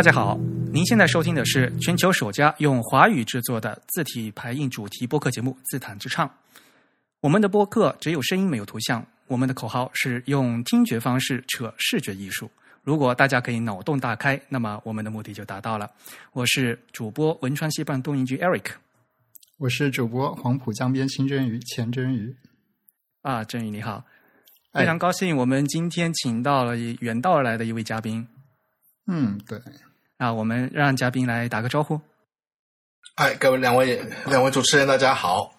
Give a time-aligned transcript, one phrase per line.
[0.00, 0.34] 大家好，
[0.72, 6.26] 您现在收听的是全球首家用华语制作的字体排印主题播客节目《自弹自唱》。
[7.20, 12.50] 我们的播客只有声音没有图像，我们的口号是用听觉方式扯视觉艺术。
[12.82, 15.90] 如果大家可以脑洞大开，那么我们的目的就达到了。
[16.32, 18.70] 我是主播汶川西半东营局 Eric，
[19.58, 22.34] 我是主播黄浦江边清蒸鱼钱蒸鱼。
[23.20, 24.02] 啊，真鱼你好，
[24.72, 28.26] 非常高兴我们今天请到了远道而来的一位嘉宾。
[29.06, 29.60] 嗯，对。
[30.20, 31.98] 啊，我们让嘉宾来打个招呼。
[33.14, 35.50] 哎，各位两位两位主持人，大家好。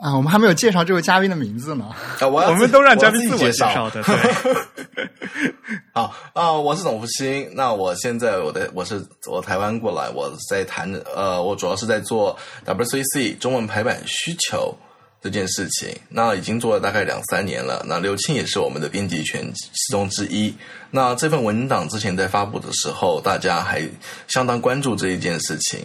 [0.00, 1.86] 啊，我们还没有介绍这位嘉宾的名字呢。
[2.20, 4.00] 啊，我我们都让嘉宾自自我介绍的。
[4.04, 4.14] 对。
[5.92, 7.50] 好啊，我是董福星。
[7.56, 14.72] 那我现在我的我是我台湾过来，我在谈呃，我主要是在做 WCC 中文排版需求。
[15.22, 17.84] 这件事情，那已经做了大概两三年了。
[17.88, 20.54] 那刘庆也是我们的编辑权其中之一。
[20.90, 23.82] 那这份文档之前在发布的时候，大家还
[24.28, 25.80] 相当关注这一件事情。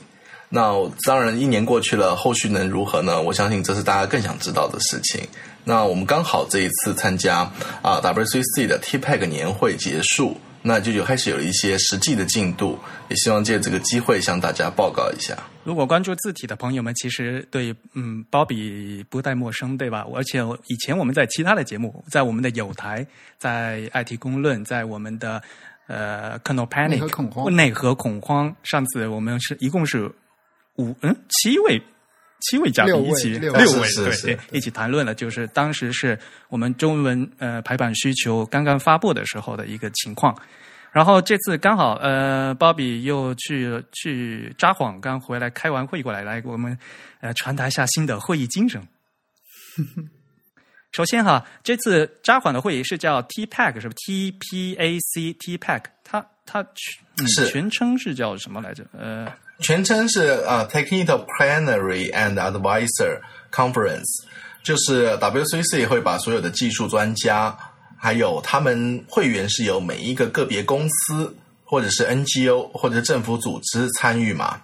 [0.50, 0.74] 那
[1.08, 3.22] 当然，一年过去了，后续能如何呢？
[3.22, 5.26] 我相信这是大家更想知道的事情。
[5.64, 7.50] 那我们刚好这一次参加
[7.82, 10.38] 啊 WCC 的 TPEG 年会结束。
[10.62, 12.78] 那就有开始有了一些实际的进度，
[13.10, 15.38] 也希望借这个机会向大家报告一下。
[15.64, 20.06] 如果关注字体的朋友们，其实对嗯包比不太陌生，对吧？
[20.16, 23.06] 而且以前我们在其他的节目，在我们的有台，
[23.38, 25.42] 在 IT 公论，在我们的
[25.88, 28.56] 呃 k n o Panic 内核恐慌，内核恐慌。
[28.64, 30.12] 上次我们是一共是
[30.78, 31.82] 五嗯七位。
[32.42, 36.18] 七位嘉宾一起，六位对对，一起谈论了，就是当时是
[36.50, 40.36] 我们中文呃排版需求刚刚发布的时候的一个情况。
[40.92, 46.78] 然后这次刚好呃，鲍比又去去札幌，刚回来开完会过来，来给我们
[47.22, 48.82] 呃传达一下新的会议精神。
[50.92, 58.86] 首先哈，这次札幌的会议是叫 TPAC 是不？T P A C TPAC，它它全嗯全称是叫什么来着？
[58.92, 59.32] 呃。
[59.62, 64.24] 全称是呃 Technical Plenary and Advisor Conference，
[64.64, 67.56] 就是 WCC 会把所有的技术专家，
[67.98, 74.62] 还有他们会员是由每一个个别公司或者是 NGO 或者政府组织参与嘛，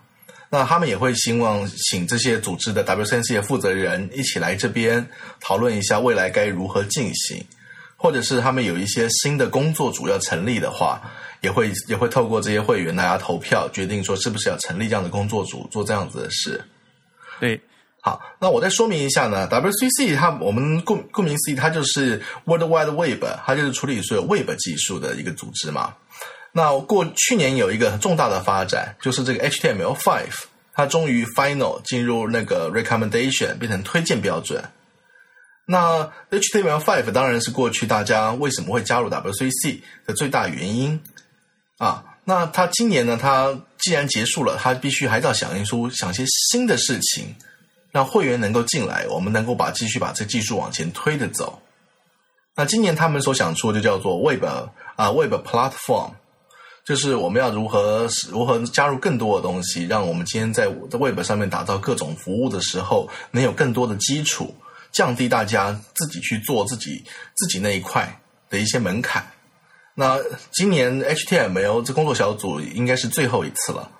[0.50, 5.08] 那他们也会希望请这些组织的 WCC 的负责人一起来这边
[5.40, 7.46] 讨论一下未来该如何进行，
[7.98, 11.02] 或者是他们有一些新的工作组要成立的话。
[11.42, 16.60] 也会也会透过这些会员大家投票决定说是不是要成立这样的工作组做这样子的事。
[17.40, 17.62] 对，
[18.02, 25.94] 好，那我再说明一下呢，WCC 它我们顾顾名思义，它就是 World Wide Web，它就是处理所有 Web 技术的一个组织嘛。
[26.52, 30.26] 那过去年有一个重大的发展，就是这个 HTML5，
[30.74, 34.64] 它终于 Final 进入那个 Recommendation 变成推荐标准。
[35.70, 41.00] 那 HTML5 当然是过去大家为什么会加入 WCC 的最大原因。
[41.78, 43.18] 啊，那他今年呢？
[43.22, 47.36] 他既然结束了，他必须还要想一出想些新的事情，
[47.92, 51.62] 让会员能够进来，我们能够把继续把这技术往前推着走。
[52.56, 54.44] 那今年他们所想出的就叫做 Web
[54.96, 56.14] 啊，Web Platform，
[56.84, 64.56] 就是我们要如何如何加入更多的东西，让我们今天在 Web 上面打造各种服务的时候，能有更多的基础，
[64.98, 67.04] 降低大家自己去做自己
[67.36, 68.20] 自己那一块
[68.50, 69.24] 的一些门槛。
[69.94, 70.18] 那
[70.52, 73.92] 今年 HTML 这工作小组应该是最后一次了，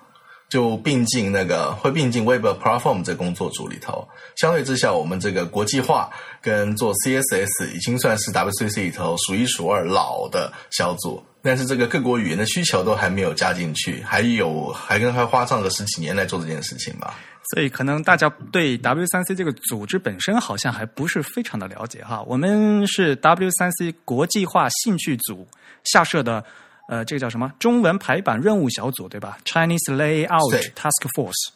[0.48, 4.06] 就并进那个会并进 Web Platform 这工作组里头。
[4.36, 6.10] 相对之下，我们这个国际化
[6.40, 17.14] 跟做 CSS 已经算是 WCC 里头数一数二老的小组，但是这个各国语言的需求都还没有加进去，还有还跟还花上个十几年来做这件事情吧。
[17.54, 22.22] 所以可能大家对 W 三 C 这个组织本身好像还不是非常的了解哈。
[22.26, 25.46] 我们是 W 三 C 国际化兴趣组。
[25.84, 26.44] 下设的，
[26.88, 27.52] 呃，这个叫什么？
[27.58, 31.50] 中文排版任务小组，对吧？Chinese Layout Task Force，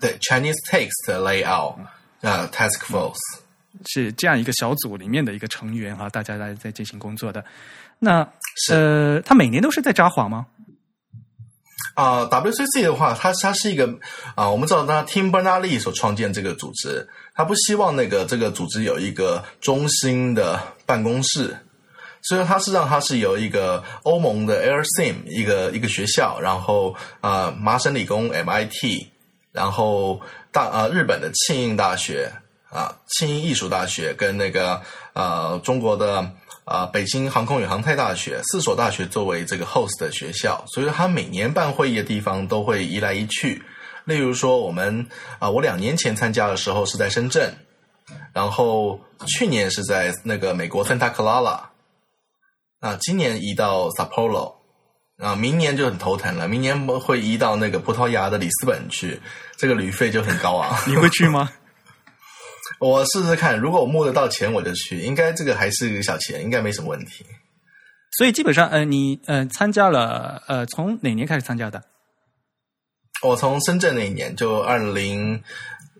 [0.00, 1.76] 对，Chinese Text Layout
[2.22, 3.14] 啊 Task Force
[3.86, 7.44] 是这样一个小组里面的一个成员啊，大家来在进行工作的。
[8.00, 8.28] 那
[8.72, 10.46] 呃，他每年都是在札幌吗？
[11.94, 13.96] 啊，WCC 的话，它它是一个
[14.34, 21.56] 啊，我们知道，他 Tim Berners-Lee 所创建这个组织，他不希望那个这个组织有一个中心的办公室。
[22.22, 29.08] 所以它是让它是由一个欧盟的 AirSim 一个一个学校，然后啊麻省理工 MIT，
[29.50, 30.20] 然后
[30.52, 32.30] 大啊日本的庆应大学
[32.70, 34.80] 啊庆应艺术大学跟那个
[35.14, 36.30] 呃中国的
[36.64, 43.60] 啊北京航空与航太大学四所大学作为这个 host 的学校，所以它每年办会议的地方都会移来移去。
[44.04, 45.04] 例如说我们
[45.40, 47.52] 啊我两年前参加的时候是在深圳，
[48.32, 51.71] 然后去年是在那个美国 Santa Clara。
[52.82, 54.56] 啊，今年移到 Sapporo，
[55.18, 59.20] 啊，明年就很头疼了，明年会移到那个葡萄牙的里斯本去，
[59.56, 60.76] 这个旅费就很高昂。
[60.90, 61.48] 你会去吗？
[62.80, 64.98] 我试试看，如果我募得到钱，我就去。
[64.98, 67.24] 应该这个还是个小钱，应该没什么问题。
[68.18, 71.80] 所以基本上，呃，你呃参加了，呃，从哪年开始参加的？
[73.22, 75.40] 我从深圳那一年，就二零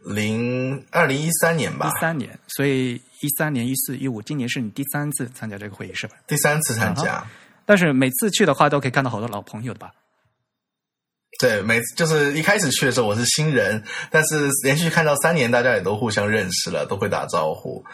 [0.04, 2.38] 零二零一三年吧，一三年。
[2.49, 6.14] 所以一三年、一四、一五，今年是你第三次参加这个会议，是吧？
[6.26, 7.25] 第三次参加。
[7.64, 9.93] 但是每次去的话，都可以看到好多老朋友的吧？
[11.38, 17.84] 对，每次就是一开始去的时候我是新人，但是连续看到三年，大家也都互相认识了，都会打招呼。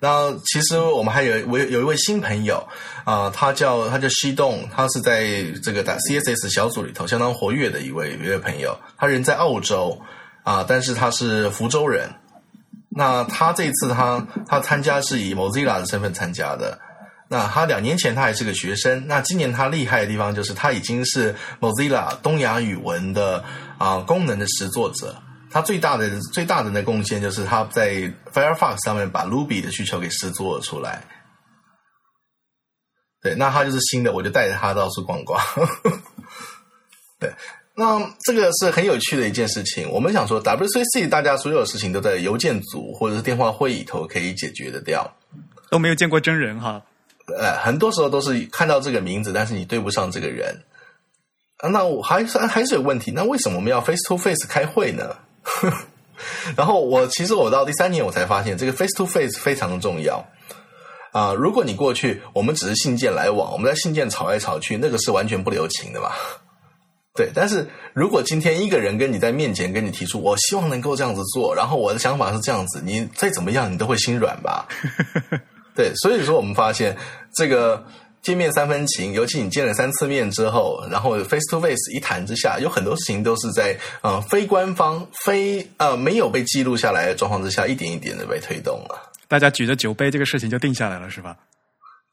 [0.00, 2.66] 然后其实我们还有我有一位新朋友
[3.04, 10.00] 啊，他叫他叫西栋，他是在这个打 CSS 小组里头相当活跃的一位一位朋友，他人在澳洲
[10.50, 12.12] 啊，但是他是福州人。
[12.88, 16.76] 那他这次他他参加是以 Mozilla 的身份参加的。
[17.28, 23.44] 那他两年前他还是个学生，那今年他厉害的地方就是他已经是 Mozilla 东亚语文的
[23.78, 25.22] 啊功能的实作者。
[25.52, 31.04] 他最大的最大的那贡献就是他在 Firefox 上面把 Ruby 的需求给实作了出来。
[33.22, 35.40] 对，那他就是新的，我就带着他到处逛逛。
[37.20, 37.32] 对，
[37.80, 39.88] 那这个是很有趣的一件事情。
[39.90, 45.10] 我们想说，WCC 大家所有事情都在邮件组或者是电话会议头可以解决的掉，
[45.70, 46.82] 都没有见过真人哈。
[47.38, 50.54] 呃，很多时候都是看到这个名字，但是你对不上这个人
[51.56, 51.70] 啊。
[51.70, 53.12] 那我还是还是有问题。
[53.12, 55.16] 那为什么我们要 face to face 开会呢？
[56.54, 60.22] 然后我其实我到第三年我才发现，这个 face to face 非常的重要
[61.12, 61.32] 啊。
[61.32, 66.10] 如果你过去我们只是信件来往，我们在信件吵来吵去，那个是完全不留情的嘛。
[67.12, 74.68] 对，但是如果今天一个人跟你在面前跟你提出，我希望能够这样子做，然后我的想法是这样子，你再怎么样你都会心软吧。
[75.74, 76.96] 对，所以说我们发现
[77.34, 77.84] 这个
[78.22, 89.10] 见面三分情，尤其你见了三次面之后，然后 face to face 一谈之下，有很多事情都是在呃非官方、非呃没有被记录下来的状况之下，一点一点的被推动了。
[89.26, 91.36] 大家举着酒杯，这个事情就定下来了，是吧？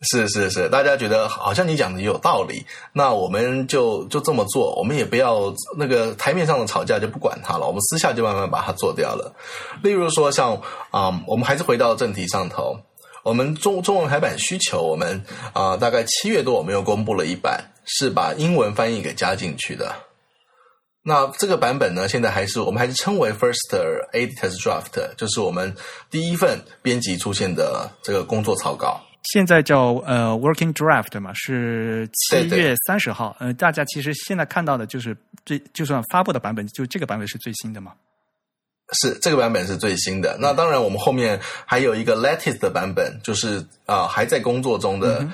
[0.01, 2.63] 是是是，大家觉得好像你讲的也有道理，
[2.93, 9.35] 那我们就就这么做，我们也不要那个台面上的吵架就不管它了，我们私下就慢慢把它做掉了。
[9.81, 10.61] 例如说，像
[10.91, 12.77] 啊，我们还是回到正题上头。
[13.23, 15.23] 我们中中文排版需求，我们
[15.53, 19.95] 啊大概七月多，我们又公布了一版，是把英文翻译给加进去的。
[21.03, 23.73] 那这个版本呢，现在还是我们还是称为 First
[24.13, 25.75] Editor's Draft，就是我们
[26.11, 29.01] 第一份编辑出现的这个工作草稿。
[29.31, 33.35] 现在叫呃 Working Draft 嘛，是七月三十号。
[33.39, 35.15] 呃，大家其实现在看到的就是
[35.45, 37.93] 最就算发布的版本，就这个版本是最新的嘛。
[38.93, 40.37] 是这个版本是最新的。
[40.39, 45.27] 那当然，我们后面还有一个 latest 的版本，就是啊还在工作中的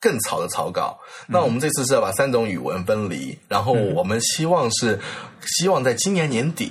[0.00, 0.96] 更草的草稿。
[1.26, 5.00] 那我们这次是要把三种语文分离，然后我们希望是
[5.44, 6.70] 希望在今年年底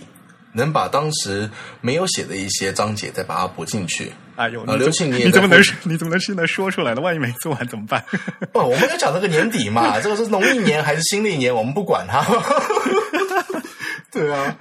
[0.58, 1.50] 能把当时
[1.80, 4.12] 没有写的一些章节再把它补进去。
[4.36, 7.02] 哎呦，刘庆，你怎么能你怎么能现在说出来呢？
[7.02, 8.04] 万一没做完怎么办？
[8.52, 12.22] 不， 我们要讲这个年底嘛， 这个是农历年还是新历年，我们不管它。
[14.12, 14.58] 对啊，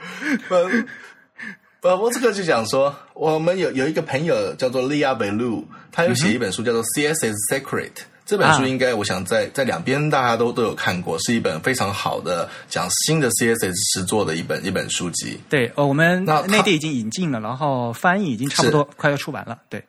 [1.81, 7.91] 呃，我这个就讲说，我们有有一个朋友叫做利亚贝鲁，他有写一本书叫做《CSS Secret》。
[8.27, 15.41] 这本书应该，我想在在两边大家都都有看过，是一本非常好的讲新的 CSS 实作的一本一本书籍。
[15.49, 19.57] 对，呃，我们内地已经引进了，然后翻译已经差不多快要出版了。
[19.69, 19.85] 对，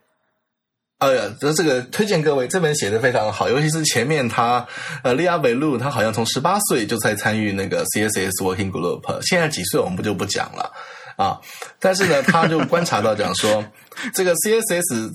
[1.00, 4.66] 哎呀，这这个推荐各位，这本写的非常好，尤其是前面他
[5.04, 10.72] 呃利亚贝鲁，他好像从十八岁就在参与那个 CSS Working Group，现在几岁我们不就不讲了。
[11.18, 11.42] 啊，
[11.80, 13.66] 但是呢，他就观察到讲说，
[14.14, 15.10] 这个 CSS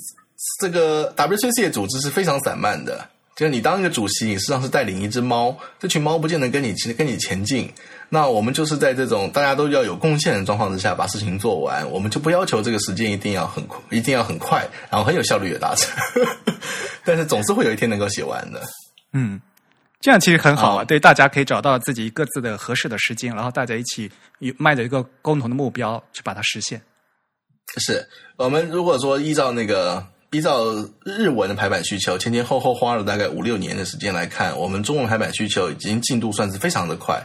[0.61, 3.09] 这个 WCC 的组织是非常散漫的。
[3.35, 7.73] 就是你当一个主席，你实际上是带领一只猫，这群猫不见得跟你跟你前进。
[8.11, 11.91] 那我们就是在这种大家都要有贡献的状况之下，把事情做完。
[11.91, 15.91] 我们就不要求这个时间一定要很一定要很快，然后很有效率的达成。
[17.05, 18.63] 但是总是会有一天能够写完的。
[19.13, 19.41] 嗯。
[20.01, 24.11] 这样其实很好啊，对，大家可以找到自己各自的合适的时间，然后大家一起
[24.59, 26.83] 迈着一个共同的目标去把它实现。
[27.77, 30.65] 是我们如果说依照那个依照
[31.05, 37.23] 日文的排版需求，前前后后花了大概五六年的时间来看，我们中文排版需求已经进度算是非常的快。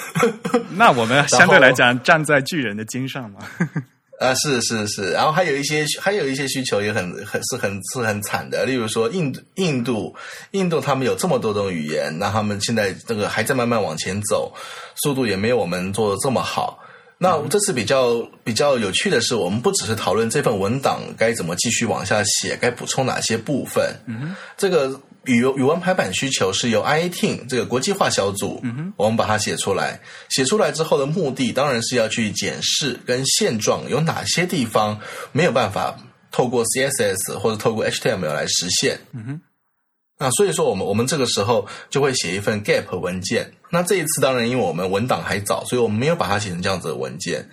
[0.74, 3.40] 那我们相对来讲站在巨人的肩上嘛。
[4.20, 10.14] 啊，是是是，然后还有一些还有一些需求也很很是很是很惨的，例如说印度印度
[10.52, 14.52] 印度他们有这么多种语言，那他们现在这个还在慢慢往前走，
[15.02, 16.78] 速度也没有我们做的这么好。
[17.22, 23.94] 那我们这次比较比较有趣的是，我们不只是讨论这份文档该怎么继续往下写，该补充哪些部分。
[24.06, 30.00] 嗯，这个语语文排版需求是由 IATing 这个国际化小组，嗯哼，我们把它写出来。
[30.30, 34.98] 写出来之后的目的，当然是要去检视跟现状有哪些地方
[35.32, 35.94] 没有办法
[36.32, 38.98] 透过 CSS 或者透过 HTML 来实现。
[39.12, 39.40] 嗯哼。
[40.22, 43.50] 那所以说，我们我们这个时候就会写一份 Gap 文件。
[43.70, 47.48] 那这一次当然，因为我们文档还早，所以我们没有把它写成这样子的文件。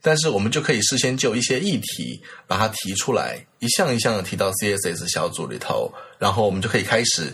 [0.00, 7.30] 但是我们就可以事先就一些议题把它提出来，一项一项的提到 CSS 小组里头，然后我们就可以开始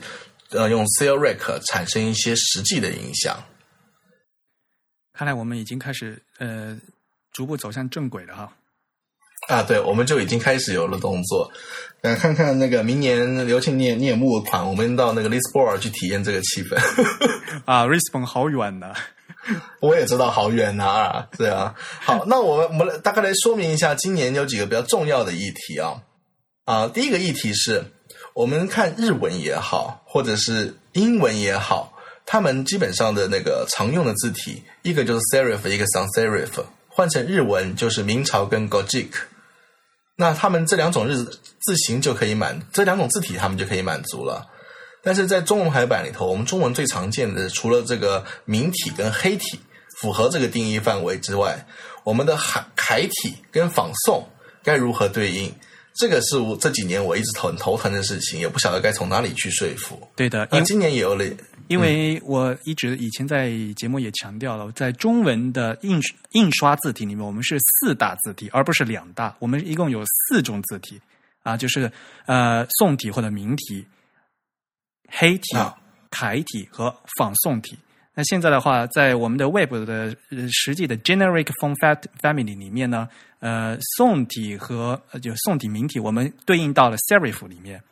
[0.51, 3.41] 呃用 c l r e c 产生一些实际的影响。
[5.13, 6.77] 看来我们已经开始呃
[7.31, 8.53] 逐步走向正轨了哈。
[9.49, 11.51] 啊，对，我们就已经开始有了动作。
[12.01, 16.77] 那看看那个明年刘庆念念募款，我们到那个 Lisbon 去体验这个气氛。
[17.65, 18.93] 啊，Lisbon 好远呐！
[19.81, 21.75] 我也知道好远呐，啊对啊。
[22.01, 26.03] 好，那我们我们大概来说明一下，今年有几个比较重要的议题啊。
[26.65, 27.85] 啊，第一个议题是
[28.35, 31.93] 我们看日文也好，或者是英文也好，
[32.25, 39.11] 他们基本上的那个常用的字体，一个就是 Serif，一个 Sans Serif，换成日文就是明朝跟 Gojik。
[40.17, 44.47] 那他们这两种日字形就可以满，这两种字体他们就可以满足了。
[45.03, 49.59] 但是在中文排版里头，我们中文最常见的除了这个明体跟黑体
[49.99, 51.67] 符合这个定义范围之外，
[52.05, 54.29] 我们的楷楷体跟仿宋
[54.63, 55.53] 该如何对应？
[55.95, 60.01] 这个是我这几年我一直很头疼的事情，也不晓得该从哪里去说服。
[60.15, 61.25] 对的，那今年也有了。
[61.73, 65.99] 因为我一直以前在节目也强调了，在中文的印
[66.33, 69.35] 印刷字体里面，我们是四大字体，而不是两大。
[69.39, 71.01] 我们一共有四种字体
[71.43, 71.91] 啊，就是
[72.27, 73.87] 呃宋体或者明体、
[75.09, 75.57] 黑体、
[76.11, 77.79] 楷体和仿宋体。
[78.15, 80.15] 那现在的话，在我们的 Web 的
[80.51, 81.75] 实际的 Generic Font
[82.21, 87.83] Family 里面呢，呃宋体和就宋体明体，我们对应到了 Serif 里面，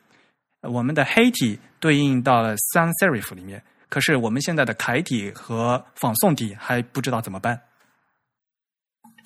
[0.61, 3.63] 我们的黑体对应到了 Sans Serif 里面。
[3.91, 7.59] 可是我们现在的楷体和仿宋体还不知道怎么办。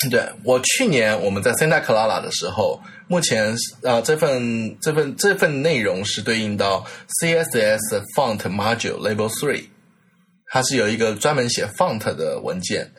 [0.09, 6.83] 对我去年我们在 Santa Clara 的时候，目前啊这份这份这份内容是对应到
[7.21, 9.67] CSS Font Module Level Three，
[10.47, 12.91] 它是有一个专门写 Font 的文件。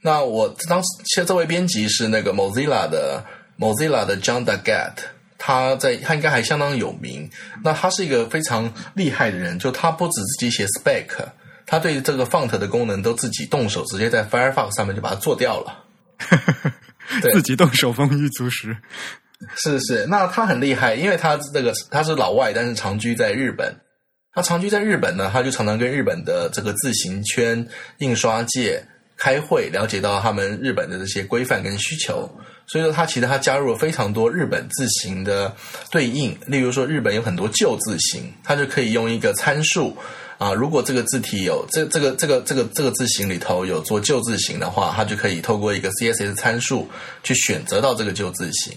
[0.00, 3.22] 那我当时其实这位编辑是那个 Mozilla 的
[3.58, 4.94] Mozilla 的 John Daggett。
[5.40, 7.28] 他在他应该还相当有名。
[7.64, 11.08] 那他是一个非常厉害的人，就他不止自己写 spec，
[11.66, 15.84] 他对这个 font 的功能都自己动手，直接在 Firefox 上面就把它做掉了。
[17.32, 18.76] 自己动手丰衣足食。
[19.56, 23.74] 是是，那他很厉害，因为他这个他是老外，但是长居在日本。
[24.32, 27.66] 他长居在日本呢，他就常常跟日本的这个自行圈、
[27.98, 28.86] 印刷界
[29.20, 32.28] 开会，了解到他们日本的这些规范跟需求。
[32.66, 35.54] 所以说，他其实他加入了非常多日本字形的
[35.90, 39.96] 对应，例如说，日本有很多旧字形，他就可以用一个参数
[40.38, 46.88] 啊，如果这个字体有这这个这个这个这个字形里头有做旧字形的话，他就可以透过一个 CSS 参数
[47.24, 48.72] 去选择到这个旧字形。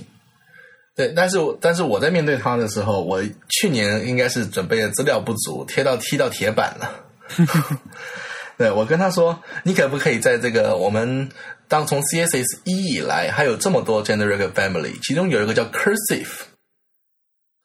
[0.96, 7.06] 对，但是但是我在面对他的时候，我去年应该是准备的资料不足，贴到踢到铁板了。
[8.58, 11.30] 对我跟他说，你可不可以在这个我们。
[11.70, 16.28] 当从 CSS 一以来，还有这么多 generic family，其中有一个叫 cursive，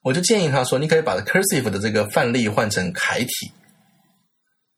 [0.02, 3.28] 我就建议他说，你可以把 cursive 的这个范例换成楷体。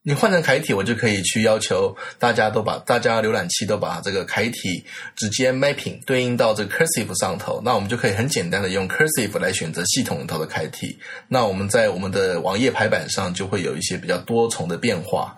[0.03, 10.99] 你换成楷体，我就可以去要求大家都把大家浏览器都把这个楷体直接 mapping 对应到这个 cursive 上头，那我们就可以很简单的用 cursive 来选择系统里头的楷体。
[11.29, 15.37] 那我们在我们的网页排版上就会有一些比较多重的变化。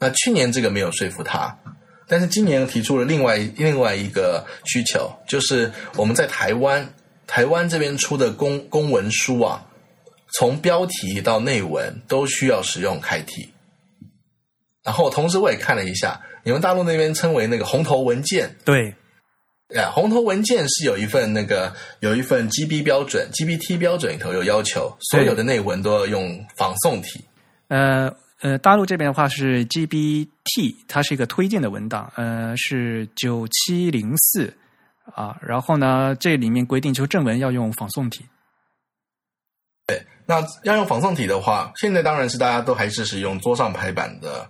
[0.00, 1.56] 那去年这个没有说服他。
[2.08, 6.92] 但是今年提出了另外另外一个需求，就是我们在台湾
[7.28, 9.64] 台湾这边出的公公文书啊，
[10.32, 13.50] 从标题到内文都需要使用楷体。
[14.82, 18.92] 然后同时我也看了一下，你们大陆那边称为那个红头文件，对，
[19.68, 27.24] 呀，红头文件是有一份那个有一份 GB 标准，GBT 标准里头有要求，所有的内文都要用仿宋体，
[27.68, 28.12] 呃。
[28.42, 34.54] 呃，大陆这边的话是 GBT，它是一个推荐的文档，呃，是九七零四
[35.14, 35.36] 啊。
[35.42, 38.24] 然后呢，这里面规定就正文要用仿宋体。
[39.86, 44.48] 对，那要用仿宋体的话，现在当然是大家都还是使用桌上排版的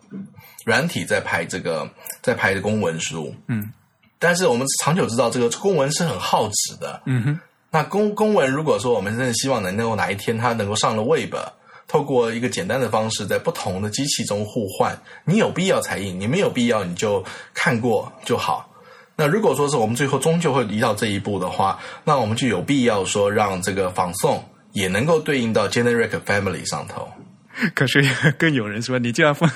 [0.65, 1.91] 软体在排这个
[2.23, 3.35] 在排的公文书。
[3.49, 3.73] 嗯，
[4.21, 7.03] 但是我们长久知道这个公文是很耗纸的。
[7.07, 7.41] 嗯哼，
[7.73, 11.35] 那公公文如果说我们真的希望能够哪一天它能够上了 Web。
[11.91, 18.71] 透过一个简单的方式，在不同的机器中互换，你有必要才印，你没有必要你就看过就好。
[19.17, 24.41] 那如果说是我们最后终究会移到这一步的话，那我们就有必要说让这个仿宋
[24.73, 27.09] 也能够对应到 generic family 上头。
[27.75, 28.03] 可是
[28.39, 29.51] 更有人说，你既然放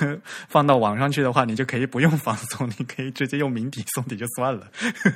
[0.47, 4.67] 放到网上去的话，你就可以不用仿送，你可以直接用明体送底就算了。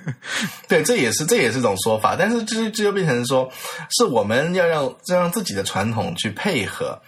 [0.68, 3.52] 对，这也是这也是一种说法，但是这这就变成说，
[3.92, 7.00] 是我们要让要让自己的传统去配合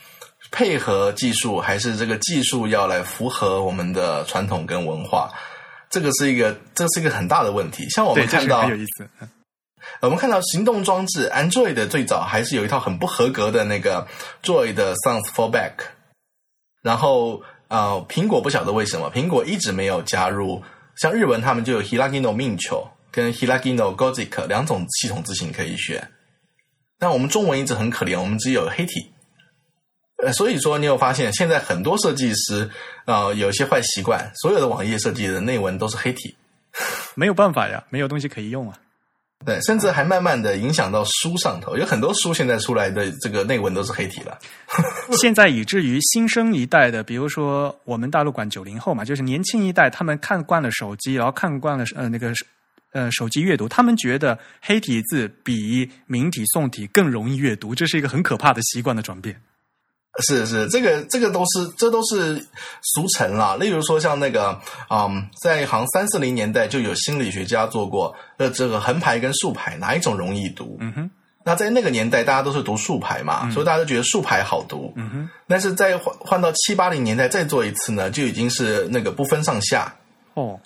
[0.51, 5.31] 配合技术，还是这个技术要来符合我们的传统跟文化？
[5.89, 7.89] 这个是一个这是一个很大的问题。
[7.89, 9.07] 像我们看到，很有意思。
[10.01, 14.07] 我们看到行动装置 Android 的最早还是有一套很不合格的那个
[14.43, 15.73] Joy 的 Sounds Fallback，
[16.81, 20.61] 然后呃，苹果不晓得为什么，苹果一直没有加入。
[20.97, 26.11] 像日文他们就有 Hilagino Mincho 跟 Hilagino Gozik 两种系统字型可以选，
[26.99, 29.11] 但我们中文一直很可怜，我们只有黑体。
[30.23, 32.69] 呃，所以说你有发现，现在很多设计师
[33.05, 36.35] 啊，有些坏习惯，所有的网页设计的内文都是黑体，
[37.15, 38.77] 没有办法呀，没有东西可以用啊。
[39.45, 44.37] 对，甚至还慢慢的影响到书上头，有很多书现在出来的这个内文都是黑体了。
[45.19, 52.31] 现在以至于新生一代的，比如说我们大陆管九零后嘛，就是年轻一代，他们看惯了手机，然后看惯了呃那个
[52.93, 59.41] 呃手机阅读，他们觉得黑体字比明体宋体更容易阅读，这是一个很可怕的习惯的转变。
[60.19, 62.45] 是是，这个这个都是这都是
[62.81, 63.55] 俗称啦。
[63.57, 70.77] 例如说像那个，嗯，在行三四零年代就有心理学家做过，呃，这个横排跟竖排哪一种容易读？
[70.81, 71.11] 嗯哼。
[71.45, 74.91] 那在那个年代，大家都是读竖排嘛，所以大家都觉得竖排好读。
[74.97, 75.29] 嗯哼。
[75.47, 79.95] 但是在换换到七八零年代再做一次呢，就已经是那个不分上下。
[80.33, 80.59] 哦。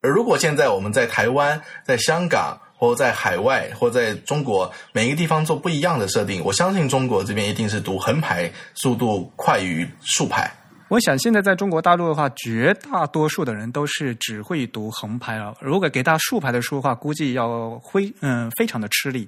[0.00, 2.60] 而如果现在我们在台湾，在香港。
[2.84, 6.44] 或在海外，或在中国，每一个地方做不一样的设定。
[6.44, 10.52] 我相信中国这边一定是读横排速度快于竖排。
[10.90, 15.54] 我想现在在中国大陆的话，绝大多数的人都是只会读横排了。
[15.60, 19.26] 如果给他竖排的书的话，估计要非嗯非常的吃力。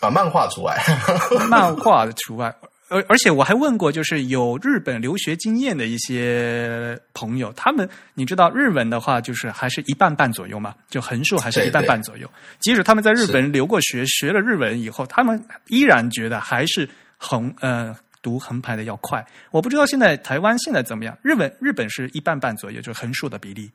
[0.00, 0.78] 啊，漫画除外，
[1.48, 2.54] 漫画除外。
[2.88, 12.30] 而而且我还问过，就是有日本留学经验的一些朋友，他们你知道日文的话，就是还是一半半左右嘛，就横竖还是一半半左右。
[12.60, 19.26] 即使他们在日本留过学，学了日文以后，他们依然觉得还是横呃读横排的要快。
[19.50, 23.68] 我不知道现在台湾现在怎么样，日本日本是一半半左右，就是横竖的比例。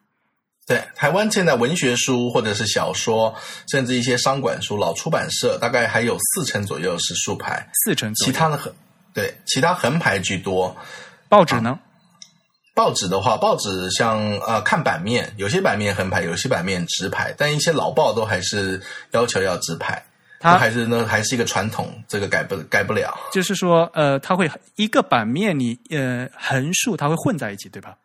[0.65, 3.36] 对，台湾现在文学书或者是小说，
[3.69, 8.71] 甚至一些商管书，老出版社大概还有四成左右是竖排，四成，其他的很。
[9.13, 10.76] 对，其他横排居多。
[11.30, 11.80] 报纸呢？
[12.74, 20.02] 报纸的话，报纸像呃看版面，有些版面横排，有些版面直排，但一些老报都还是要求要直排。
[20.39, 23.13] 它还是呢，还是一个传统，这个改不改不了。
[23.32, 27.97] 就是说，呃，它会一个版面，你呃横竖它会混在一起，对吧？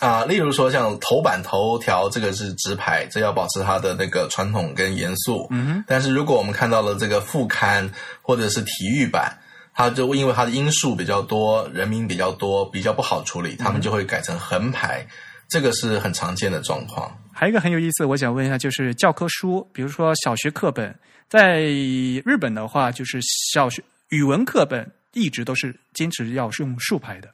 [0.00, 5.46] 啊，例如说像头版头条，这个是直排，这要保持它的那个传统跟严肃。
[5.50, 5.84] 嗯哼。
[5.86, 7.92] 但是如果我们看到了这个副刊
[8.22, 9.38] 或者是体育版。
[9.74, 15.06] 它就因为它的因素比较多，人名比较多，比较不好处理，他们就会改成横排，
[15.48, 17.10] 这个是很常见的状况。
[17.32, 20.94] 还有一个很有意思，我想问一下，就是教科书，比如说小学课本，
[21.28, 23.18] 在日本的话，就是
[23.52, 27.28] 小学语文课本一直都是坚持要用竖排的。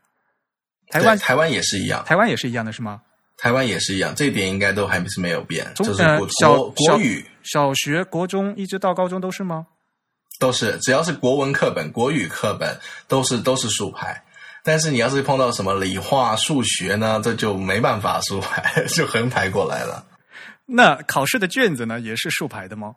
[0.90, 3.03] 台湾台湾也是一样，台湾也是一样的是吗？
[3.37, 5.66] 台湾也是一样，这一点应该都还是没有变。
[5.74, 6.03] 就是
[6.40, 9.66] 国国语小学、国中一直到高中都是吗？
[10.38, 14.22] 都是，只要是国文课本、国语课本，都是都是竖排。
[14.64, 20.05] 但是你要是碰到什么理化、数学呢，这就没办法竖排， 就横排过来了。
[20.66, 22.94] 那考试的卷子呢，也是竖排的吗？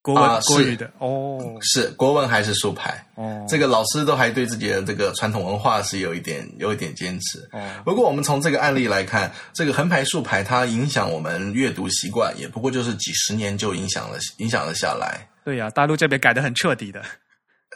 [0.00, 3.04] 国文、国语的哦，是国文还是竖排？
[3.16, 7.46] 哦，这个老师都还对自己的这个传统文化是有一点有一点坚持。
[7.52, 15.28] 哦，不过我们从这个案例来看，这个横排竖排它影响我们阅读习惯，也不过就是几十年就影响了影响了下来。
[15.44, 17.02] 对呀，大陆这边改的很彻底的。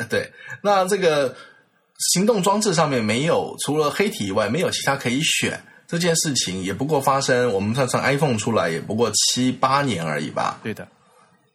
[0.08, 0.30] 对，
[0.62, 1.34] 那这个
[1.98, 5.60] 行动装置上面没有除了黑体以外，没有其他可以选。
[5.86, 10.58] 这件事情也不过发生，我们算算 iPhone 出来也不过七八年而已吧。
[10.62, 10.88] 对的，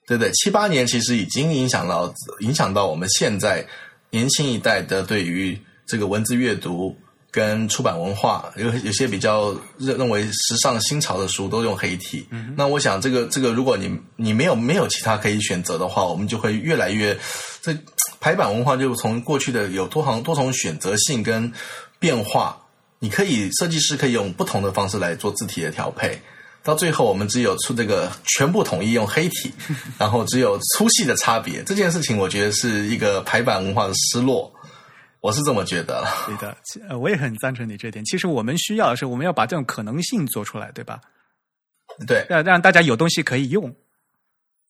[0.06, 3.66] 对对，七八年其实已经影响到影响到我们现在
[4.12, 6.96] 年轻一代的对于这个文字阅读。
[7.38, 17.16] 跟出版文化有有些比较认认为时尚新潮的书都用黑体，那我想这个这个如果你你没有没有其他可以选择的话，我们就会越来越
[17.62, 17.78] 这
[18.20, 21.54] 排版文化就从过去的有多行多重选择性跟
[22.00, 22.58] 变化，
[22.98, 26.20] 你可以设计师可以用不同的方式来做字体的调配，
[26.64, 29.52] 到最后我们只有出这个全部统一用黑体，
[30.00, 34.52] 然后只有粗细的差别，这件事情我觉得是一个排版文化的失落。
[35.20, 36.58] 我是这么觉得，对的，
[36.90, 38.06] 呃，我也很赞成你这点。
[38.06, 41.02] 其实我们需要的是，我们要把这种可能性做出来，对吧？
[42.08, 43.74] 对，让让大家有东西可以用。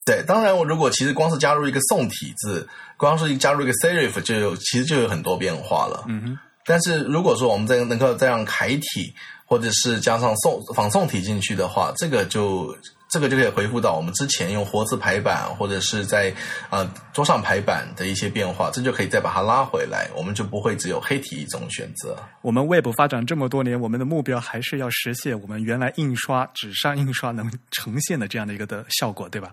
[0.06, 6.06] 对，当然，我如果其实光是加入一个宋体字，光是加入一个 serif，就有其实就有很多变化了。
[6.08, 9.14] 嗯哼，但是如果说我们再能够再让楷体
[9.46, 12.74] 或者是加上宋仿宋体进去的话，这个就
[13.10, 16.34] 这个就可以回复到我们之前用活字排版或者是在
[16.70, 22.18] 呃桌上排版的一些变化，这就可以再把它拉回来，我们就不会只有黑体一种选择。
[22.42, 29.52] 我们 Web 发展这么多年，我们的目标还是要实现我们原来印刷纸上印刷能呈现的这样的一个的效果，对吧？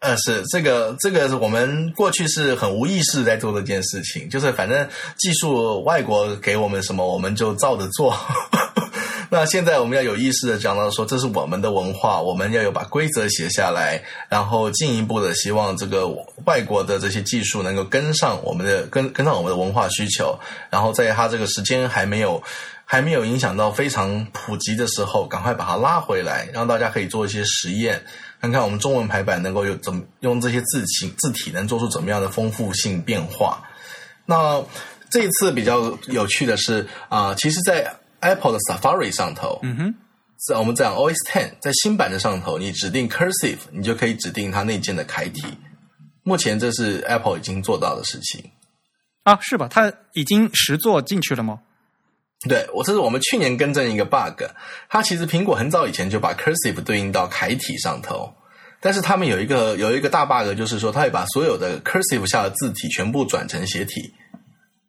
[0.00, 8.16] 呃，是这个，这个是我们过去是很无意识在做的一件事情，就是反正技术外国给我们什么，我们就照着做。
[9.34, 16.06] 那现在我们要有意识的讲到说，这是我们的文化，我们要有把规则写下来，然后进一步的希望这个
[16.44, 22.42] 外国的这些技术能够跟上我们的跟跟上我们的文化需求，然后在它这个时间还没有
[22.84, 28.04] 还没有影响到非常普及的时候，赶快把它拉回来，让大家可以做一些实验。
[28.38, 33.62] 看看我们中文排版能够有怎么用这些字形字体能做出怎么样的丰富性变化。
[34.26, 34.62] 那
[35.08, 37.90] 这一次比较有趣的是啊，其实，在
[38.22, 39.94] Apple 的 Safari 上头，嗯哼，
[40.48, 45.42] 在我们讲 OS Ten 在新版的上头，你指定 Cursive，你就可以指定它内建的楷体。
[46.22, 48.50] 目前这是 Apple 已经做到的事情
[49.24, 49.68] 啊，是吧？
[49.68, 51.60] 它已经实做进去了吗？
[52.48, 54.42] 对我，这是我们去年更正一个 bug。
[54.88, 58.32] 它其实苹果很早以前就把 cursive 对应到楷体上头，
[58.80, 64.12] 但是他们有一个有一个大 bug，就是说它会把所有的 cursive 下的字体全部转成斜体。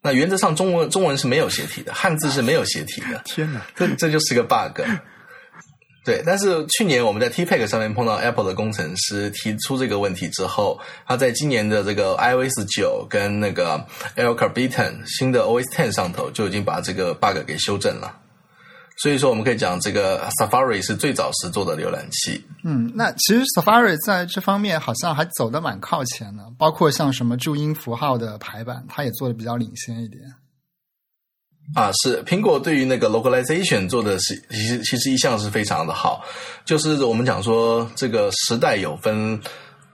[0.03, 3.21] 那原则上中文中文是没有斜体的，汉字是没有斜体的。
[3.25, 4.81] 天哪，这这就是个 bug。
[6.05, 13.77] 对，但是去年我们在 TPEG 上面碰到 Apple 的工程师提出这个问题之后，他在今年的这个 iOS 九跟那个
[14.17, 18.19] El Carbetan 新的 OS Ten 上头就已经把这个 bug 给修正了。
[19.01, 22.45] 所以说，我们可以讲这个 Safari 是最早时做的浏览器。
[22.63, 30.21] 嗯，那其实 Safari 在这方面好像还走得蛮靠前的，包括像什么注音符号的排版，它也做的比较领先一点。
[31.75, 36.23] 啊，是苹果对于那个 localization 做的是，其实其实一向是非常的好。
[36.65, 39.41] 就是我们讲说，这个时代有分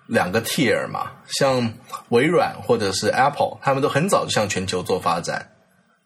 [0.07, 1.71] 两个 tier 嘛，像
[2.09, 5.47] 微软或者是 Apple，他们都很早就向全球做发展，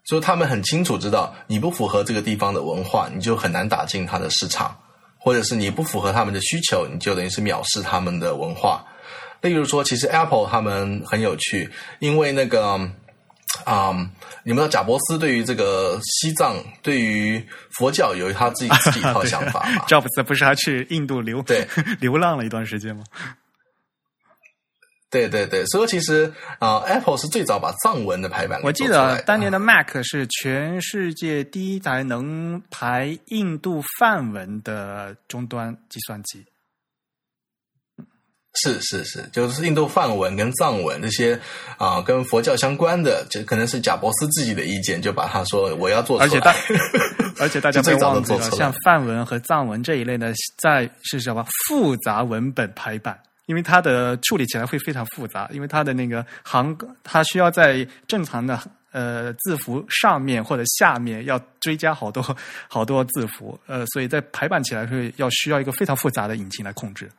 [0.06, 4.76] 所以他们很清楚知道，你不符合这个地方的文化，你就很难打进它的市场，
[5.18, 8.84] 或者是你不符合他们的需求，你就等于是藐视他们的文化。
[9.42, 12.80] 例如说，其实 Apple 他们很有趣，因为那个。
[13.66, 13.94] 啊，
[14.44, 17.40] 你们知道贾伯斯对于这个西藏、对于
[17.78, 19.86] 佛教有他自己自己一套 想法吗？
[19.88, 21.64] 詹姆斯不是还去印度流对
[22.02, 23.04] 流浪了一段时间吗？
[25.14, 28.60] 对对对，所以其实啊，Apple 是最早把藏文的排版。
[28.64, 36.44] 我记得当年的 Mac 是全世界第一台能排印度梵文的终端计算机。
[38.56, 41.40] 是是是，就是印度梵文跟藏文这些
[41.78, 46.26] 啊，跟佛教相关的，就可能是贾伯斯自己的意见，就把他说我要做出来。
[46.26, 46.56] 而且大，
[47.40, 58.60] 而且大家不要忘记了，像梵文和藏文这一类的，在是什么复杂文本排版，因为它的处理起来会非常复杂，因为它的那个行，它需要在正常的
[58.92, 62.24] 呃字符上面或者下面要追加好多
[62.70, 67.12] 好多字符，呃，所以在排版起来会要需要一个非常复杂的引擎来控制。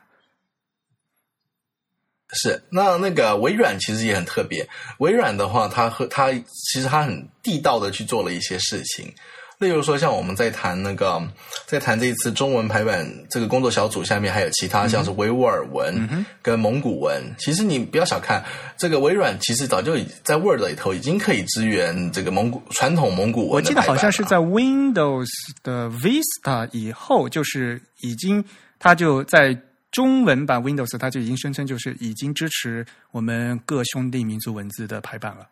[2.33, 4.67] 是，那那个微软其实也很特别。
[4.97, 9.13] 微软的话，它和它其实它很地道的去做了一些事情。
[9.57, 11.21] 例如说，像我们在谈那个，
[11.65, 17.23] 在谈这一次中文排版这个工作小组下面，还有其他像是维吾尔文跟蒙古文。
[17.37, 18.43] 其实你不要小看
[18.77, 23.51] 这个微软，其实早就已在 Word 里头已经可以支援这个蒙古传统蒙古文。
[23.51, 25.27] 我记得好像是在 Windows
[25.63, 28.43] 的 Vista 以后，就是已经
[28.79, 29.57] 它就在。
[29.91, 35.47] 中文版 Windows 它就已经声称就是已经支持我们各兄弟民族文字的排版了。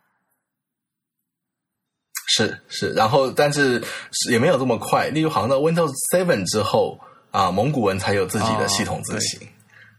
[2.27, 3.81] 是是，然后但是
[4.31, 5.09] 也没有这么快。
[5.09, 6.99] 例如，好像到 Windows Seven 之后
[7.31, 9.39] 啊，蒙古文才有自己的系统字型。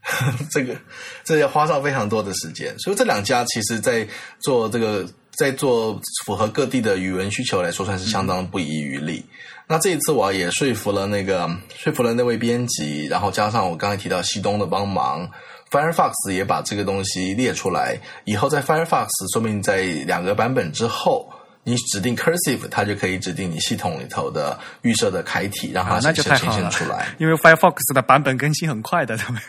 [0.51, 0.75] 这个
[1.23, 2.77] 这要花上非常多的时间。
[2.79, 4.07] 所以这两家其实在
[4.39, 5.05] 做这个，
[5.37, 9.25] 在做符合各地的语文需求来说，算是相当不遗余力。
[9.67, 15.27] 那这一次我也说服了那个说服了那位编辑，然后加上我刚才提到西东的帮忙
[15.71, 17.99] ，Firefox 也把这个东西列出来。
[18.25, 21.27] 以后在 Firefox 说明在两个版本之后，
[21.65, 27.07] 你指定 Cursive，它就可以指定你系统里头的预设的楷体，让它显示呈现出来。
[27.17, 29.41] 因为 Firefox 的版本更新很快的，他们。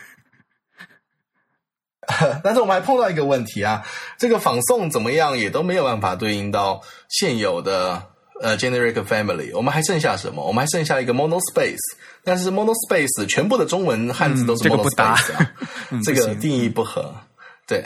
[2.43, 8.01] 但是我们还碰到一个问题啊，这个仿宋怎么样也都没有办法对应到现有的。
[8.39, 10.45] 呃 generic family，我们还剩下什么？
[10.45, 11.75] 我们还剩下一个 monospace，
[12.23, 15.51] 但是 monospace 全部的中文汉字都是 monospace 啊，
[15.89, 17.11] 嗯这个定义不合。
[17.65, 17.83] 对，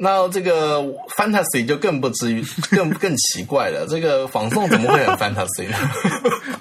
[0.00, 0.80] 那这个
[1.16, 5.76] fantasy 就更不至于 更更奇怪了，这个仿宋怎么会很 fantasy 呢？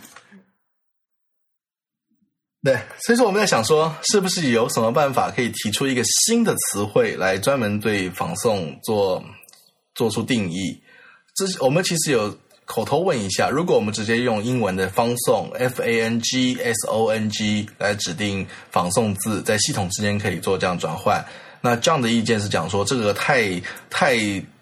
[2.64, 9.24] 对，所以说我们在想说，是不是有什么办法可以提出一个新的词汇来专门对仿宋做
[9.96, 10.82] 做出定义？
[11.36, 21.24] 这我们其实有口头问一下，如果我们直接用英文的方送 F A N G S O N G 来指定仿宋字，在系统之间可以做这样转换，
[21.68, 24.16] 那这样的意见是讲说这个太太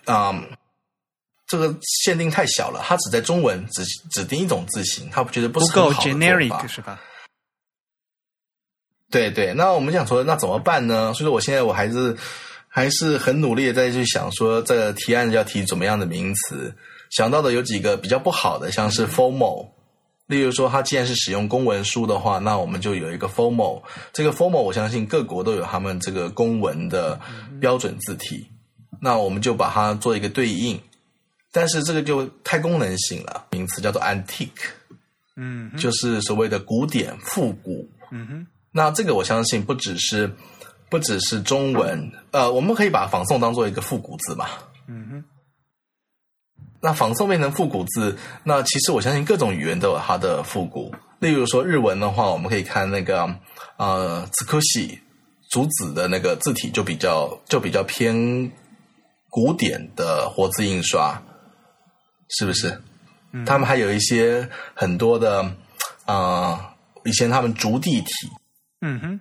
[0.06, 0.44] 啊、嗯
[1.48, 7.00] 这个限定太小了，它只在中文只指定一种字形，他觉得不不够是很好的做法 generic 是吧？
[9.12, 11.14] 对对，那我们想说，那怎么办呢？
[11.14, 12.18] 所以说，我现在我还是
[12.68, 16.76] 还是很努力的在去想说，这个提案要提怎么样的名词。
[17.12, 19.70] 想到的有几个比较不好的，像是 formal，
[20.28, 23.82] 例如说，它既然是使用公文书的话，那我们就有一个 formal。
[24.12, 27.20] 这个 formal，我相信各国都有他们这个公文的
[27.60, 28.48] 标准字体，
[29.00, 30.80] 那我们就把它做一个对应。
[31.52, 34.50] 但是这个就太功能性了，名词叫做 antique，
[35.36, 37.88] 嗯就是所谓的古典复古。
[38.12, 40.30] 嗯哼，那这个我相信不只是
[40.90, 44.48] 不只是中文，呃，我们可以把仿宋当做一个复古字嘛。
[44.88, 45.24] 嗯哼，
[46.82, 50.94] 那仿宋变成复古字，那其实我相信各种语言都有它的复古。
[51.20, 53.28] 例如说日文的话，我们可以看那个
[53.78, 55.00] 呃子科喜
[55.50, 58.52] 竹子的那个字体就比较就比较偏
[59.30, 61.22] 古典的活字印刷，
[62.30, 62.82] 是不是？
[63.46, 65.42] 他们还有一些很多的
[66.06, 66.60] 啊、呃
[67.06, 68.12] 以前他们竹地体，
[68.82, 69.20] 嗯哼。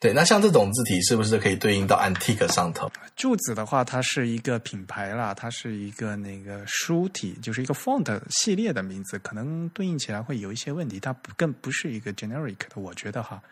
[0.00, 2.88] 对，那像这种字体是不是可以对应到 antique 上头？
[3.16, 11.00] 柱子的话，它是一个品牌啦，它是一个那个书体，就是一个 font 系列的名字，可能对应起来会有一些问题。
[11.00, 13.42] 它不更不是一个 generic 的，我觉得哈。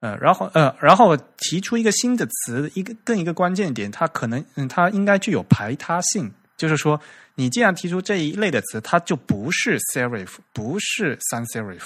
[0.00, 7.00] 呃，然后呃，然后提出一个新的词，一个更一个关键点，它可能嗯，它应该具有排他性，就是说，
[7.36, 11.82] 你既然提出这一类的词，它就不是 serif，不是 sans serif。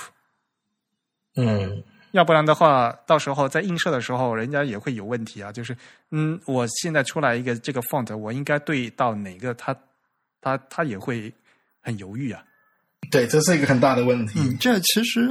[1.37, 5.51] 嗯，要不然的话，到时候在映射的时候，人家也会有问题啊。
[5.51, 5.77] 就是，
[6.11, 9.53] 嗯，我现在出来一个这个 font，我应该对到哪个？
[9.55, 9.77] 他
[10.40, 11.33] 他他也会
[11.81, 12.42] 很犹豫啊。
[13.11, 14.38] 对，这是一个很大的问题。
[14.38, 15.29] 嗯，这其实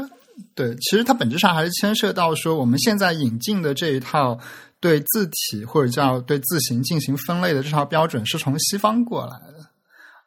[0.56, 4.40] 对，其实它本质上还是牵涉到说，我们现在引进的这一套
[4.80, 9.68] 对字体或者叫对字形进行分类的这套标准，是从西方过来的，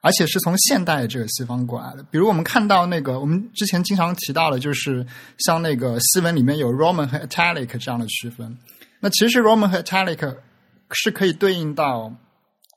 [0.04, 2.02] 而且是从现代这个西方过来的。
[2.10, 5.06] 比如我们看到那个，我们之前经常提到的，就是
[5.38, 8.58] 像那个西文里面有 Roman 和 Italic 这样的区分。
[9.00, 10.36] 那其实 Roman 和 Italic
[10.90, 12.14] 是可以对应到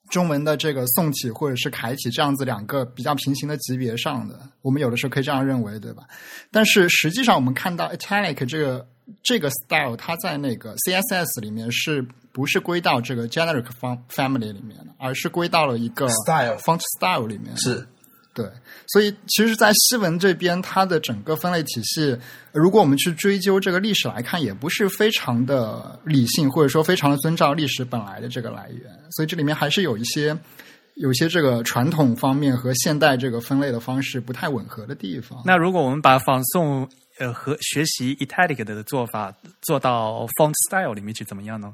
[0.09, 6.03] 中文的这个宋体或者是楷体这样子两个比较平行的级别上的，我们有的时候可以这样认为，对吧？
[6.49, 8.87] 但是实际上我们看到 italic 这个
[9.21, 17.57] 这个 style，它在那个 CSS 里面是不是归到这个 generic fam- family 里面的，而是归到了一个 Style font style 里面。
[17.57, 17.87] 是，
[18.31, 18.47] 对，
[18.89, 22.15] 所以其实，在西文这边，它的整个分类体系，
[22.53, 28.83] 如果我们去追究这个历史来看，也不是非常的理性，或者说非常的遵照历史本来的这个来源。
[29.09, 30.37] 所以这里面还是有一些
[30.93, 35.41] 有些这个传统方面和现代这个分类的方式不太吻合的地方。
[35.43, 41.73] 那如果我们把仿宋呃和学习 italic 的做法做到 font style 里面去，怎么样呢？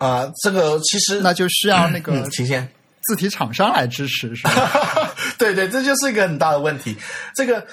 [0.00, 2.66] 啊、这个其实那就需要那个嗯，请先。
[3.02, 5.14] 字体厂商来支持，是吧？
[5.38, 6.96] 对对，这就是一个很大的问题。
[7.34, 7.66] 这个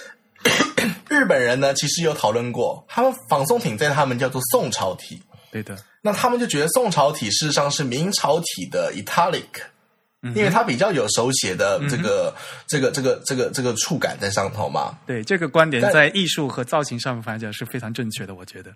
[1.10, 9.44] 日本人呢，其实有讨论过，他们仿宋体在他们叫做宋朝体，对的，那他们就觉得宋朝体事实上是明朝体的 italic，
[10.34, 12.34] 因为它比较有手写的这个、
[12.68, 14.98] 这个这个这个这个触感在上头嘛。
[15.06, 18.72] 对这个观点在艺术和造型上面反正是非常正确的，我觉得。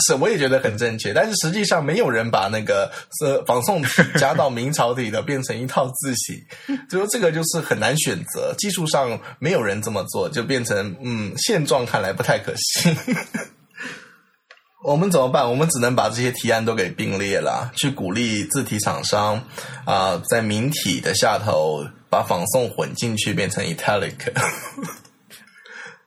[0.00, 2.90] 是，我也觉得很正确，但是实际上没有人把那个
[3.24, 6.36] 呃仿宋体加到明朝体的变成一套字形，
[6.88, 12.96] 就说这个就是很难选择，技术上没有人这么做，就变成嗯现状看来不太可行。
[14.84, 15.48] 我们怎么办？
[15.48, 19.42] 我们只能把这些提案都给并列了，去鼓励字体厂商
[19.86, 24.14] 啊、在明体的下头把仿宋混进去，变成 italic，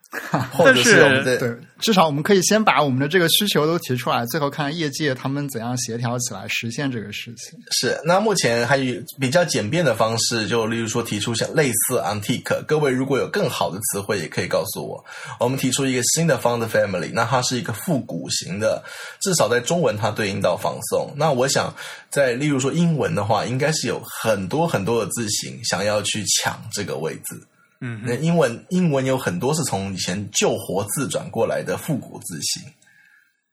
[0.54, 7.60] 或者是我们的对，至少我们可以先把我们的这个需求都提出来，最后看业界他们怎样协调起来实现这个事情。
[7.72, 15.04] 是，那目前还有比较简便的方式，就例如说提出像类似 antique，各位如果有更好的词汇，也可以告诉我。
[15.42, 18.82] 我们提出一个新的 found family，那它是一个复古型的，
[19.22, 21.14] 至少在中文它对应到仿宋。
[21.18, 21.76] 那我想
[22.10, 27.38] 在例如说英文的话，应该是有很多很多的字形想要去抢这个位置。
[27.82, 32.64] 嗯那英文英文有很多是从以前旧活字转过来的复古字形。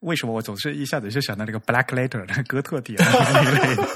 [0.00, 3.76] 为什么我总是一下子就想到那个 Black Letter 的哥特体啊那类？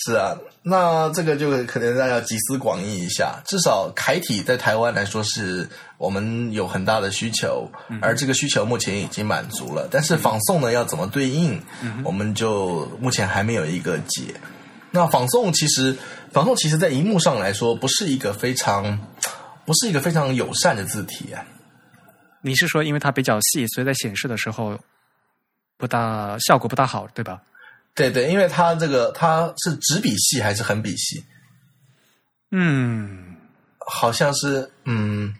[0.00, 3.42] 是啊，那这个就可能大家集思广益一下。
[3.44, 7.68] 至少楷体在台湾来说，是我们有很大的需求，
[8.00, 9.88] 而这个需求目前已经满足了。
[9.90, 11.60] 但是仿宋呢，要怎么对应，
[12.04, 14.34] 我们就目前还没有一个解。
[14.92, 15.96] 那仿宋其实，
[16.32, 18.98] 仿宋其实在荧幕上来说，不是一个非常，
[19.64, 21.44] 不是一个非常友善的字体啊。
[22.40, 24.78] 你是说因为它比较细，所以在显示的时候
[25.76, 27.42] 不大效果不大好，对吧？
[27.94, 31.24] 对对，因为它这个它是直笔细还是横笔细？
[32.52, 33.36] 嗯，
[33.78, 35.34] 好像是，嗯，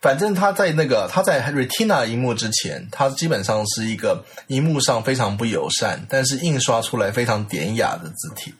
[0.00, 8.52] 反正它在那个它在 Retina 荧幕之前，它基本上是一个荧幕上非常不友善，但是印刷出来非常典雅的字体。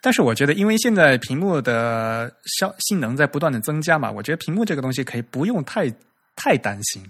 [0.00, 5.92] 但是我觉得，因为现在屏幕的效性能在不断的增加嘛，我觉得屏幕这个东西可以不用太
[6.36, 7.02] 太担心。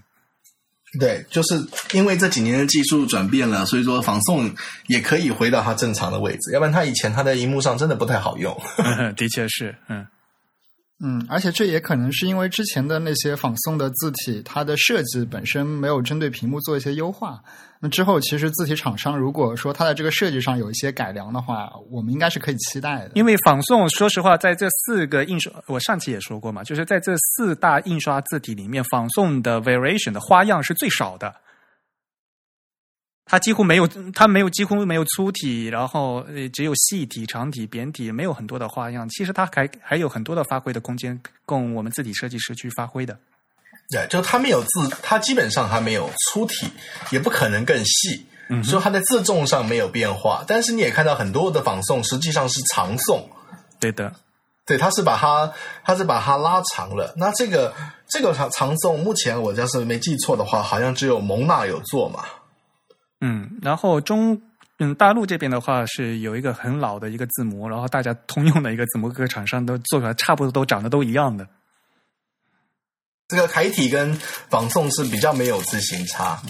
[0.98, 4.50] 对，就是因为这几年的技术转变了，所以说仿宋
[4.86, 8.58] 也可以回到它正常的位置，要不然它以前它在荧幕上真的不太好用。
[9.14, 10.06] 的确是，嗯
[11.00, 17.40] 嗯，而且这也可能是因为之前的那些仿宋的字体，它的设计本身没有针对屏幕做一些优化。
[17.78, 23.12] 那之后，其实字体厂商如果说它在这个设计上有一些改良的话，我们应该是可以期待的。
[23.14, 31.32] 因为仿宋，说实话，在这四个印刷，我上期也说过嘛，就是在这四大印刷字体里面，仿宋的 variation 的花样是最少的。
[33.30, 39.06] 它几乎没有，它没有几乎没有粗体，然后呃只有细体、长体、扁体，没有很多的花样。
[39.10, 43.18] 其实它还还有很多的发挥的空间，供我们字体设计师去发挥的。
[43.90, 46.66] 对，就它没有字，它基本上还没有粗体，
[47.10, 50.42] 也不可能更细，嗯所以它在字重上没有变化。
[50.46, 53.28] 但是你也看到很多的仿宋实际上是长宋，
[53.78, 54.12] 对的，
[54.64, 55.52] 对，它是把它
[55.84, 57.12] 它是把它拉长了。
[57.16, 57.74] 那这个
[58.08, 62.24] 这个长长宋，目前我要是没记错的话，好像只有蒙娜有做嘛。
[63.20, 64.40] 嗯，然后中
[64.78, 71.46] 嗯大陆这边的话是有一个很老的一个字母，然后大家通用的一个字母，各个厂商都做出来差不多都长得都一样的。
[73.28, 74.14] 这个楷体跟
[74.48, 76.40] 仿宋是比较没有字形差。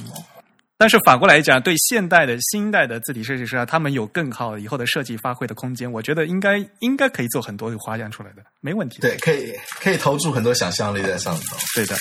[0.80, 5.90] 但是反过来讲，对现代的新一代的字体设计师啊，他们有更好以后的设计发挥的空间。
[5.90, 9.00] 我觉得应该应该可以做很多花样出来的，没问题。
[9.00, 11.56] 对，可以可以投注很多想象力在上头。
[11.74, 11.96] 对的，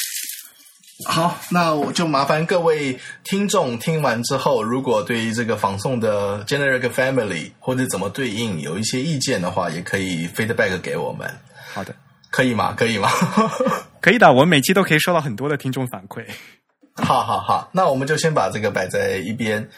[1.06, 11.30] 好，那我就麻烦各位听众听完之后，如果对于这个仿宋的 generic family 或者怎么对应有一些意见的话，也可以 feedback 给我们，
[11.72, 11.94] 好的，
[12.32, 12.74] 可以吗？
[12.76, 13.10] 可以吗？
[14.02, 14.34] 可以的。
[14.34, 16.26] 我们每期都可以收到很多的听众反馈。
[16.96, 19.70] 好好好，那我们就先把这个摆在一边。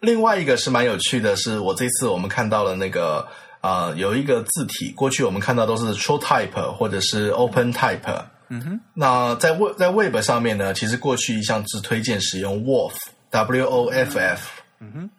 [0.00, 3.26] 另外一个是蛮有趣的是，我这次我们看到了那个
[3.62, 8.24] 啊、呃有一个字体，过去我们看到都是 True Type 或者是 Open Type。
[8.50, 12.94] 嗯哼，那在 Web 在 Web 上面呢，其实过去一向只推荐使用 Wolf
[13.30, 14.48] W O F F。
[14.80, 15.10] 嗯哼，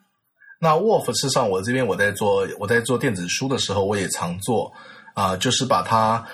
[0.59, 4.71] 那 Wolf 事实上我这边我在做我在做电子书的时候，我也常做
[5.13, 6.25] 啊、就是把它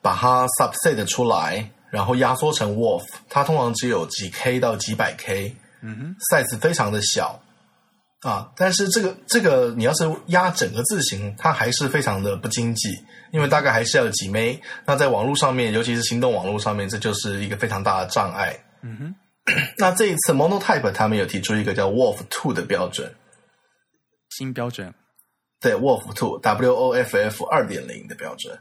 [0.00, 3.04] 把它 subset 出来，然后压缩成 Wolf。
[3.28, 7.40] 它通常只有几 K 到几百 K，嗯哼，size 非常的小
[8.22, 12.88] 啊，但是这个这个你要是压整个字形，它还是非常的不经济，
[13.32, 14.60] 因为大概还是要有几枚。
[14.86, 18.56] 那在网络上面，尤其是行动网络上面，这就是一个非常大的障碍。
[18.82, 19.14] 嗯哼，
[19.76, 23.12] 那这一次 Monotype 他们有提出一个叫 Wolf Two 的标准，
[24.30, 24.94] 新标准。
[25.60, 28.58] 对 Wolf Two W O F F 二点零的标准。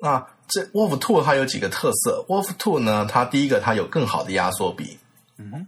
[0.00, 4.98] 那这 Wolf Two 它有几个特色？Wolf Two 呢，它第一个它有更好的压缩比，
[5.38, 5.66] 嗯哼，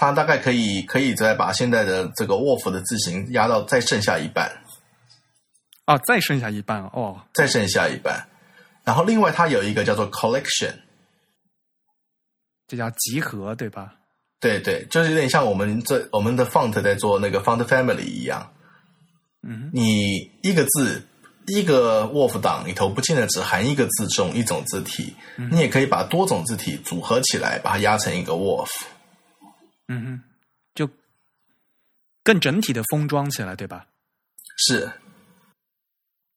[0.00, 4.62] 它大概可以可以再把现在的这个 Wolf 的字形压到再剩下一半，
[5.86, 7.20] 啊，再剩下一半哦。
[7.34, 8.28] 再剩下一半。
[8.84, 10.72] 然后另外它有一个叫做 Collection，
[12.68, 13.96] 这叫集合对吧？
[14.38, 18.52] 对对，就是有点像我们这我们的 font 在做那个 font family 一样。
[19.42, 21.04] 嗯，你一个字
[21.48, 25.16] 一个 Wolf 档里头不见得只含一个字重一种字体，
[25.50, 28.68] 你也可以把多种字体组合起来，把它压成一个 Wolf。
[29.88, 30.22] 嗯哼，
[30.74, 30.88] 就
[32.22, 33.86] 更整体的封装起来对吧？
[34.56, 34.90] 是，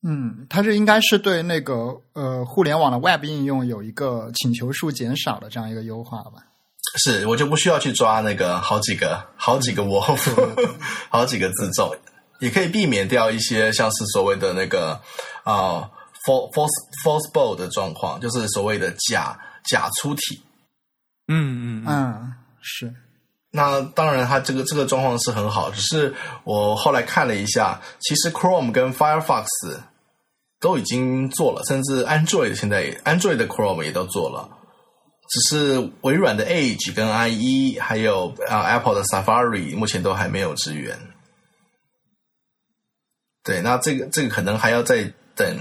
[0.04, 6.45] 嗯，它这应该是对那个呃互联网的 Web 应用有一个请求数减少的这样一个优化吧。
[6.97, 10.20] 是我就不需要去抓那个好几个 好几个 Wolf，
[11.10, 11.95] 好几个字重，
[12.39, 15.02] 也可以避免掉一些像是所谓的那个
[15.43, 15.89] 啊、
[16.26, 16.70] false false
[17.04, 19.39] false bold 的状况，就是所谓的假
[19.70, 20.41] 假粗体。
[21.28, 22.93] 嗯嗯嗯，嗯，是。
[23.54, 26.14] 那当然，它这个这个状况是很好，只是
[26.45, 29.45] 我后来看了一下，其实 Chrome 跟 Firefox
[30.62, 34.49] 都已经做了，甚至 Android 现在 Android 的 Chrome 也都做了，
[35.28, 40.97] 只是微软的 Edge 跟 IE 还有啊 Apple 的 Safari 目前都还没有支援。
[43.43, 45.58] 对，那这个这个可能还要再等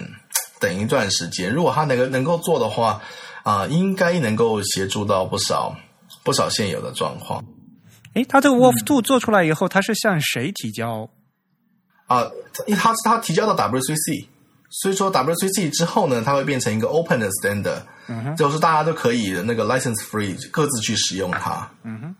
[0.60, 1.52] 等一段时间。
[1.52, 3.02] 如果它能够能够做的话，
[3.42, 5.74] 啊、应该能够协助到不少
[6.22, 7.42] 不少现有的状况。
[8.14, 11.08] 诶，它这个 Wolf Two 做出来以后，它是向谁提交？
[12.06, 12.28] 啊，
[12.66, 14.26] 因为它它提交到 WCC，
[14.70, 17.82] 所以说 WCC 之后呢，它会变成一个 open 的 standard，、
[18.36, 21.70] 就是大家都可以那个 license free 各自去使用它。
[21.84, 22.16] 嗯哼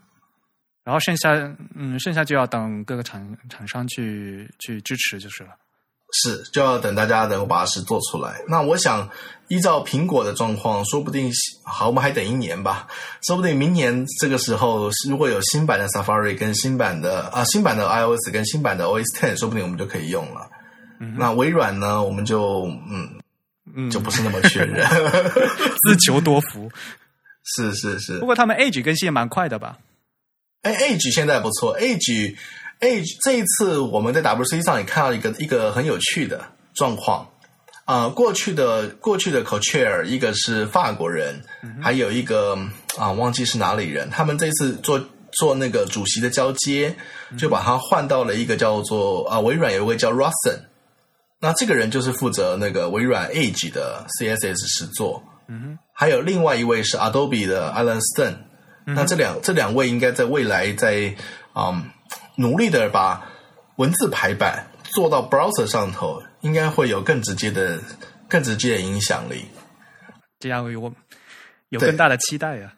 [0.84, 1.30] 然后剩下，
[1.74, 5.50] 嗯，剩下就要等各个厂厂商去去支持就是了。
[6.12, 8.40] 是，就要等大家能够把事做出来。
[8.48, 9.08] 那我想，
[9.48, 11.30] 依照苹果的状况，说不定
[11.62, 12.88] 好，我们还等一年吧。
[13.26, 20.48] 说不定明年这个时候，如果有新版的 Safari 跟新版的啊新版的 iOS 跟新版的 OS Ten，说不定我们就可以用了。
[21.16, 23.08] 那微软呢，我们就嗯
[23.74, 24.86] 嗯，就不是那么确认。
[25.86, 26.70] 自求多福。
[27.42, 29.78] 是是是不，过他们 Edge 更新也蛮快的吧？
[30.60, 32.36] 哎，Edge 现在不错，Edge
[32.80, 37.26] Edge 这一次我们在 WC 上也看到一个一个很有趣的状况。
[37.86, 41.42] 啊、过去的过去的 Co-chair 一个是法国人，
[41.82, 42.56] 还有一个
[42.96, 46.94] 啊、忘记是哪里人，他们这次做做那个主席的交接，
[47.36, 50.60] 就把他换到了一个叫做啊、微软有一位叫 Russen，
[51.40, 55.78] 那这个人就是负责那个微软 Edge 的 CSS 实作，嗯哼。
[55.92, 58.36] 还有另外一位是 Adobe 的 Alan Stern，、
[58.84, 61.12] 那这两这两位应该在未来在
[61.56, 61.90] 嗯
[62.40, 63.30] 努力的把
[63.76, 67.78] 文字排版做到 browser 上头，应该会有更直接的
[68.30, 69.44] 更直接的影响力。
[70.38, 70.90] 这样我
[71.68, 72.60] 有对更大的期待啊。
[72.60, 72.72] 呀、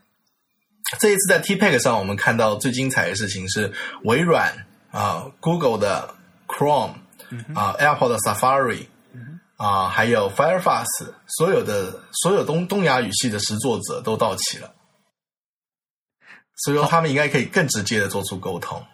[0.99, 6.13] 这一次在 TPEG 上，我们看到最精彩的事情是微软啊、Google 的
[6.49, 6.95] Chrome
[7.55, 8.87] 啊、Apple 的 Safari
[9.57, 10.87] 啊、还有 Firefox，
[11.39, 14.75] 所有的所有东东亚语系的实作者都到齐了，
[16.57, 18.85] 所以说他们应该可以更直接的做出沟通。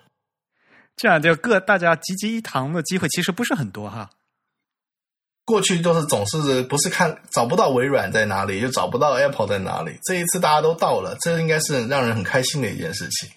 [0.99, 4.11] 这样就各大家集集一堂的机会其实不是很多哈。
[5.47, 9.99] 过去都是总是不是看找不到微软在哪里，就找不到 Apple 在哪里。
[10.05, 13.31] 这一次大家都到了，这应该是让人很开心的一件事情。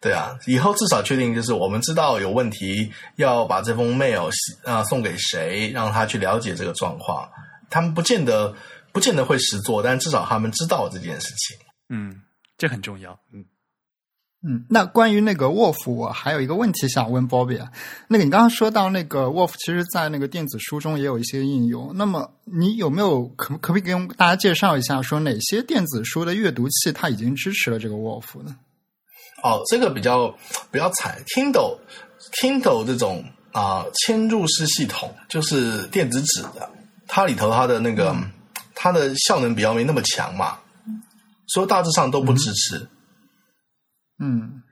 [0.00, 4.30] 对啊，以后至少确定就是我们知道有问题，要把这封 mail
[4.64, 7.30] 啊、送给谁，让他去了解这个状况。
[7.68, 8.54] 他们不见得
[8.90, 11.58] 不见得会实做，但至少他们知道这件事情。
[11.90, 12.22] 嗯，
[12.56, 13.12] 这很重要。
[13.32, 13.44] 嗯，
[14.44, 17.70] 嗯，那关于那个 Wolf，我还有一个问题想问 Bobby 啊。
[18.08, 21.92] 那个你刚刚说到那个 Wolf，其实在那个电子书中也有一些应用。
[21.94, 28.56] 那么你有没有可可不可以跟大家介绍一下，说哪些电子书的阅读器它已经支持了这个 Wolf 呢？
[29.44, 30.34] 哦，这个比较
[30.70, 31.78] 比较惨，Kindle
[32.40, 36.68] Kindle 这种啊、嵌入式系统就是电子纸的，
[37.06, 38.16] 它里头它的那个、
[38.74, 40.58] 它的效能比较没那么强嘛，
[41.46, 42.88] 所以大致上都不支持，嗯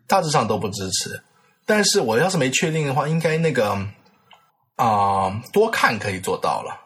[0.07, 1.23] 大致上都不支持。
[1.67, 3.79] 但是我要是没确定的话，应该那个
[4.77, 6.77] 啊、多看可以做到了。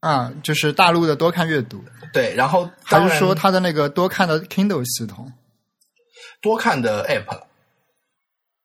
[0.00, 1.82] 啊，就是大陆的多看阅读，
[2.12, 5.32] 对，然后还是说它的那个多看的 Kindle 系统？
[6.40, 7.42] 多看的 App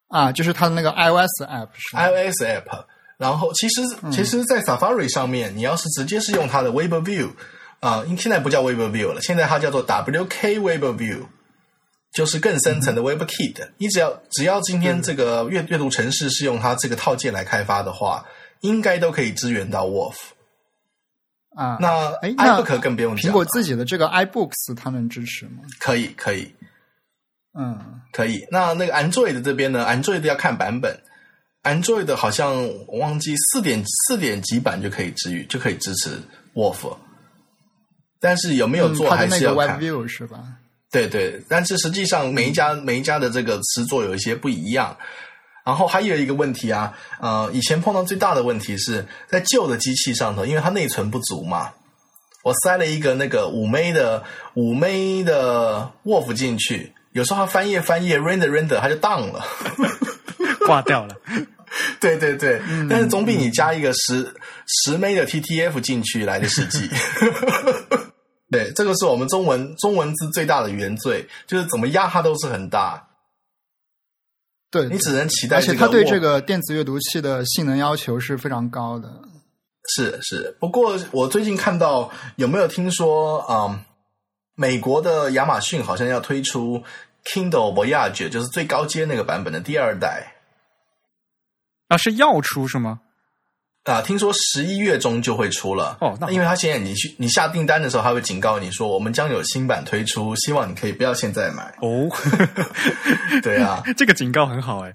[0.10, 2.86] 啊，就是它的那个 iOS App 是 iOS app，
[3.18, 7.32] 然后其实其实，在 Safari 上面，你要是直接是用它的 Web View
[7.80, 11.26] 啊、因现在不叫 Web View 了，现在它叫做 WK Web View，
[12.14, 13.70] 就是更深层的 WebKit。
[13.78, 18.26] 你只要只要今天这个阅阅读程式是用它这个套件来开发的话，
[18.62, 20.16] 应该都可以支援到 Wolf。
[21.56, 25.64] 啊，那哎，iBook 更不用讲了，苹果自己的这个 iBooks 它能支持吗？
[25.80, 26.52] 可以可以
[27.54, 28.40] 嗯可以。
[28.50, 31.00] 那那个 Android 这边呢？Android 要看版本
[31.62, 36.20] ，Android 好像我忘记四点四点几版就可以支援，就可以支持
[36.56, 36.98] Wolf。
[38.20, 39.80] 但是有没有嗯做还它的那个是要看。
[39.80, 40.44] WebView 是吧？
[40.94, 44.96] 对对，但是实际上每一家每一家的这个词作有一些不一样。
[45.66, 51.72] 然后还有一个问题啊，呃，以前碰到最大的问题是在旧的机器上头，因为它内存不足嘛，
[52.44, 54.22] 我塞了一个那个五枚的
[54.56, 59.44] 五枚的 Wolf 进去，有时候它翻页翻页 render render 它就 down 了。
[60.68, 61.16] 挂掉了。
[62.02, 64.32] 对对对，但是总比你加一个十
[64.68, 66.90] 十枚的 TTF 进去来的实际。
[68.54, 73.10] 对，这个是我们中文中文字最大的原罪，就是怎么压它都是很大，
[74.72, 75.62] 对，你只能期待而。
[75.62, 79.12] 且它对这个电子阅读器的性能要求是非常高的。
[79.90, 83.84] 是是，不过我最近看到有没有听说，嗯，
[84.56, 86.84] 美国的亚马逊好像要推出
[87.26, 90.36] Kindle Voyage，就是最高阶那个版本的第二代。
[91.90, 93.02] 啊，是要出是吗？
[93.84, 101.64] 啊，听说十一月中就会出了哦那因为它现在你去你下订单的时候，它会警告你说我们将有新版推出，希望你可以不要现在买。
[101.82, 102.08] 哦，
[103.44, 104.94] 对啊， 这个警告很好哎。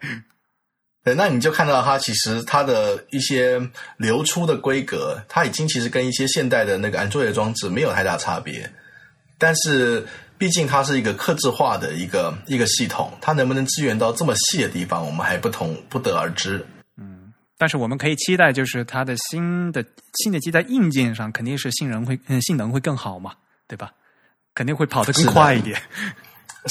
[1.05, 3.61] 对，那你就看到它其实它的一些
[3.99, 8.70] 流出的规格，它已经其实跟一些现代的那个 Android 装置没有太大差别，
[9.39, 10.07] 但是
[10.39, 16.64] 毕竟它是一个克制化的一个一个系统，它能不能支援到这么细的地方，我们还不同不得而知。
[17.59, 19.85] 但是我们可以期待，就是它的新的
[20.23, 23.35] 新的机在硬件上肯定是性能会嗯性能会更好嘛，
[23.67, 23.93] 对吧？
[24.55, 25.79] 肯定会跑得更快一点。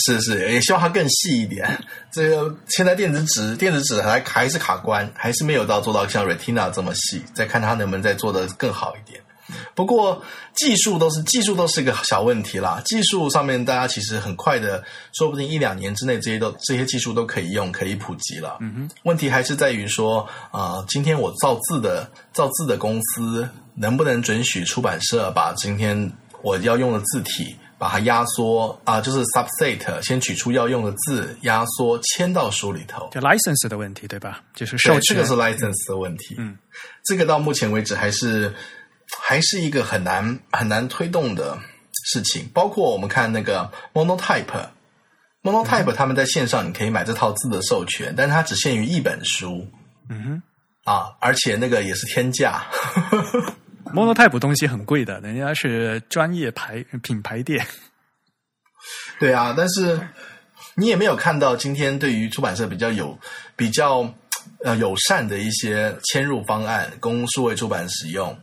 [0.05, 1.65] 是是，也希望它更细一点。
[2.11, 7.23] 这个现在电子纸电子纸还还是卡关，还是没有到做到像 Retina 这么细。
[7.33, 9.21] 再看它能不能再做得更好一点。
[9.75, 10.21] 不过
[10.55, 14.83] 技术都是技术都是个小问题啦，技术上面大家其实很快的，
[15.13, 18.57] 说不定一两年之内这些都这些技术都可以用，可以普及了。
[18.61, 33.07] 嗯哼，问题还是在于说啊、今天我造字的造字的公司能不能准许出版社把今天我要用的字体把它压缩啊、就是 subset 先取出要用的字，压缩签到书里头。
[33.11, 34.41] 就 license 的问题，对吧？
[34.55, 35.15] 就是授对，权。
[35.15, 36.35] 这个是 license 的问题。
[36.39, 36.57] 嗯，
[37.05, 38.51] 这个到目前为止还是
[39.21, 41.57] 还是一个很难很难推动的
[42.11, 42.49] 事情。
[42.53, 44.69] 包括我们看那个 Monotype。
[45.43, 49.65] Monotype 他们在线上你可以买这套字的授权，但是它只限于一本书
[50.09, 50.43] 嗯哼
[50.83, 52.65] 啊，而且那个也是天价。
[53.93, 57.65] Monotype 东西很贵的，人家是专业牌品牌店。
[59.19, 60.05] 对啊，但是
[60.75, 63.17] 你也没有看到今天对于出版社比较有
[63.55, 64.13] 比较
[64.65, 68.37] 呃友善的一些迁入方案供数位出版使用。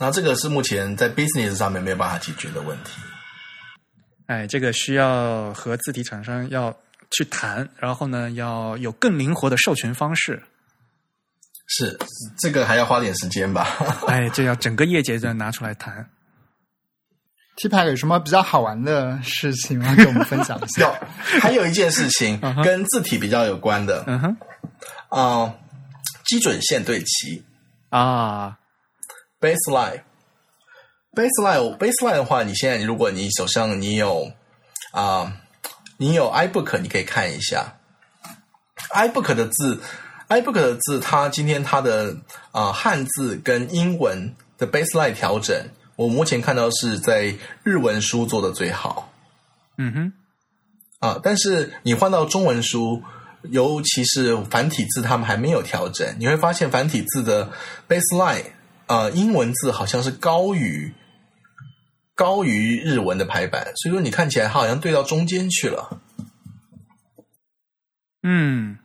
[0.00, 2.92] 那这个是目前在 business 上面没有办法解决的问题。
[4.26, 6.74] 哎，这个需要和字体厂商要
[7.10, 10.42] 去谈，然后呢，要有更灵活的授权方式。
[11.66, 11.98] 是，
[12.38, 13.68] 这个还要花点时间吧。
[14.08, 16.08] 哎，这要整个业界再拿出来谈。
[17.56, 19.94] T Pack 有什么比较好玩的事情吗？
[19.94, 20.80] 给我们分享一下。
[20.88, 20.94] 有，
[21.40, 24.36] 还有一件事情跟字体比较有关的嗯哼
[25.10, 25.54] 啊、
[26.24, 27.44] 基准线对齐
[27.90, 28.56] 啊，
[29.40, 30.02] （baseline）。
[31.12, 34.30] baseline baseline 的话，你现在如果你手上你有
[34.92, 35.40] 啊、
[35.96, 37.78] 你有 iBook，你可以看一下
[38.90, 39.80] iBook 的字
[40.28, 42.16] ，iBook 的字，它今天它的
[42.52, 49.12] 啊、汉字跟英文的 baseline 调整，我目前看到是在日文书做的最好。
[49.78, 50.12] 嗯哼，
[51.00, 53.02] 啊，但是你换到中文书，
[53.42, 56.16] 尤其是繁体字，他们还没有调整。
[56.18, 57.50] 你会发现繁体字的
[57.88, 58.44] baseline，
[58.90, 60.92] 呃，英文字好像是高于
[62.16, 66.00] 高于日文的排版，所以说你看起来它好像对到中间去了。
[68.24, 68.78] 嗯，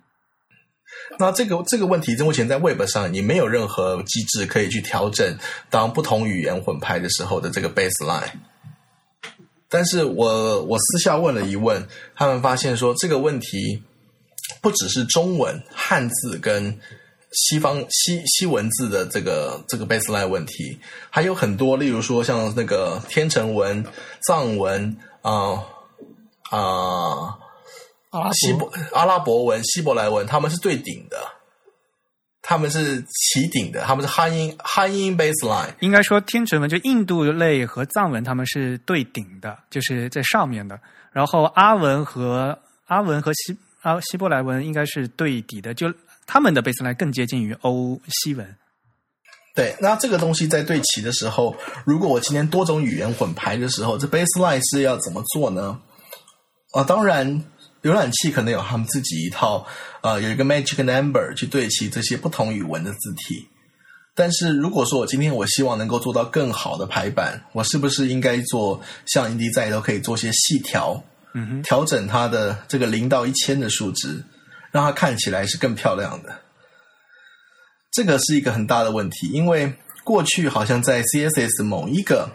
[1.17, 5.39] 那这个这个问题，目前在 Web 上你没有任何机制可以去调整，
[5.71, 8.29] 当不同语言混排的时候的这个 baseline。
[9.67, 11.83] 但是我我私下问了一问，
[12.13, 13.81] 他们发现说这个问题
[14.61, 16.79] 不只是中文汉字跟
[17.36, 20.79] 西方西西文字的这个这个 baseline 问题，
[21.09, 23.86] 还有很多，例如说像那个天成文、
[24.27, 25.63] 藏文啊
[26.49, 27.38] 啊。
[28.11, 31.17] 阿拉希伯阿拉伯文、希伯来文，他们是对顶的，
[32.41, 35.73] 他们是起顶的，他们是汉音汉音 baseline。
[35.81, 40.79] 应该说天成文就印度类和藏文他们是对顶的，就是在上面的。
[41.11, 45.93] 然后阿文和阿文和希啊希伯来文应该是对底的，就
[46.26, 48.55] 他们的 baseline 更接近于欧西文。
[49.55, 51.55] 对，那这个东西在对齐的时候，
[51.86, 55.80] 如果我今天多种语言混排的时候，这 baseline 是要怎么做呢？
[56.73, 57.43] 啊，当然，
[57.82, 59.65] 浏览器可能有他们自己一套，
[60.01, 63.47] 呃，有一个 magic number 去对齐这些不同语文的字体。
[64.13, 71.01] 但是如果说我今天我希望能够做到更好的排版，我是不是应该做像 InDesign 都可以做些细调，
[71.34, 74.23] 嗯哼，调整它的这个零到一千的数值，
[74.76, 76.36] 让它看起来是更漂亮的。
[77.93, 79.73] 这个是一个很大的问题，因为
[80.03, 82.30] 过去好像在 CSS 某一个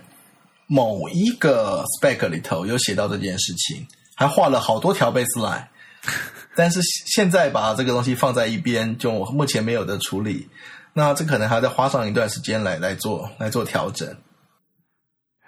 [0.67, 3.87] 某一个 spec 里头有写到这件事情，
[4.17, 5.67] 还画了好多条 baseline，
[6.57, 10.49] 但是现在把这个东西放在一边，就我目前没有的处理，
[10.95, 14.17] 那这可能还要再花上一段时间来来做来做调整。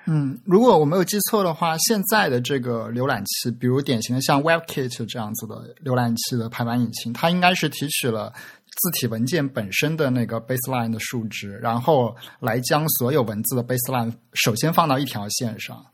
[0.06, 8.32] 嗯，如果我没有记错的话，现在的这个浏览器，比如典型的像 WebKit 这样子的浏览器的排版引擎，它应该是提取了
[8.80, 15.84] 字体文件本身的那个 baseline 的数值，然后来将所有文字的 baseline 首先放到一条线上，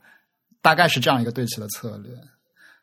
[0.61, 2.11] 大概是这样一个对齐的策略。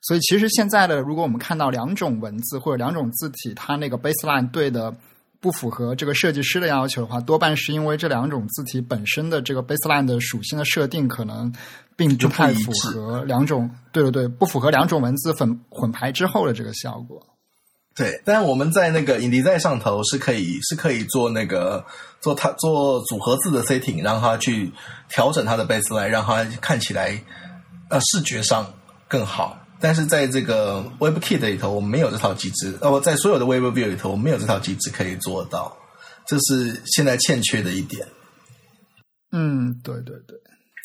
[0.02, 4.94] 所以其实现在的，如果我们看到两种文字或者两种字体，它那个 baseline 对的
[5.40, 11.52] 不符合这个设计师的要求的话，多半是因为这两种字体本身的这个 baseline 的属性的设定可能
[11.96, 17.24] 并不太符合两种，对对对，不符合两种文字混混排之后的这个效果。
[17.94, 21.84] 对，但我们在那个 InDesign 上头是可以是可以做那个
[22.20, 24.70] 做它做组合字的 setting，让它去
[25.08, 27.22] 调整它的 baseline，让它看起来
[27.88, 28.74] 呃视觉上
[29.08, 29.58] 更好。
[29.80, 32.76] 但是在这个 WebKit 里头，我们没有这套机制。
[32.80, 35.76] 呃，在所有的 WebView 里头，我们没有这套机制可以做到，
[36.26, 38.06] 这是现在欠缺的一点。
[39.32, 40.38] 嗯，对对对。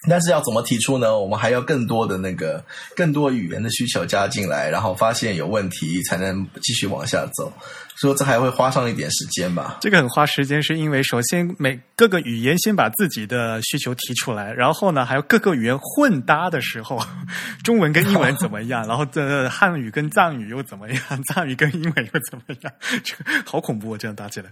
[0.10, 1.20] 但是要怎么提出呢？
[1.20, 2.66] 我们还要更多的那个
[2.96, 7.54] 更多语言的需求加进来，然后发现有问题，才能继续往下走。
[8.02, 9.78] 所以这还会花上一点时间吧？
[9.80, 17.00] 这个很花时间，是因为首先每各个语言先把自己的需求提出来，然后呢，还有各个语言混搭的时候，
[17.64, 18.84] 中文跟英文怎么样？
[18.88, 21.24] 然后这汉语跟藏语又怎么样？
[21.28, 22.74] 藏语跟英文又怎么样？
[23.04, 24.50] 这 个好恐怖，这样搭起来。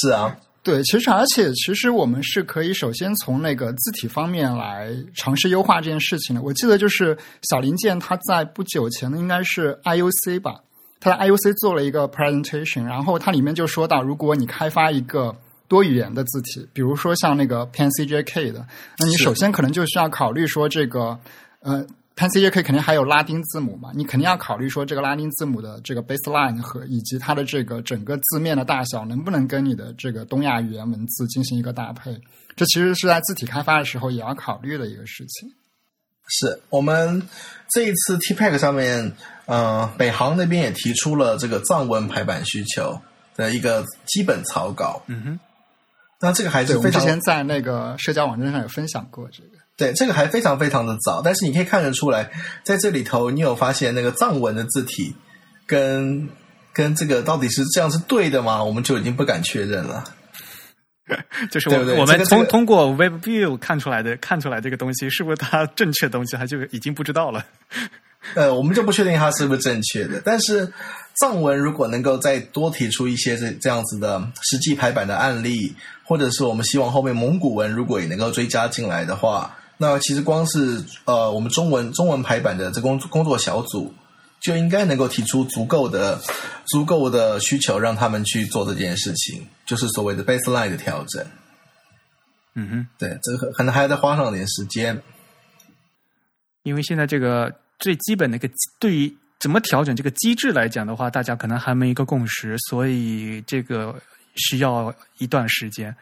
[0.00, 0.34] 是啊。
[0.62, 6.42] 对，其实而且其实我们是可以首先从那个字体方面来尝试优化这件事情的。
[6.42, 7.16] 我记得就是
[7.48, 10.56] 小林健他在不久前的应该是 IUC 吧，
[11.00, 15.36] 他在 IUC 做了一个 presentation，然后它里面就说到，如果你开发一个
[15.68, 18.66] 多语言的字体，比如说像那个 PanCJK 的，
[18.98, 21.18] 那你首先可能就需要考虑说这个
[21.60, 21.86] 呃。
[22.18, 23.90] PanCJK 肯定还有拉丁字母嘛？
[23.94, 32.18] 你肯定要考虑说这个拉丁字母的这个 baseline 和以及它的这个整个字面的大小能不能跟你的这个东亚语言文字进行一个搭配？
[32.56, 35.52] 这其实是在字体开发的时候也要考虑的一个事情。
[36.26, 37.22] 是我们
[37.74, 39.12] 这一次 TPEC 上面，
[39.46, 43.00] 呃，北航那边也提出了这个藏文排版需求
[43.34, 45.02] 的一个基本草稿。
[45.06, 45.40] 嗯哼，
[46.20, 49.50] 那这个还是非常之前在那个社交网站上有分享过这个。
[49.76, 52.30] 对，这个还非常非常的早，但是你可以看得出来，
[52.64, 55.14] 在这里头，你有发现那个藏文的字体
[55.66, 56.28] 跟
[56.72, 58.64] 跟这个到底是这样是对的吗？
[58.64, 60.02] 我们就已经不敢确认了。
[61.50, 67.44] 就是我我们通通过 Web View 看出来的，看出来这个东西是不是它 正确的东西，它就已经不知道了。
[68.34, 70.20] 呃，我们就不确定它是不是正确的。
[70.24, 70.72] 但是
[71.20, 79.56] 藏文如果能够再多提出一些这这样子的实际排版的案例，或者是我们希望后面蒙古文如果也能够追加进来的话。
[79.78, 83.94] 那其实光是呃，我们中文中文排版的这工工作小组
[84.46, 86.20] 就应该能够提出足够的
[86.66, 91.26] 足够的需求，让他们去做这件事情，就是所谓的 baseline 的调整。
[92.54, 95.02] 嗯哼，对，这个可能还要再花上点时间，
[96.62, 104.00] 因为现在这个最基本的一个对于怎么调整这个机制来讲的话，大家可能还没一个共识，所以这个
[104.36, 105.92] 需要一段时间。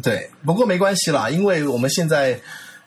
[0.00, 2.40] 对，不过没关系啦，因为我们现在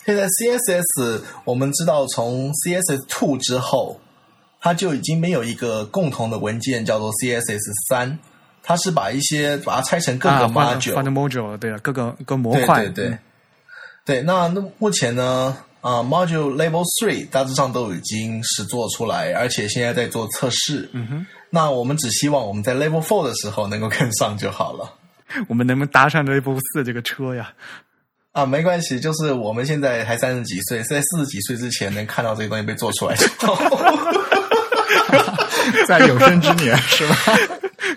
[0.07, 3.99] 现在 CSS，我们知道从 CSS Two 之后，
[4.61, 8.17] 它就已经没有一个共同的文件叫做 CSS 三，
[8.63, 13.17] 它是把一些把它拆成各个 module，对啊，各个各模块，对对
[14.05, 14.21] 对。
[14.21, 20.89] 那那目前呢，啊，module level three 大致上都已经实做出来，而且现在在做测试。
[20.93, 24.89] 嗯哼，那我们只希望我们在 level four 的时候能够跟上就好了。
[25.49, 27.51] 我们能不能搭上这部四这个车呀？
[28.37, 33.15] 啊，没关系，就是我们现在还三十几岁，在四十几岁之前能看到这个东西被做出来，
[35.87, 37.15] 在有生之年是吧？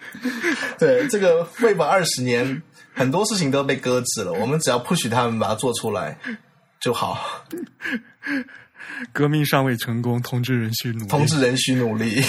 [0.80, 2.62] 对，这个未满二十年，
[2.94, 4.32] 很多事情都被搁置了。
[4.32, 6.18] 我们只要 push 他们把它做出来
[6.80, 7.44] 就好。
[9.12, 11.06] 革命尚未成功，同志仍需努力。
[11.06, 12.24] 同志仍需努力。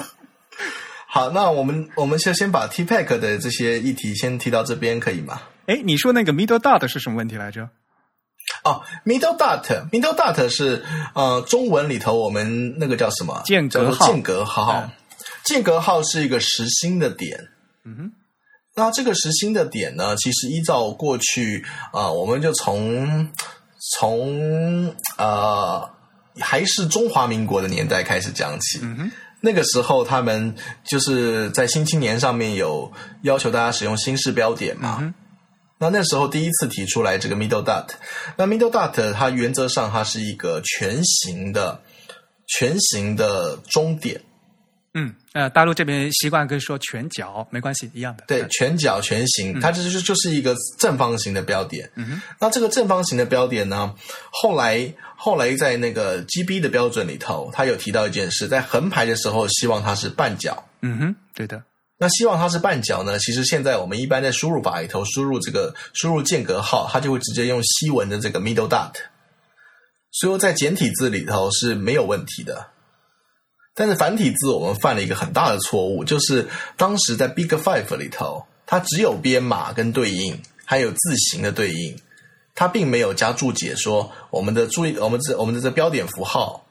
[1.08, 5.40] 好，那我们我们就先把 T Pack 的这些议题先提到这边，可以吗？
[5.66, 7.68] 哎，你说那个 Middle Dot 是什么问题来着？
[8.62, 13.42] 哦，Middle Dot，Middle Dot 是呃中文里头我们那个叫什么？
[13.44, 14.06] 间隔号。
[14.06, 14.90] 间隔号，
[15.44, 17.48] 间隔号是一个实心的点。
[17.84, 18.12] 嗯哼。
[18.76, 23.28] 那这个实心的点呢，其实依照过去啊，我们就从
[23.98, 25.90] 从呃
[26.38, 28.78] 还是中华民国的年代开始讲起。
[28.82, 29.10] 嗯哼。
[29.40, 30.54] 那个时候，他们
[30.84, 32.92] 就是在《新青年》上面有
[33.22, 35.14] 要求大家使用新式标点嘛。
[35.78, 37.86] 那那时候第一次提出来这个 middle dot，
[38.36, 41.80] 那 middle dot 它原则上它是一个全形的
[42.46, 44.20] 全形的终点。
[44.98, 48.24] 嗯，呃，大陆这边习惯跟说全角没关系，一样的。
[48.26, 51.90] 对，全角全形，它就是就是一个正方形的标点。
[51.96, 53.94] 嗯哼，那这个正方形的标点呢，
[54.30, 60.66] 后来后来在那个 GB 的标准里头，它有提到一件事，在横排的时候希望它是半角。
[60.80, 61.62] 嗯哼，对的。
[61.98, 63.18] 那希望它是半角呢？
[63.18, 68.92] 其实现在我们一般在输入法里头输入这个输入间隔号，它就会直接用西文的这个 middle dot，
[70.12, 72.68] 所以在简体字里头是没有问题的。
[73.74, 81.98] 但是繁体字我们犯了一个很大的错误，就是当时在 Big Five 里头，它只有编码跟对应，还有字形的对应，
[82.54, 86.66] 它并没有加注解说我们的注意，我们这我们的这标点符号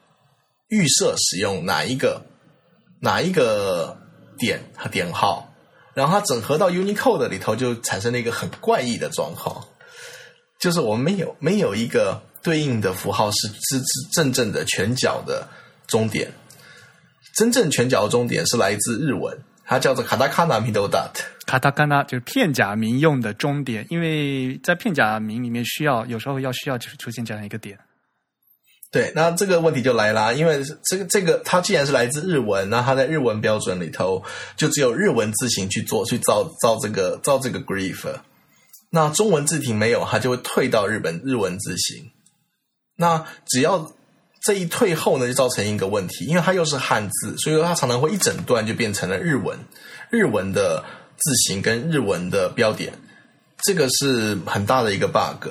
[0.70, 2.24] 预设使用哪一个
[3.02, 3.98] 哪一个
[4.38, 5.54] 点和点号，
[5.94, 9.66] 然后它整合到 Unicode 里头，就产生了一个很怪异的状况，
[10.60, 13.82] 就是我们没有没有一个对应的符号是真
[14.14, 15.48] 真正正的全角的
[15.88, 16.32] 终点。
[17.36, 21.12] 真正全角的终点是来自日文，它叫做卡达卡纳 middle dot。
[21.46, 27.78] 卡达卡纳就是片假名用的终点，因为在片假名里面需要有时候要需要出现这样一个点。
[28.96, 34.24] 对，那这个问题就来啦，因为这个这个它既然是来自日文，那它在日文标准里头
[34.56, 38.06] 就只有日文字形去做去造造这个造这个 grief，
[38.90, 42.10] 那中文字体没有，它就会退到日本日文字形。
[42.96, 43.92] 那只要
[44.42, 49.60] 这一退后呢，就造成一个问题，因为它又是汉字，所以说它常常会一整段就变成了日文，
[50.10, 50.82] 日文的
[51.18, 52.94] 字形跟日文的标点，
[53.62, 55.50] 这个是很大的一个 bug。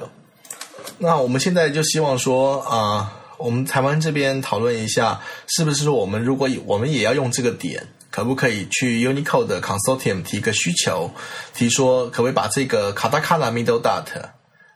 [0.96, 11.10] 那我们现在就希望说啊、我们台湾这边讨论一下，是不是说我们如果我们也要用这个点，可不可以去 Unicode 的 Consortium 提个需求，
[11.54, 14.04] 提说可不可以把这个卡达卡拉 middle dot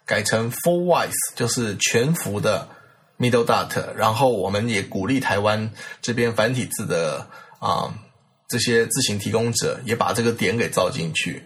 [0.04, 2.68] 改成 full wise，就是全幅的
[3.18, 5.70] middle dot，然后我们也鼓励台湾
[6.02, 7.26] 这边繁体字的
[7.61, 7.92] 啊、
[8.48, 11.42] 这些字形提供者也把这个点给造进去，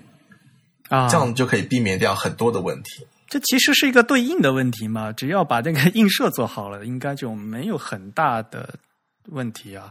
[0.88, 3.06] 啊，这样就可以避免掉很多的问题。
[3.33, 8.68] 这其实是一个对应的问题嘛，只要把这个映射做好了， 应该就没有很大的
[9.30, 9.91] 问题啊。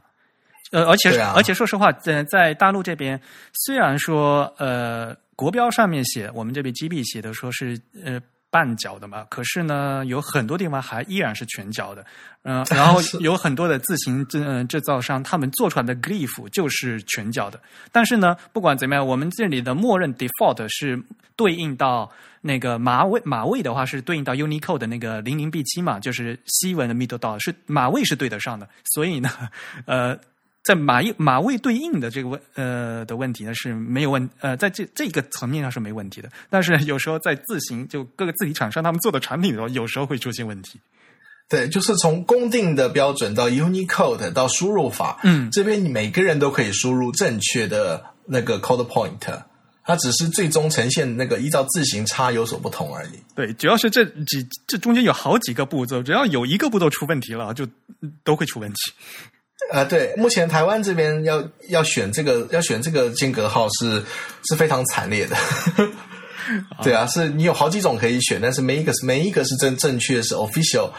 [0.71, 3.19] 呃，而且、啊而且说实话，在在大陆这边，
[3.51, 8.21] 虽然说呃国标上面写，我们这边 GB 写的说是呃
[8.51, 12.05] 半角的嘛，可是呢，有很多地方还依然是全角的。
[12.43, 17.59] 嗯、 然后有很多的自行制呃制造商，他们做出来的 glyph 就是全角的。
[17.91, 21.01] 但是呢，不管怎么样，我们这里的默认 default 是
[21.35, 28.67] 对应到那个马位，马位的话是对应到 Unicode 的那个零零 B 七嘛，就是西文的 middle dot 是马位是对得上的。
[28.83, 29.29] 所以呢，
[29.85, 30.17] 呃，
[30.63, 36.29] 在马位马位对应的这个问呃的问题呢是没有问呃在这这个层面上是没问题的。
[36.49, 40.79] 但是有时候在自行就各个字体厂商他们做的产品的时候，有时候会出现问题。
[41.49, 49.19] 对，就是从公定的标准到 Unicode 到输入法，嗯这边你每个人都可以输入正确的那个 code point，
[49.83, 53.19] 它只是最终呈现那个依照字形差有所不同而已。
[53.35, 57.67] 对，主要是这几这中间有好几个步骤，只要有一个步骤出问题了，就
[58.23, 58.93] 都会出问题。
[59.71, 64.03] 呃，对，目前台湾这边要要选这个要选这个间隔号是
[64.49, 65.35] 是非常惨烈的。
[66.83, 70.89] 对啊，是你有好几种可以选，但是每一个是每一个是正正确是 official，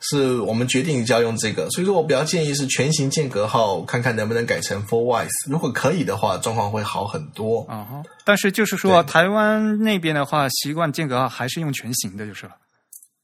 [0.00, 7.60] 是我们决定就要用这个，所以说我比较建议是全形间隔号，看看能不能改成 four wise，如果可以的话，状况会好很多。
[7.68, 12.52] 啊哈，但是就是说，台湾那边的话，习惯间隔号还是用全形的，就是了。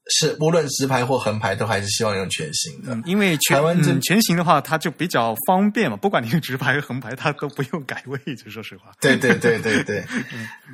[0.09, 2.93] 是，无论直排或横排，都还是希望用全形的。
[2.93, 8.49] 嗯，因为全台湾这嗯全形的话，它就比较方便嘛，不管你用直排横排，它都不用改位置。
[8.49, 10.03] 说实话，对对对对对，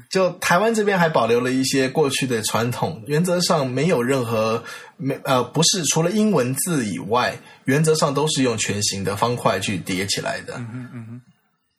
[0.09, 4.63] 就台湾这边还保留了一些过去的传统，原则上没有任何
[4.97, 10.55] 没呃不是除了英文字以外，原则上都是用全形的方块去叠起来的。
[10.57, 11.21] 嗯嗯嗯，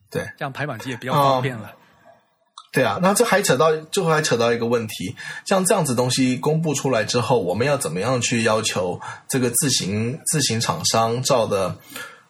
[0.09, 1.73] 对这样排版机也比较方便了。
[2.71, 5.13] 对啊，那这还扯到最后还扯到一个问题，
[5.45, 11.77] 像这样子东西公布出来之后，我们要怎么样去要求这个自行自行厂商照的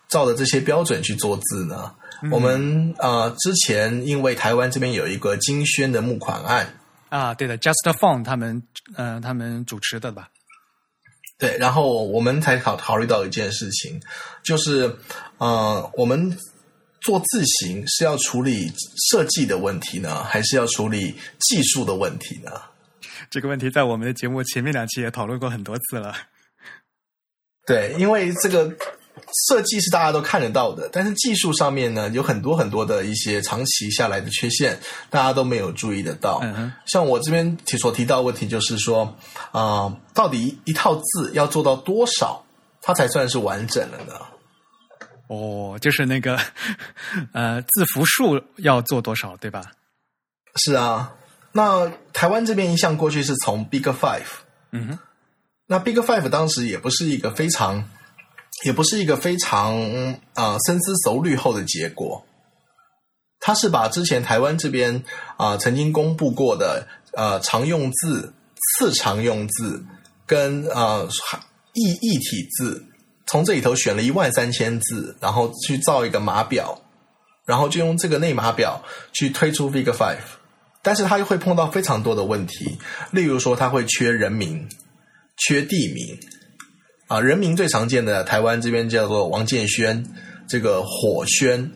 [0.10, 1.94] 照的这些标准去做字呢？
[2.32, 6.76] 我们呃之前因为台湾这边有一个金宣的募款案，
[7.10, 8.64] 啊，对的，Just Font 他们
[8.96, 10.30] 呃他们主持的吧？
[11.40, 14.00] 对，然后我们才考考虑到一件事情，
[14.44, 14.96] 就是
[15.40, 16.38] 呃，我们
[17.02, 18.72] 做字形是要处理
[19.10, 22.52] 设计的问题呢，还是要处理技术的问题呢？
[23.30, 26.16] 这个问题在我们的节目前面两期也讨论过很多次了。
[27.66, 28.70] 对，因为这个
[29.48, 34.80] 设计是大家都看得到的，但是技术上面呢，有很多很多的一些长期下来的缺陷，
[35.10, 36.42] 大家都没有注意得到。
[36.86, 39.16] 像我这边提所提到的问题就是说，
[39.52, 42.44] 啊、到底一套字要做到多少，
[42.82, 44.14] 它才算是完整了呢？
[45.32, 46.38] 哦，就是那个
[47.32, 49.72] 呃字符数要做多少，对吧？
[50.56, 51.16] 是啊，
[51.54, 54.26] 那台湾这边一向过去是从 Big Five，
[54.72, 55.00] 嗯哼，
[55.68, 57.90] 那 Big Five 当时也不是一个非常，
[58.66, 59.80] 也不是一个非常
[60.34, 62.26] 啊、呃深思熟虑后的结果。
[63.40, 65.02] 他是把之前台湾这边
[65.38, 68.34] 啊、曾经公布过的呃常用字、
[68.78, 69.86] 次常用字
[70.26, 71.08] 跟呃
[71.74, 72.86] 异异体字
[73.28, 76.82] 从这里头选了一万三千字，然后去造一个码表，
[77.46, 80.18] 然后就用这个内码表去推出 Figure Five，
[80.82, 82.78] 但是它又会碰到非常多的问题，
[83.12, 84.68] 例如说它会缺人名、
[85.38, 86.18] 缺地名。
[87.08, 90.02] 啊，人名最常见的台湾这边叫做王建轩，
[90.48, 91.70] 这个火轩，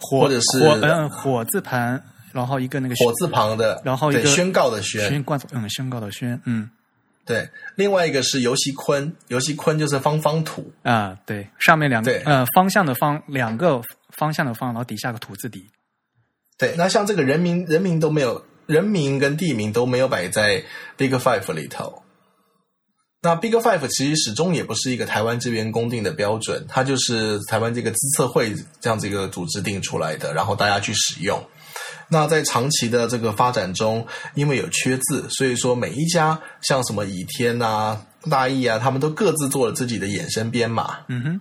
[0.00, 6.68] 火或者是火嗯火字旁，然后一个那个火字旁的，然后一个对宣告的宣，宣告嗯宣告的宣嗯
[7.26, 15.66] 对，另外一个是游戏坤，游戏坤就是方方土，啊对，上面两个对呃方向的方两个方向的方，然后底下个土字底
[16.58, 20.62] 对，那像这个人名人名都没有，人名跟地名都没有摆在
[20.96, 22.02] Big Five 里头。
[23.22, 31.42] 那 Big Five 其实始终也不是一个台湾这边公定的标准，它就是台湾这个资策会这样子一个组织定出来的，然后大家去使用。
[32.08, 38.00] 那在长期的这个发展中，因为有缺字，所以说每一家像什么倚天啊、
[38.30, 40.98] 大义啊，他们都各自做了自己的衍生编码。
[41.08, 41.40] 嗯哼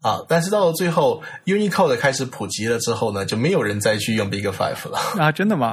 [0.00, 4.98] 啊，但是到了最后，Unicode 开始普及了之后呢，就没有人再去用 Big Five 了。
[5.18, 5.72] 啊真的吗？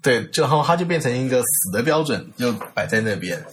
[0.00, 3.44] 对，然后它就变成一个死的标准，就摆在那边。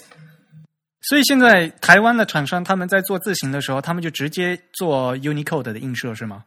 [1.01, 6.43] 所以现在台湾的厂商他们在做字型的时候，他们就直接做 Unicode 的映射是吗？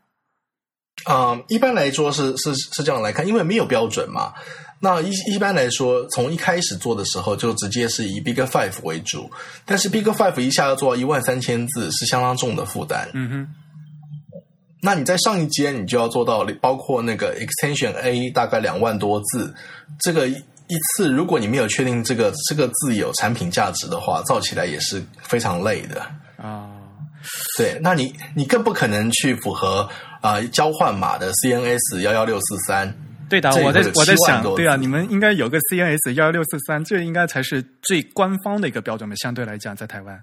[1.04, 4.32] 啊、一般来说是是是这样来看，因为没有标准嘛。
[4.80, 9.30] 那一一般来说，从一开始做的时候就直接是以 Big Five 为主，
[9.64, 13.08] 但是 Big Five 一下要做到一万三千字是相当重的负担。
[13.14, 13.48] 嗯哼
[14.84, 19.54] 那你在上一阶你就要做到包括那个 Extension A 大概两万多字，
[20.00, 26.00] 这个一一次如果你没有确定这个这个字有产品价值的话，造起来也是非常累的。
[26.36, 26.70] 啊
[27.56, 29.88] 对，那你你更不可能去符合
[30.22, 32.90] 啊、呃交换码的 CNS 幺幺六四三。
[33.28, 39.16] 对的，我在我在7万多，想对啊，你们应该有个 CNS 幺六四三，这应该才是最官方的一个标准吧？
[39.16, 40.22] 相对来讲，在台湾。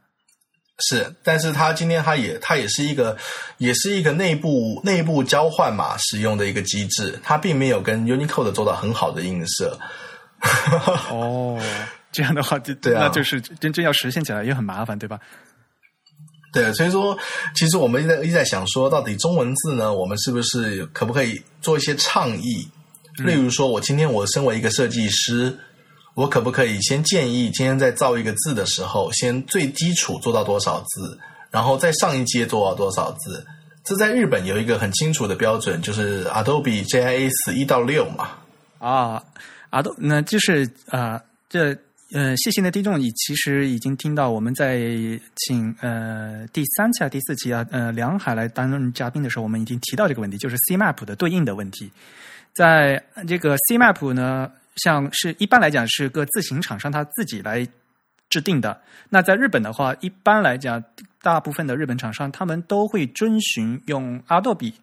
[0.78, 3.18] 是，但是它今天它也它也是一个
[3.58, 9.78] 也是一个内部内部交换码使用的一个机制，它并没有跟 Unicode 做到很好的映射。
[11.10, 11.60] 哦，
[12.12, 15.20] 这样的话就对啊那就是真正要实现起来也很麻烦，对吧？
[16.52, 17.18] 对，所以说，
[17.56, 22.68] 其实我们一直在一直在想说，到底中文字呢，我们是不是可不可以做一些倡议？
[23.24, 25.58] 例如说，我今天我身为一个设计师，
[26.16, 31.20] 我可不可以先建议，今天在造一个字的时候，先最基础做到多少字，
[31.52, 33.46] 然后再上一阶做到多少字？
[33.84, 38.30] 这在日本有一个很清楚的标准，就是 Adobe JIS 一到六嘛。
[38.78, 39.22] 啊
[39.70, 41.20] 啊，都那就是呃，
[41.50, 41.76] 这
[42.12, 44.80] 呃，细心的听众已其实已经听到我们在
[45.36, 51.92] 请呃第三期啊、第四期啊，呃，梁海来担任嘉宾的时候，我们已经提到这个问题，就是 CMAP 的对应的问题。
[52.56, 57.68] 在这个 CMAP 呢，像是一般来讲是个自行厂商他自己来
[58.28, 58.82] 制定的。
[59.10, 60.84] 那在日本的话，一般来讲，
[61.22, 64.74] 大部分的日本厂商他们都会遵循用 Adobe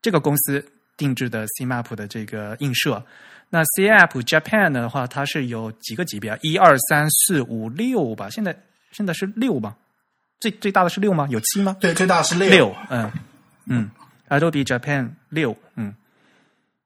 [0.00, 0.64] 这个公司
[1.02, 3.04] 定制的 CMAP 的这个映射。
[3.50, 6.38] 那 CMAP Japan 的话，它是有几个级别啊？
[6.42, 8.30] 一二三四五六吧？
[8.30, 8.56] 现在
[8.92, 9.76] 现在是六吧？
[10.38, 11.26] 最最大的是六吗？
[11.28, 11.76] 有七吗？
[11.80, 12.48] 对，最大是六。
[12.48, 13.10] 六，嗯
[13.66, 13.90] 嗯
[14.28, 15.92] ，Adobe Japan 六，嗯。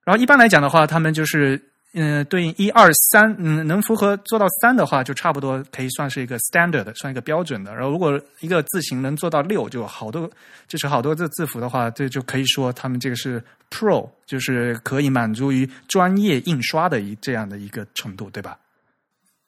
[0.03, 1.61] 然后一般来讲的话，他们就是
[1.95, 7.75] 嗯、呃对应一二三，嗯，能符合做到三的话，就差不多可以算是一个 standard 的，算一个标准的。
[7.75, 10.31] 然后如果一个字形能做到六，就好多，
[10.69, 18.59] 就是好多字字符的话，这就可以说他们这个是 Pro，就是可以满足于专业印刷的一这样的一个程度，对吧？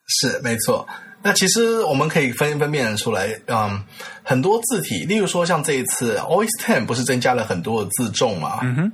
[0.07, 0.89] 是没错。
[1.21, 3.85] 那其实我们可以分分辨出来，嗯，
[4.23, 8.61] 很多字体，例如说像这一次 Oysten 不是增加了很多的字重嘛？
[8.63, 8.93] 嗯哼，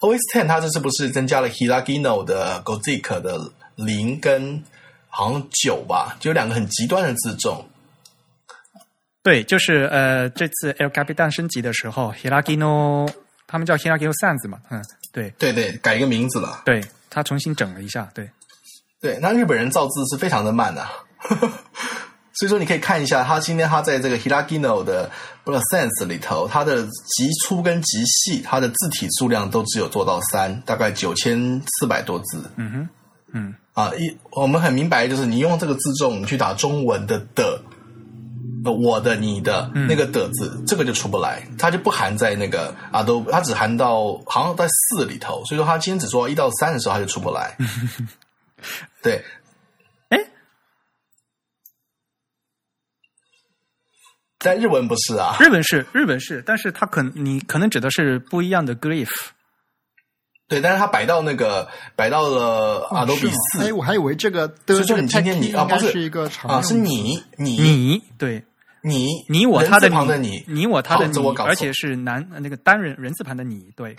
[0.00, 4.62] OS Ten 它这次不是增加了 Hiragino 的 GOZIC 的零跟
[5.08, 7.66] 好像九吧，就有两个很极端的字重。
[9.22, 13.10] 对，就是呃，这次 El Capitan 升级的时候，Hiragino
[13.46, 14.80] 他们叫 Hiragino Sans 嘛，嗯，
[15.12, 16.62] 对对对，改一个名字了。
[16.64, 16.80] 对，
[17.10, 18.30] 他重新整了一下，对，
[19.00, 20.90] 对，那日本人造字是非常的慢的啊，
[22.38, 25.10] 所以说你可以看一下，他今天他在这个 Hiragino 的
[25.44, 32.50] Sense 里头，它的极粗跟极细，它的字体数量都只有做到三，大概九千四百多字。
[32.56, 32.88] 嗯哼，
[33.32, 37.62] 嗯，啊，一我们很明白，就是你用这个字重，你去打中文的的，
[38.64, 47.56] 呃我的、你的、嗯那个的字，这个就出不来，它就不含在那个啊都，它只含到好像在四里头，所以说它今天只做到一到三的时候，它就出不来。
[49.02, 49.24] 对，
[54.46, 59.10] 在日文不是啊，日本是日本是，但是它可你可能指的是不一样的 grief
[60.48, 63.32] 对，但是它摆到那个摆到了 Adobe 是吗？
[63.52, 67.60] 四、哎，我还以为这个的这个所以说你今天你啊不是是一个常啊，是你你。
[67.60, 68.42] 你对。
[68.82, 73.96] 你你我他的旁的你，你我他的你我搞，而且是男那个单人人字旁的你，对。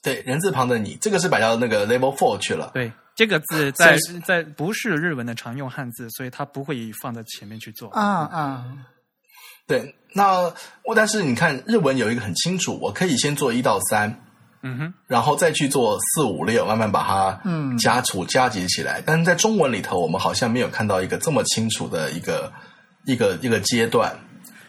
[0.00, 2.70] 对人字旁的你，这个是摆到那个 level four 去了。
[2.72, 7.90] 对，这个字在在不是日文的常用汉字，所以它不会放在前面去做。
[7.90, 8.64] 啊啊，
[9.68, 10.52] 对，那
[10.84, 14.22] 我但是你看日文有一个很清楚，我可以先做一到三，
[14.62, 19.02] 嗯哼，然后再去做四五六，慢慢把它嗯加除加集起来。
[19.04, 22.52] 但是在中文里头，我们好像没有看到一个这么清楚的一个
[23.04, 24.18] 一个一个阶段。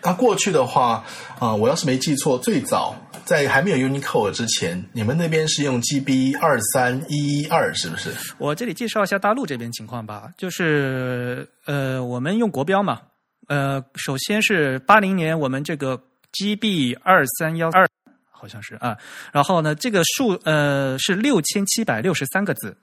[0.02, 1.04] 那过去的话，
[1.40, 2.96] 啊、我要是没记错，最早
[3.26, 8.14] 在还没有 Unicode 之前，你们那边是用 GB 二三一一二，是不是？
[8.38, 13.02] 我这里介绍一下大陆这边情况吧，就是呃，我们用国标嘛，
[13.50, 17.86] 呃，首先是八零年我们这个 GB 二三幺二
[18.32, 18.98] 好像是啊，
[19.34, 22.78] 然后呢，这个数呃是六千七百六十三个字，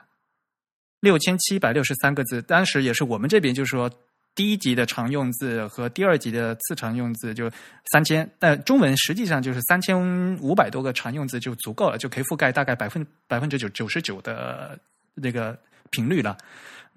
[1.00, 3.90] 六千七百六十三个字，当时也是我们这边就是说。
[4.36, 7.50] 第一级的常用字和第二级的次常用字就
[7.90, 9.98] 三千，但中文实际上就是三千
[10.42, 14.78] 五百多个常用字就足够了，就可以覆盖大概百分百分之九九十九的
[15.14, 15.58] 那个
[15.88, 16.36] 频率了。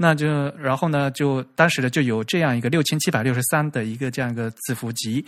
[0.02, 5.26] 那就然后呢，就当时的就有这样一个六千七百六十三的一个这样一个字符集，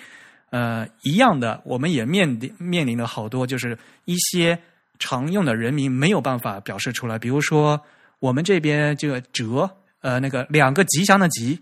[0.49, 4.57] 呃，一样的，我们也面临面临了好多就是一些
[4.97, 7.81] 常用的人名没有办法表示出来，比如说
[8.19, 9.69] 我们这边这个折，
[9.99, 11.59] 呃，那个两个吉祥的吉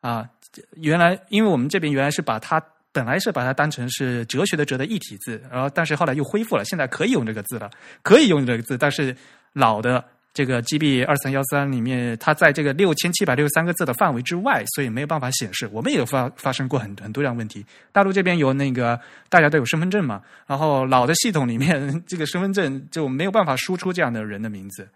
[0.00, 0.30] 啊，
[0.76, 7.68] 原来因为我们这边原来是把它本来是把它当成是哲学的哲的一体字，然后但是后来又恢复了，现在可以用这个字了，
[8.04, 9.16] 可以用这个字，但是
[9.52, 10.04] 老的
[10.36, 15.66] 这个 GB 二三幺三里面，它在这个六千七百六十三个字的范围之外，所以没有办法显示。
[15.72, 17.64] 我们也有发发生过很很多这样问题。
[17.90, 24.86] 大陆这边有那个大家都有身份证嘛，然后老的系统里面这个身份证就没有办法输出这样的人的名字，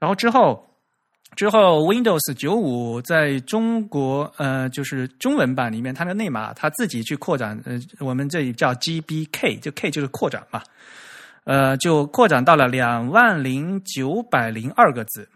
[0.00, 0.66] 然后之后。
[1.34, 10.62] 之后，Windows 九五在中国呃，就是中文版里面，它的内码它自己去扩展，呃，我们这里叫 GBK，就 K 就是扩展嘛，
[11.46, 15.28] 呃，就扩展到了两万零九百零二个字，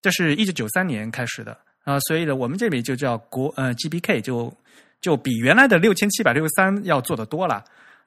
[0.00, 4.52] 这是一九九三年开始的啊、所以呢，我们这里就叫国呃 GBK，就
[5.00, 7.62] 就比原来的六千七百六十三要做的多了，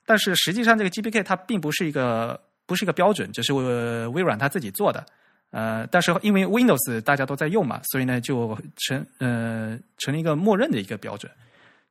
[0.05, 5.05] 但是实际上这个 GBK 它并不是一个不是一个标准，这是微软它自己做的。
[5.51, 11.31] 呃，但是因为 Windows 大家都在用嘛，所以呢就成呃成了一个默认的一个标准。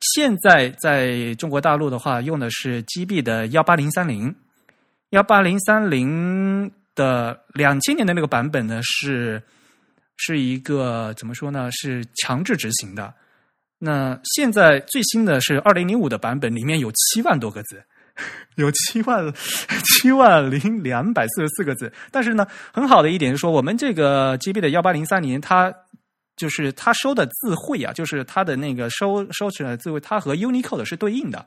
[0.00, 4.34] 现在在中国大陆的话，用的是 GB 的幺八零三零，
[5.12, 9.42] 幺八零三零的两千年的那个版本呢是
[10.16, 11.70] 是一个怎么说呢？
[11.70, 13.12] 是强制执行的。
[13.78, 17.82] 那现在最新的是二零零五的版本，里面有七万多个字。
[18.56, 19.32] 有七万
[19.84, 25.72] 七万零两百四十四个字，但是呢，很好的一点是说，我们这个 GB 的幺八零三零，它
[26.36, 31.44] 就是它收的字汇啊，就是它的那个收收取的字汇，它和 Unicode 是对应的，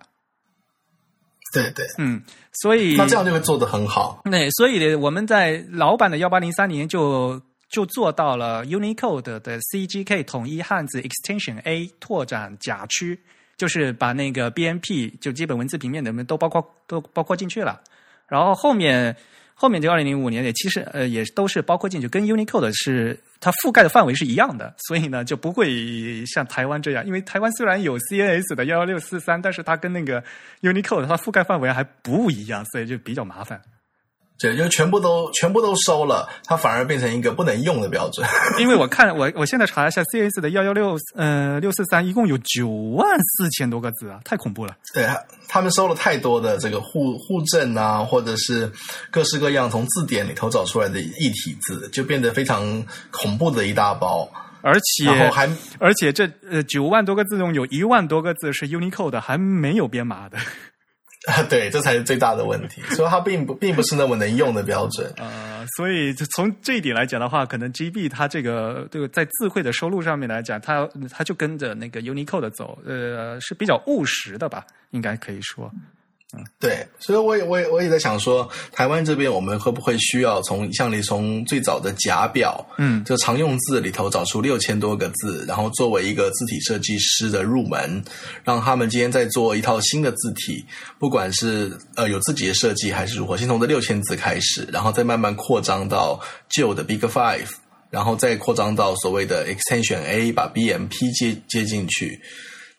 [1.64, 2.22] 对对，嗯，
[2.54, 4.22] 所以那这样就会做得很好。
[4.30, 13.20] 对，所以我们在老版的幺八零三年就就做到了 Unicode 的 CGK 统一汉字 Extension A 拓展甲区。
[13.58, 17.80] 就是把那个 BMP 就基本文字平面的们都包括都包括进去了，
[18.28, 19.16] 然后后面
[19.58, 30.22] 后面就二零零五年也其实呃也都是包括进去，跟 Unicode 是它覆盖的范围是一样的，所以呢就不会像台湾这样，因为台湾虽然有 CNS 的幺幺六四三，但是它跟那个
[30.62, 33.62] Unicode 它覆盖范围还不一样，所以就比较麻烦。
[34.38, 38.28] 对，就全部都全部都收了，它反而变成一个不能用的标准。
[38.60, 44.76] 因为我看我我现在查一下 CS 的幺幺六呃六四三，一共有九万四千多个字啊，太恐怖了。
[44.94, 45.08] 对，
[45.48, 48.70] 他们收了太多的这个互互证啊，或者是
[49.10, 54.30] 各式各样从字典里头找出来的异体字，就变得非常恐怖的一大包。
[54.62, 55.48] 而且然后还
[55.80, 60.38] 而且这呃九万多个字中有一万多个字是 Unicode 还没有编码的。
[61.50, 65.12] 对，这才是最大的问题，所以它并不并不是那么能用的标准。
[65.18, 75.72] 呃，所以从这一点来讲的话，可能 GB 它这个这个在智慧的收入上面来讲，它它就跟着那个 Unicode 走，呃，是比较务实的吧，应该可以说。
[76.60, 88.04] 对，所以我也我也我也在想说，台湾这边我们会不会需要从像你从最早的假表，嗯，就常用字里头找出六千多个字，然后作为一个字体设计师的入门，
[88.44, 90.66] 让他们今天在做一套新的字体，
[91.00, 96.20] 不管是呃有自己的设计还是如何，先从这六千字开始，然后再慢慢扩张到
[96.50, 97.48] 旧的 Big Five，
[97.90, 102.20] 然后再扩张到所谓的 Extension A，把 BMP 接接进去。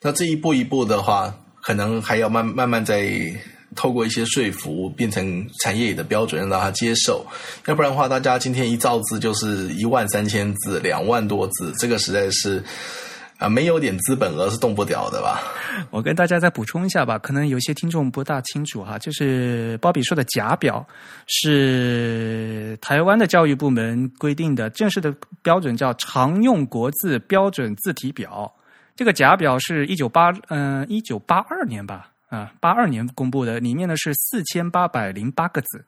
[0.03, 1.35] 那这一步一步的话，
[1.67, 3.11] 可能还要慢慢慢在
[3.75, 7.27] 透过一些说服，变成产业里的标准，让大家接受。
[7.67, 12.63] 要不然的话，大家今天一造字就是一万三千字、两万多字，这个实在是
[13.39, 15.43] 啊，没有点资本额是动不了的吧？
[15.91, 20.87] 我跟大家再补充一下吧，可能有些听众不大清楚哈，就是鲍比说的假表
[21.27, 25.13] 是台湾的教育部门规定的正式的
[25.43, 28.51] 标准，叫常用国字标准字体表。
[28.97, 35.85] 这个甲表是一九八嗯一九八二年吧啊八二年公布的，里面呢是四千八百零八个字，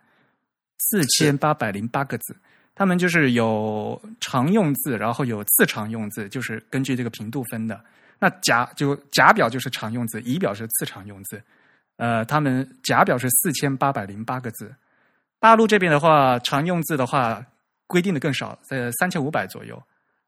[0.78, 2.36] 四千八百零八个字。
[2.74, 7.82] 他们就是有常用字，然后有次常用字，就是根据这个频度分的。
[8.20, 11.42] 那甲就甲表就是常用字，乙表是次常用字。
[11.96, 14.72] 呃，他们甲表是四千八百零八个字，
[15.40, 17.44] 大陆这边的话，常用字的话
[17.88, 19.82] 规定的更少，在三千五百左右，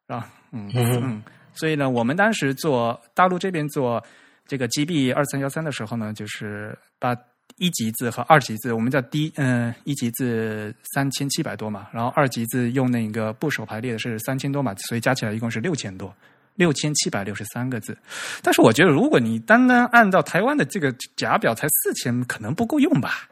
[0.09, 1.23] 啊，嗯嗯。
[1.55, 4.03] 所以呢，我们当时做大陆这边做
[4.47, 7.17] 这个 GB 二三幺三的时候呢，就是把。
[7.57, 16.15] 一级字和二级字，我们叫低，嗯，一级字三千七百多嘛，然后二级字用那个部首排列的是三千多嘛，所以加起来一共是六千多，
[16.55, 17.95] 六千七百六十三个字。
[18.41, 23.29] 但是我觉得，如果你单单按照台湾的这个假表才四千，可能不够用吧？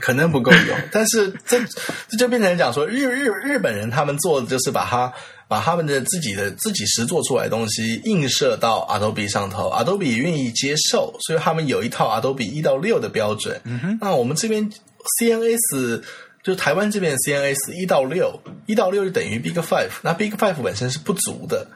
[0.00, 0.78] 可能不够用。
[0.92, 1.58] 但是这
[2.06, 5.12] 这就变成讲说，日日日本人他们做的就是把它。
[5.52, 13.60] 把他们的自己的自己实做出来的东西映射到 Adobe 上头，Adobe 也愿意接受，所以他们有一套 Adobe 一到六的标准。
[14.00, 14.66] 那我们这边
[15.20, 16.02] CNS
[16.42, 21.66] 就台湾这边 CNS 一到六，一到六就等于 Big Five，那 Big Five 本身是不足的。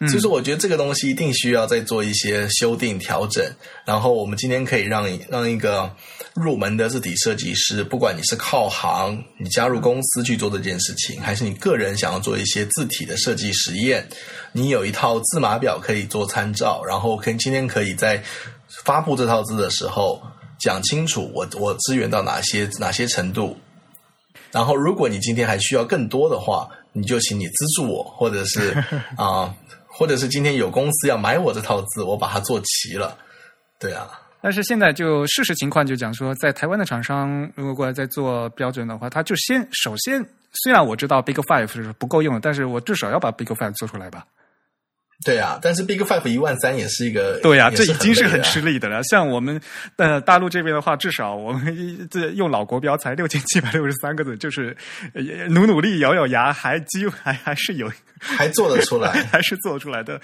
[0.00, 3.42] 所以说，我觉得这个东西一定需要再做一些修订调整。
[3.86, 5.90] 然后，我们今天可以让让一个
[6.34, 14.06] 入门的字体设计师，不管你是靠行，你加入公司去做这件事情，还是你个人想要做一些字体的设计实验，
[14.52, 16.84] 你有一套字码表可以做参照。
[16.86, 18.22] 然后，可以今天可以在
[18.84, 20.22] 发布这套字的时候
[20.58, 23.56] 讲清楚，我我支援到哪些哪些程度。
[24.52, 28.76] 然后，如果你今天还需要更多的话，你就请你资助我，或者是
[29.16, 29.54] 啊。
[29.96, 33.16] 或者是今天有公司要买我这套字，我把它做齐了，
[33.80, 34.06] 对啊。
[34.42, 40.22] 但是现在就事实情况就讲说，在台湾的厂商如果过来再做标准的话，他就先首先，
[40.52, 44.24] 虽然我知道 Big Five 是不够用，但是我至少要把 Big Five 做出来吧。
[45.24, 49.02] 对啊，但是 Big Five 一万三也是一个对呀，这已经是很吃力的了。
[49.04, 49.60] 像我们
[49.96, 54.76] 呃大陆这边的话，至少我们这用老国标才六千七百六十三个字，就是
[55.48, 60.20] 努努力咬咬牙，还几乎还还是有还做得出来， 还是做出来的。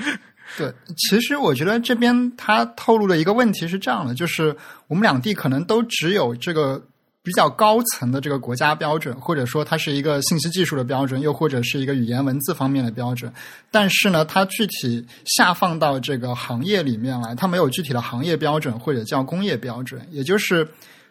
[0.59, 4.55] 对，其实我觉得这边他透露的一个问题是这样的，就是
[4.89, 6.83] 我们两地可能都只有这个。
[7.25, 13.33] 比较高层的这个国家标准，或者说它是一个信息技术的标准，又或者是一个语言文字方面的标准。
[13.71, 20.05] 但是呢，它具体下放到这个行业里面来，它没有具体的行业标准或者叫工业标准。
[20.11, 20.67] 也就是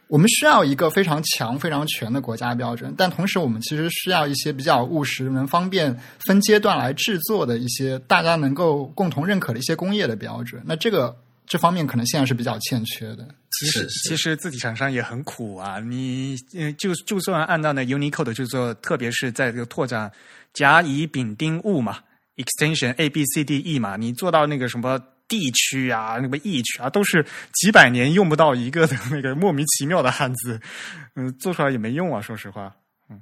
[0.08, 10.62] 我们需要一个非常强、非常全的国家标准，但同时我们其实需要一些比较务实、能方便分阶段来制作的一些大家能够共同认可的一些工业的标准。
[10.66, 11.16] 那这个。
[11.52, 13.28] 这方面可能现在是比较欠缺的。
[13.60, 15.80] 其实，其实字体厂商也很苦啊。
[15.80, 16.38] 你
[16.78, 20.10] 就就算按照那 Unicode 就做，特别是在这个拓展
[20.54, 22.00] 甲乙丙丁戊嘛
[22.38, 24.98] ，extension A B C D E 嘛，你做到那个什么
[25.28, 27.26] 地区啊、那个 E 区啊，都是
[27.56, 30.58] 几百年用不到一个的那个莫名其妙的汉字，
[31.18, 32.22] 嗯，做出来也没用啊。
[32.22, 32.74] 说实话，
[33.10, 33.22] 嗯，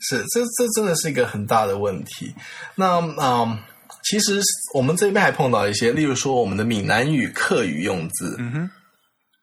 [0.00, 2.34] 是这这真的是一个很大的问题。
[2.76, 3.62] 那啊。
[4.08, 4.40] 其实
[4.74, 8.70] 我们这边还碰到一些，例如说我们的闽南语、客语用字，嗯哼，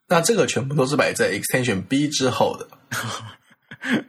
[0.08, 2.68] 那这个全部都是摆在 extension B 之后的，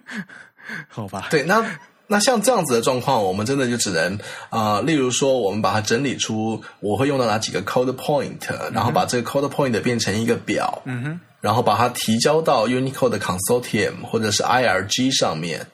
[0.88, 1.28] 好吧？
[1.30, 1.64] 对，那
[2.06, 4.18] 那像这样子的状况，我们真的就只能
[4.48, 8.38] 啊，例如说我们把它整理出我会用到哪几个 code point，
[8.72, 15.66] 然后把这个 code point 变成一个表，嗯哼，然后把它提交到 Unicode Consortium 或者是 IRG 上面。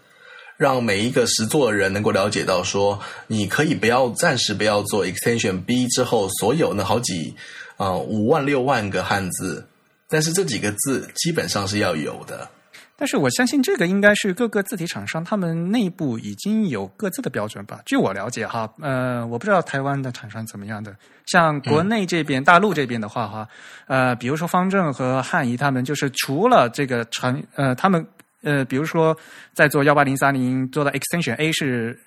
[0.62, 7.34] 让每一个实作的人能够了解到，说你可以不要暂时不要做 extension B 之后所有那好几
[7.76, 9.66] 啊五万六万个汉字，
[10.08, 12.48] 但是这几个字基本上是要有的。
[12.96, 17.80] 但是我相信这个应该是各个字体厂商他们内部已经有各自的标准吧。
[17.84, 20.94] 据我了解哈，呃，我不知道台湾的厂商怎么样的。
[21.26, 23.48] 像国内这边大陆这边的话哈，
[23.88, 28.06] 呃，比如说方正和汉仪他们就是除了这个长呃他们。
[28.42, 29.16] 呃，比如说
[29.52, 31.98] 在做幺八零三零做到 extension A 是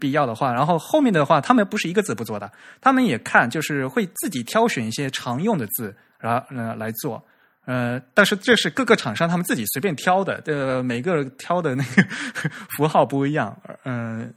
[0.00, 2.50] 必要的话，然后后面的话他们不是一个字不做的，
[2.80, 7.22] 他们也看就是会自己挑选一些常用的字，然后呃来做，
[7.66, 12.02] 呃，但是这是各个厂商他们自己随便挑的，呃，每个挑的那个
[12.76, 13.54] 符号不一样，
[13.84, 14.32] 嗯，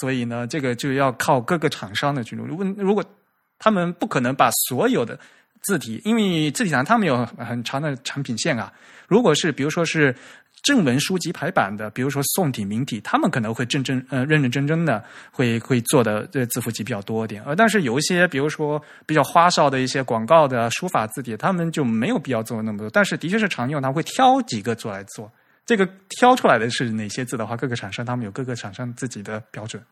[0.00, 2.50] 所以呢，这个就要靠各个厂商的去努力。
[2.50, 3.04] 如果如果
[3.58, 5.20] 他们不可能把所有的
[5.60, 8.72] 字体，因为字体厂他们有很长的产品线啊，
[9.06, 10.14] 如果是比如说是。
[10.62, 17.42] 正文书籍排版的，比如说宋体、明体，他们可能会真正呃认认真真的会会做的这字符集比较多一点。
[17.44, 22.90] 呃，但是有一些，比如说比较花哨的一些广告的书法字体，他们就没有必要做那么多。
[22.90, 25.30] 但是的确是常用，他会挑几个做来做。
[25.64, 29.82] 这个挑出来的是哪些字的话，各个厂商他们有各个厂商自己的标准。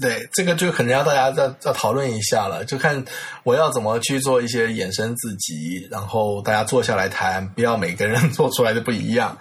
[0.00, 3.04] 对，这个就可能要大家再再讨论一下了，就看
[3.44, 9.36] 我要怎么去做一些衍生自己，然后大家坐下来谈，不要每个人 做出来的不一样。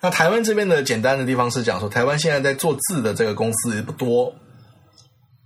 [0.00, 4.32] 那台湾这边的简单的地方是讲说，台湾现在在做字的这个公司不多，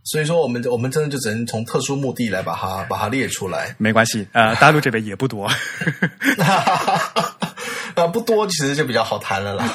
[0.05, 3.75] 所以说我们我们真的就只能从特殊目的来把它把它列出来。
[3.81, 5.47] 没关系，呃，大陆这边也不多，
[7.97, 9.75] 啊，不多其实就比较好谈了啦。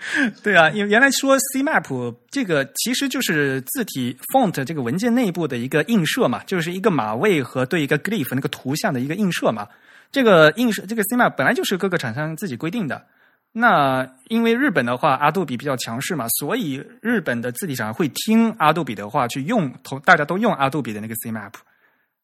[0.42, 9.68] 对啊，因为原来说 C Map 这个其实就是字体 font 这个文件内部的一个映射嘛，就是一个码位和对一个 glyph 那个图像的一个映射嘛。
[10.10, 13.06] 这个映射这个 C Map 本来就是各个厂商自己规定的。
[13.52, 21.52] 那因为日本的话，阿杜比比较强势嘛，所以日本的字体厂会听阿杜比的话去用，同大家都用阿杜比的那个 C Map。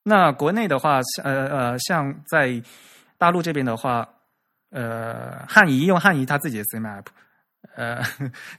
[0.03, 2.63] 那国内的话，呃呃，像在
[3.19, 4.09] 大陆这边的话，
[4.71, 7.05] 呃，汉仪用汉仪他自己的 C Map。
[7.75, 8.01] 呃，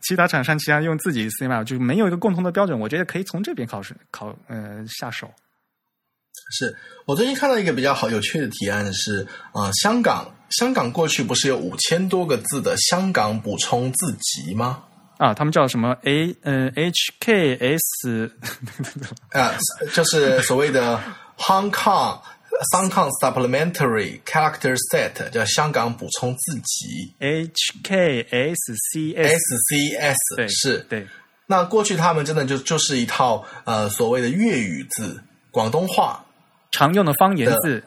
[0.01, 5.31] 其他厂商其他用自己 C map 就没有一个共同的标准，我觉得可以从这边考试考呃下手。
[6.51, 6.75] 是
[7.05, 14.84] 我最近看到一个比较好有趣的提案是啊，香港香港过去不是有五千多个字的香港补充字集吗？
[15.17, 18.31] 啊，他们叫什么 A 呃 HKS
[19.31, 19.51] 啊，
[19.93, 21.01] 就是所谓的
[21.38, 22.21] Hong Kong。
[22.89, 29.38] Kong Supplementary Character Set 叫香港补充字集 H K S C S
[29.69, 30.17] C S
[30.49, 31.07] 是，对。
[31.45, 36.25] 那过去他们真的就就是一套呃所谓的粤语字、广东话
[36.71, 37.84] 常用的方言字，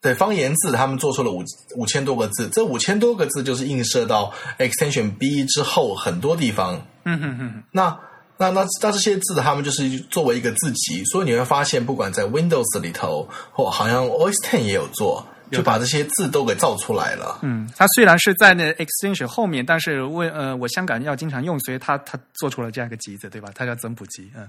[0.00, 1.42] 对方言字，他们做出了五
[1.76, 6.86] 五千多个字，这五千多个字就是映射到 Extension B 之后很多地方。
[7.04, 7.98] 嗯哼哼，那。
[8.38, 17.40] 那那那这些字，他们就是作为一个字集，所以你会发现，不管在 Windows 里头，或好像 OS Ten 也有做，就把这些字都给造出来了。
[17.42, 23.50] 嗯，它虽然是在那 Extension 后面，但是为呃，我香港要经常用，所以它它做出了这样一个集子，对吧？
[23.54, 24.30] 它叫增补集。
[24.36, 24.48] 嗯，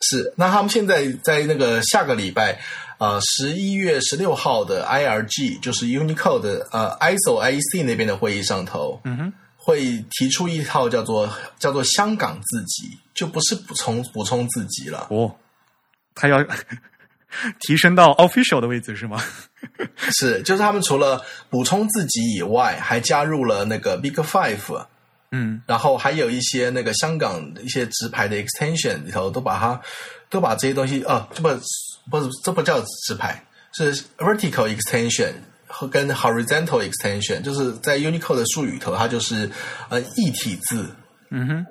[0.00, 0.34] 是。
[0.36, 2.58] 那他们现在在那个下个礼拜，
[2.98, 9.32] 呃，十一月十六号的 IRG，就是 Unicode 的呃 ISO IEC 那边的会议上头，嗯哼。
[9.62, 15.06] 会提出一套叫做叫做香港自己，就不是补充补充自己了。
[15.10, 15.36] 哦，
[16.14, 16.42] 他要
[17.60, 19.22] 提升到 official 的位置是吗？
[20.18, 24.86] 是，就是他们除了补充自己以外，还加入了那个 Big Five，
[25.30, 29.80] 嗯，然后还有一些那个香港一些直排的 extension 里头，都把它
[30.30, 31.48] 都把这些东西啊，这不
[32.10, 35.34] 不是这不叫直排，是 vertical extension。
[35.72, 39.48] 和跟 horizontal extension，就是在 Unicode 的术语头，它就是
[39.88, 40.84] 呃异体字。
[41.30, 41.66] 嗯哼，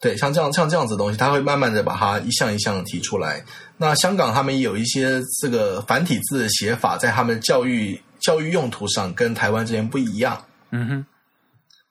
[0.00, 3.42] 对，像这样像这样子的东西，它会慢慢的把它一项一项提出来。
[3.78, 10.44] 那香港他们也有一些这个繁体字的写法，在他们教育教育用途上跟台湾这边不一样。
[10.70, 11.06] 嗯哼，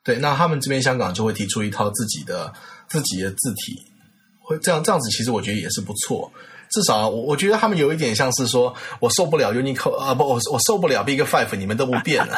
[0.04, 2.54] 对，那他们这边香港就会提出一套自己的
[2.88, 3.76] 自己的字体，
[4.44, 6.32] 会这样这样子，其实我觉得也是不错。
[6.76, 12.36] 至少我我觉得他们有一点像是说，我受不了 Unicode 啊，不，我我受不了 Big Five，你们都不变了。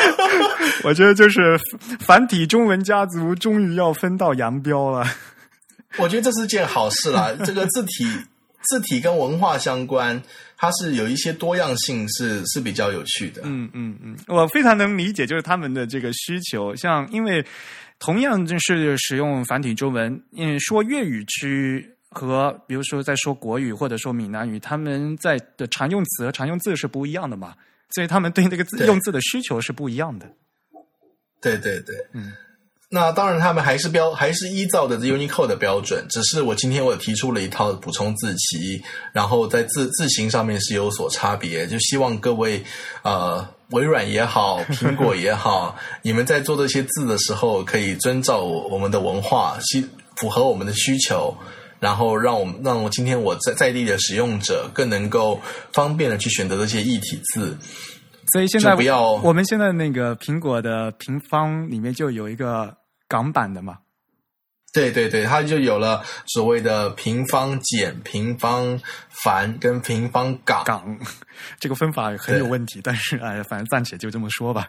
[0.82, 1.60] 我觉得就是
[1.98, 5.06] 繁体中文家族终于要分道扬镳了。
[5.98, 7.36] 我觉得这是件好事啦。
[7.44, 8.06] 这个字体
[8.62, 10.18] 字体跟文化相关，
[10.56, 13.42] 它是有一些多样性，是是比较有趣的。
[13.44, 16.74] 嗯嗯嗯，我非常能理解，就是他们的这个需求。
[16.74, 17.44] 像因为
[17.98, 21.94] 同样就是使用繁体中文，嗯，说粤语区。
[22.10, 27.54] 和比如说在说国语或者说闽南语，他们在的常用词和常用字是不一样的嘛，
[27.90, 30.26] 所以他们对那个字用字的需求是不一样的。
[31.40, 32.32] 对对对，嗯，
[32.90, 38.82] 那当然他们还是标还是依照的 Unicode 的标准，只是我今天我提出了一套补充字旗，
[39.12, 42.62] 然后在字字形上面是有所差别，就希望各位
[43.02, 51.34] 呃微软也好，苹果也好， 你们在做这些字的时候，可以遵照我们的文化，需符合我们的需求。
[51.80, 55.40] 然后让我们让我今天我在在地的使用者更能够
[55.72, 57.58] 方便的去选择这些异体字，
[58.32, 62.76] 所以现在不要我们现在那个苹果的平方里面就有一个
[63.08, 63.78] 港版的嘛，
[64.72, 68.78] 对对对，它就有了所谓的平方减、平方
[69.08, 70.98] 繁跟平方港，港
[71.58, 74.68] 这个分法很有问题，但是哎，反正暂且就这么说吧。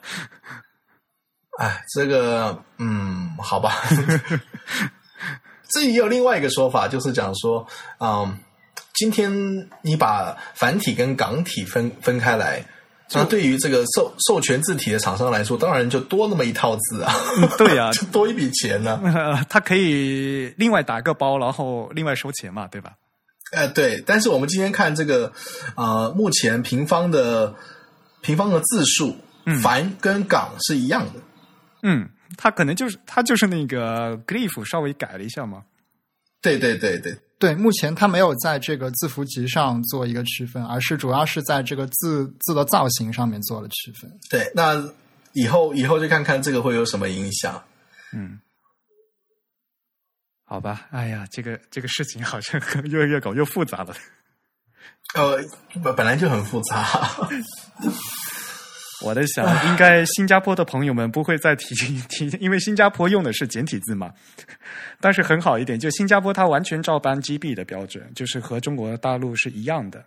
[1.60, 3.76] 哎，这个嗯，好吧。
[5.74, 7.66] 这也有另外一个说法，就是讲说，
[8.00, 8.38] 嗯，
[8.94, 9.32] 今天
[9.82, 12.64] 你把繁体跟港体分分开来，
[13.14, 17.14] 那对于这个授授权字体的厂商来说，当然就多那么一套字啊，
[17.58, 22.94] 对呀、 就多一笔钱呢、呃， 他可以另外打个包，然后另外收钱嘛，对吧？
[23.54, 25.32] 呃，对，但是我们今天看这个，
[25.76, 27.54] 呃，目前平方的
[28.22, 29.18] 平方的字数，
[29.62, 31.20] 繁跟港是一样的。
[31.84, 32.08] 嗯，
[32.42, 35.64] 他可能就是他就是那个 glyph 稍微改了一下嘛。
[36.42, 44.12] 对对对对，对，目前它没有在这个字符集上做一个区分，而是主要是在这个字字的造型上面做了区分。
[44.28, 44.92] 对，那
[45.34, 47.64] 以后以后就看看这个会有什么影响。
[48.12, 48.40] 嗯，
[50.46, 53.94] 好吧，哎呀，这个这个事情好像越越搞越复杂了。
[55.14, 55.38] 呃，
[55.84, 56.88] 本本来就很复杂。
[59.02, 61.76] 我在想，应该新加坡的朋友们不会再提
[62.10, 64.12] 提，因为新加坡用的是简体字嘛。
[65.02, 70.04] 但是很好一点，就新加坡它完全照搬 GB 的标准，就是和中国大陆是一样的。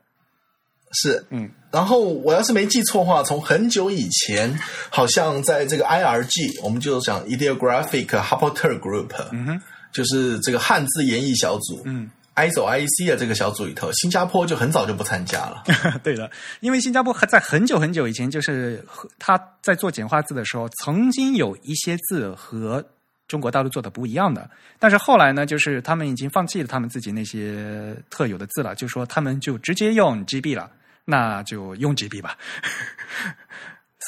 [0.93, 4.57] 是，嗯，然后我要是没记错的话，从很久以前，
[4.91, 9.61] 好像在这个 IRG，我们就讲 Ideographic Rapporteur Group，嗯哼，
[9.93, 12.09] 就是这个汉字演绎小组，嗯。
[12.35, 15.63] ISO IEC 的这个小组里头，新加坡就很早就不参加了。
[16.03, 16.31] 对的，
[16.61, 18.85] 因为新加坡还在很久很久以前，就是
[19.19, 22.85] 他在做简化字的时候，曾经有一些字和
[23.29, 30.71] 中国大陆做的不一样的，但是后来呢，就是他们已经放弃了他们自己那些特有的字了，就说他们就直接用 GB 了，
[31.05, 32.37] 那就用 GB 吧。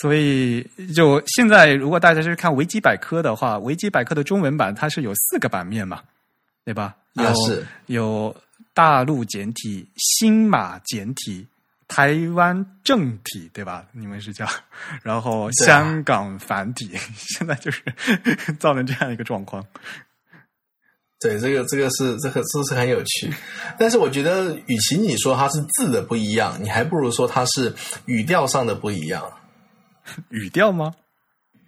[0.01, 0.63] 所以，
[0.95, 6.03] 就现在，如果大家去看维基百科的话，维基百科的中文版它是有四个版面嘛，
[6.67, 6.95] 对吧？
[7.17, 8.37] 有、啊是有
[8.73, 11.47] 大陆简体、新马简体、
[11.89, 13.87] 台湾正体，对吧？
[13.93, 14.47] 你们是叫，
[15.03, 17.83] 然后香港繁体， 现在就是
[18.61, 19.65] 造成这样一个状况。
[21.19, 23.33] 对，这个这个是这个这是很有趣，
[23.79, 27.75] 但是我觉得，与其你说它是字的不一样，你还不如说它是
[28.05, 29.33] 语调上的不一样，
[30.29, 30.93] 语调吗？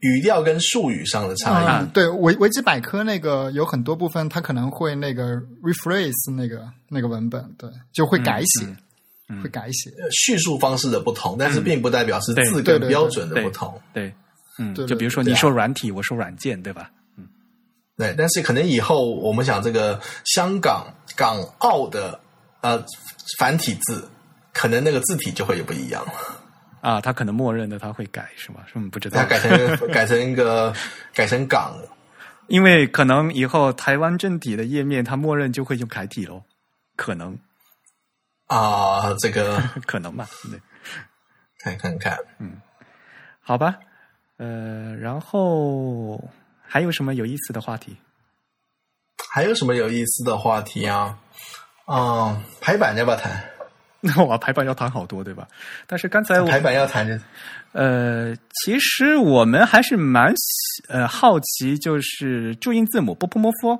[0.00, 1.84] 语调跟术语上的差异。
[1.84, 8.66] 嗯，对维维基百科那个有很多部分，它可能会那个 rephrase 那个那个文本，对，就会改写，
[9.42, 9.92] 会改写。
[10.10, 13.80] 叙述方式的不同，但是并不代表是字对对跟标准的不同。
[13.92, 14.14] 对，
[14.58, 16.90] 嗯，对对就比如说你说软体，我说软件，对吧？
[17.96, 22.20] 对，但是可能以后我们想这个香港、港澳的
[22.60, 22.80] 呃
[23.40, 24.08] 繁体字，
[24.52, 26.06] 可能那个字体就会有不一样，
[26.80, 28.60] 啊，他可能默认的他会改是吗？
[28.72, 28.88] 是吗？
[28.92, 30.72] 不知道它，改成 改成一个
[31.14, 31.74] 改成港。
[32.46, 36.42] 因为可能以后台湾正体的页面，它默认就会用楷体喽，
[36.96, 37.38] 可能，
[38.46, 40.60] 啊，这个 可能吧，对。
[41.60, 42.60] 看看看，嗯
[43.40, 43.76] 好吧，
[44.38, 46.22] 呃，然后
[46.62, 47.96] 还有什么有意思的话题？
[49.30, 51.18] 还有什么有意思的话题啊？
[51.86, 53.44] 嗯，排版要不要谈？
[54.02, 55.48] 那我排版要谈好多，对吧？
[55.86, 57.20] 但是刚才我排版要谈的，
[57.72, 63.76] 呃，其实我们还是蛮喜呃好奇，就是注音字母波波摩佛，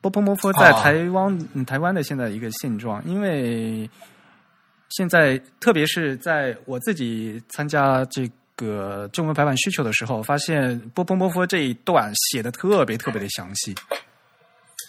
[0.00, 3.88] 波波摩佛在啊台湾、嗯台湾的现在一个现状，因为
[4.88, 13.72] 现在特别是在我自己参加这个中文排版需求的时候，发现波波摩佛这一段写的特别特别的详细。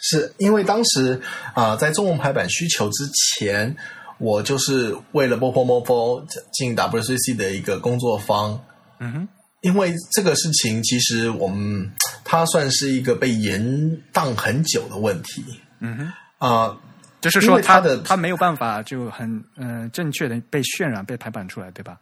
[0.02, 1.22] 是因为当时
[1.54, 3.06] 啊、在中文排版需求之
[3.40, 3.74] 前，
[4.20, 6.24] 我就是为了 Mopo Mopo
[6.54, 8.60] 进 WCC 的一个工作坊。
[9.00, 9.28] 嗯哼，
[9.62, 11.92] 因为这个事情，其实我们
[12.24, 13.62] 它算是一个被延
[14.14, 15.44] 宕很久的问题
[15.80, 16.14] 嗯哼。
[16.38, 16.78] 啊、
[17.22, 22.00] 就是说它的它没有办法就很嗯、呃正确的被渲染被排版出来，对吧？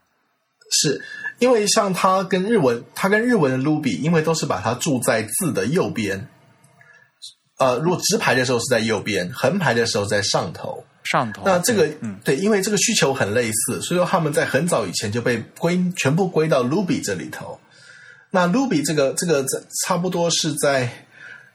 [0.72, 1.02] 是
[1.40, 6.28] 因为像它跟日文，它跟日文的 Ruby，因为都是把它注在字的右边。
[7.58, 10.84] 呃，如果直排的时候是在右边，横排的时候在上头。
[11.04, 17.60] 上头那这个，嗯对，因为这个需求很类似，所以说他们在很早以前就被归全部归到 Ruby 这里头。
[18.30, 21.06] 那 Ruby 这个这个在差不多是在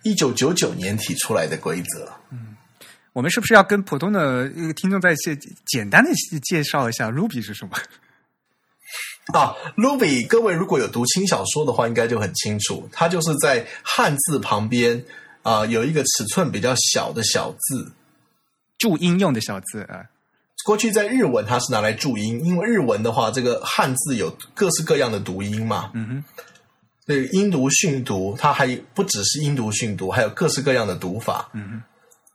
[0.02, 2.12] 一九九九年提出来的规则。
[2.31, 2.56] 嗯
[3.12, 6.10] 我们是不是要跟普通的呃听众再介简单的
[6.40, 7.74] 介绍一下 Ruby 是什么？
[9.32, 15.02] 啊，Ruby，各位如果有读轻小说的话，应该就很清楚，它就是在汉字旁边
[15.43, 17.90] 啊、有一个尺寸比较小的小字。
[18.78, 20.05] 注音用的小字啊，
[20.65, 25.90] 过去在日文它是拿来注音，因为日文的话，这个汉字有各式各样的读音嘛。
[25.94, 26.24] 嗯哼，
[27.07, 31.48] 对，音读、训读，它还不只是音读、训读，还有各式各样的读法。
[31.55, 31.82] 嗯哼，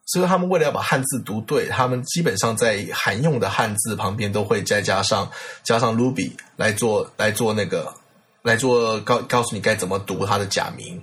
[0.05, 5.29] 所以他们为了要把汉字读对，他们基本上在罕用的汉字旁边都会再加上
[5.63, 7.93] 加上 Ruby 来做来做那个
[8.41, 11.01] 来做告告诉你该怎么读它的假名。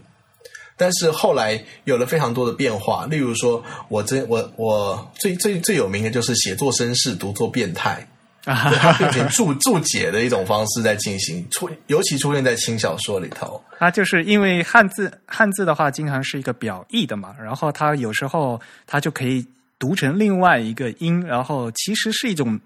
[0.79, 8.09] 但是后来有了非常多的变化，例如说，我真我我最最最有名的就是写作绅士，读作变态。
[8.49, 13.63] 啊，它变成注注解的一种方式在进行，出尤其出现在轻小说里头。
[13.79, 19.45] 它就是因为汉字汉字的话，经常是一个表意的嘛，然后它有时候它就可以
[19.79, 22.59] 读成另外一个音，然后其实是一种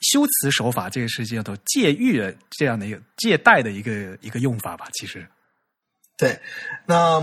[0.00, 5.24] 修辞手法，这个是叫做借喻的这样的一个借代的一个一个用法吧，其实。
[6.18, 6.38] 对，
[6.84, 7.20] 那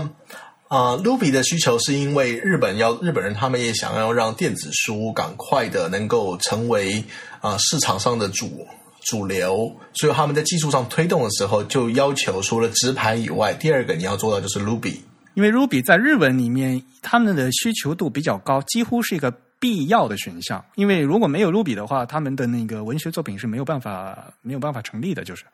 [0.68, 7.04] 啊，Ruby 的需求是因为日本要日本人他们也想要让电子书赶快的能够成为
[7.40, 8.66] 啊市场上的主
[9.04, 14.96] 主流，所以他们在技术上推动的时候，就要求除了直排以外，第二个你要做到就是 Ruby。
[15.34, 20.64] 因为 Ruby 在日文里面，他们的需求度比较高，几乎是一个必要的选项。
[20.74, 25.44] 因为如果没有 Ruby 的话，他们的那个文学作品是没有办法没有办法成立的，就是。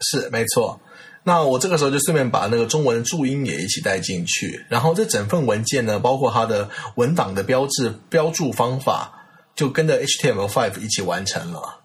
[0.00, 0.80] 是没错，
[1.24, 9.12] 那我这个时候就顺便把那个中文的注音也一起带进去，然后这整份文件呢，包括它的文档的标志标注方法，
[9.54, 11.80] 就跟着 HTML5 一起完成了。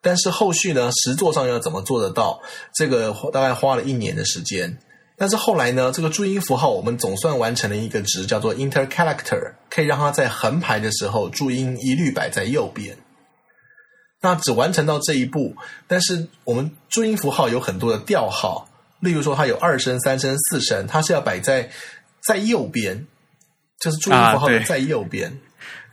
[0.00, 2.40] 但是后续呢，实作上要怎么做得到？
[2.74, 4.78] 这个大概花了一年的时间。
[5.16, 12.96] 但是后来呢，这个注音符号我们总算完成了一个值，叫做 intercharacter，可以让它在横排的时候注音一律摆在右边。
[14.24, 15.54] 那只完成到这一步，
[15.86, 18.66] 但是我们注音符号有很多的调号，
[19.00, 21.68] 例如说它有二声、三声、四声，它是要摆在
[22.26, 23.06] 在右边，
[23.78, 25.30] 就是注音符号的在右边。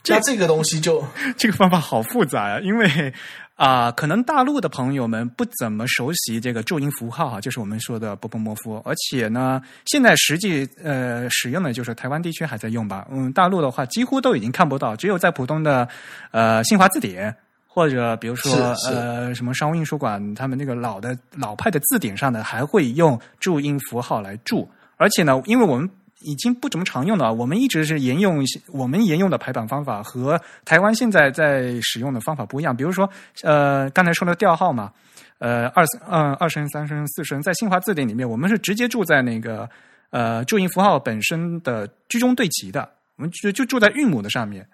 [0.07, 1.05] 那这个东西就
[1.37, 3.13] 这个方法好复杂呀，因为
[3.55, 15.85] 啊，可能大陆的朋友们不怎么熟悉这个注音符号哈，就是我们说的波波摩夫，而且呢，现在实际呃使用的就是台湾地区还在用吧，嗯，大陆的话几乎都已经看不到，只有在普通的
[16.31, 17.35] 呃新华字典。
[17.73, 18.51] 或者比如说
[18.89, 24.69] 呃什么商务印书馆，他们那个老的老派的字典上呢，还会用注音符号来注。
[24.97, 25.89] 而且呢，因为我们
[26.19, 32.75] 已经不怎么常用了，我们一直是沿用我们沿用的排版方法和台湾现在在使用的方法不一样。
[32.75, 33.09] 比如说
[33.41, 34.91] 呃刚才说的调号嘛，
[35.39, 39.67] 呃二嗯二声三声四声，在新华字典里面，我们是直接注在那个
[40.09, 44.67] 呃注音符号本身的居中对齐的，我们就就注在韵母的上面。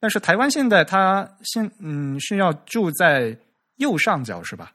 [0.00, 3.36] 但是台湾现在它现嗯是要住在
[3.76, 4.72] 右上角是吧？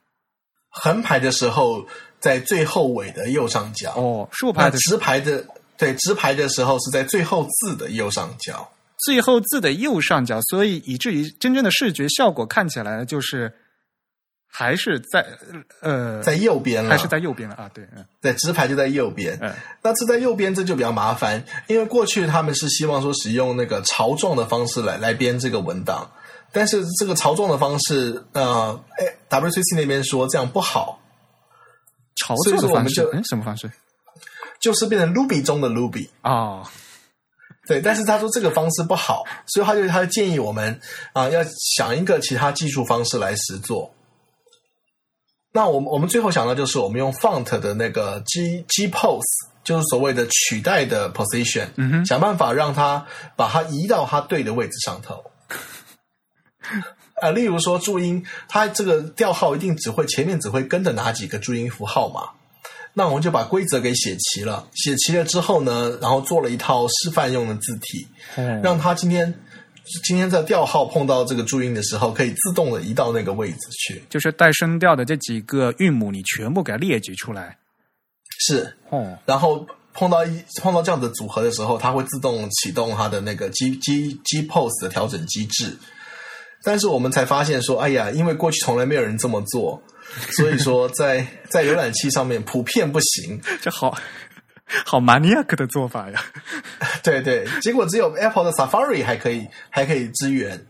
[0.68, 1.86] 横排的时候
[2.18, 5.46] 在最后尾的右上角哦，竖排的直排的
[5.76, 8.68] 对直排的时候是在最后字的右上角，
[9.04, 13.52] 最后字的右上角，所以以至于真正的视觉效果看起来就是。
[14.56, 15.26] 还是在
[15.80, 17.68] 呃，在右边了，还是在右边了啊？
[17.74, 19.36] 对，嗯，对，直排就在右边。
[19.42, 19.52] 嗯，
[19.82, 26.08] 那这在右边，这就比较麻烦，因为过去他们是希望说使用那个槽状的方式来来编这个文档，
[26.52, 31.00] 但是这个槽状的方式，呃，哎，WCC 那边说这样不好。
[32.14, 33.68] 槽状的方式，嗯，什么方式？
[34.60, 36.64] 就是变成 Ruby 中的 Ruby 哦。
[37.66, 40.80] 对，但是他说这个方式不好，所以他就他建议我们
[41.12, 41.42] 啊，要
[41.76, 43.93] 想一个其他技术方式来实做。
[45.56, 49.22] 那我们我们最后想到就是我们用 font 的那个 G G pose，
[49.62, 53.06] 就是所谓的取代的 position，嗯想办法让它
[53.36, 55.30] 把它移到它对的位置上头。
[57.22, 62.30] 啊，例如说注音，它这个调号一定只会前面只会跟着哪几个注音符号嘛？
[62.92, 68.08] 那我们就把规则给写齐了，写齐了之后呢，然后做了一套示范用的字体，
[68.60, 69.32] 让它今天。
[70.02, 74.02] 今天在调号碰到这个注音的时候，可以自动的移到那个位置去。
[74.08, 77.58] 就是带声调的这几个韵母，你全部给它列举出来。
[78.38, 85.76] 是哦，然后碰到一碰到这样的组合的时候，它会自动启动它的那个 G G G pose 的调整机制。
[86.62, 89.82] 但是我们才发现说，哎呀，因为过去从来没有人这么做，
[90.30, 93.38] 所以说在在浏览器上面普遍不行。
[93.60, 93.94] 这好。
[94.86, 96.20] 好 maniac 的做法呀！
[97.04, 100.66] 对对，结果只有 Apple 的 Safari 还可以还可以支援，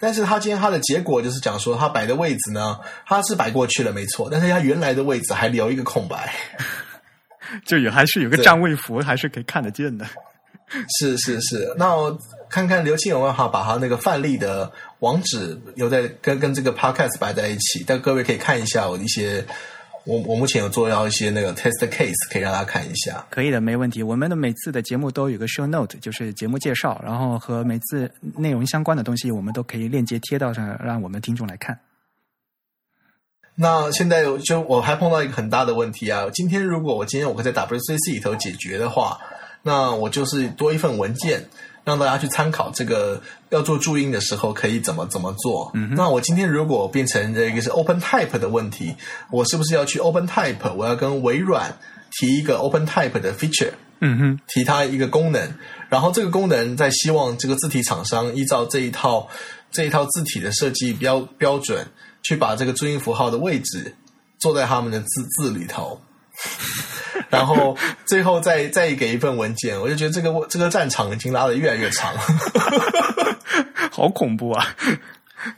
[0.00, 6.32] 但是他今天他的结果就是讲说，他摆的位置呢，他是摆过去了没错，但是他原来的位置还留一个空白，
[7.66, 10.06] 就有还是有个占位符，还是可以看得见的。
[10.98, 12.16] 是是是，那我
[12.48, 14.70] 看看刘青有没有哈把他那个范例的
[15.00, 19.44] 网址留在跟跟这个 Podcast 摆在一起，但各位可以看一下我的一些。
[20.06, 23.26] 我我目前有做到一些那个 test case，可以让大家看一下。
[23.30, 24.02] 可以的，没问题。
[24.02, 31.78] 我们的每次的节目都有个 show note，就是节目介绍，然后和每次内容相关的东西，我们都可以链接贴到上，让我们听众来看。
[33.54, 36.24] 那现在就我还碰到一个很大的问题啊！
[36.34, 39.18] 今天如果我今天我可以在 WCC 里头解决的话，
[39.62, 41.48] 那我就是多一份文件。
[41.84, 43.20] 让大家去参考这个
[43.50, 45.70] 要做注音的时候可以怎么怎么做。
[45.90, 48.94] 那我今天如果变成这个是 Open Type 的问题，
[49.30, 50.72] 我是不是要去 Open Type？
[50.74, 51.78] 我要跟微软
[52.12, 55.52] 提一个 Open Type 的 feature，嗯哼，提它一个功能，
[55.90, 59.28] 然后这个功能在希望这个字体厂商依照这一套
[59.70, 61.86] 这一套字体的设计标标准，
[62.22, 63.94] 去把这个注音符号的位置
[64.38, 65.06] 做在他们的字
[65.36, 66.00] 字里头，
[67.28, 67.76] 然后
[68.06, 72.14] 最后再再给一份文件，我就觉得这个这个战场已经拉得越来越长，
[73.90, 74.66] 好恐怖啊！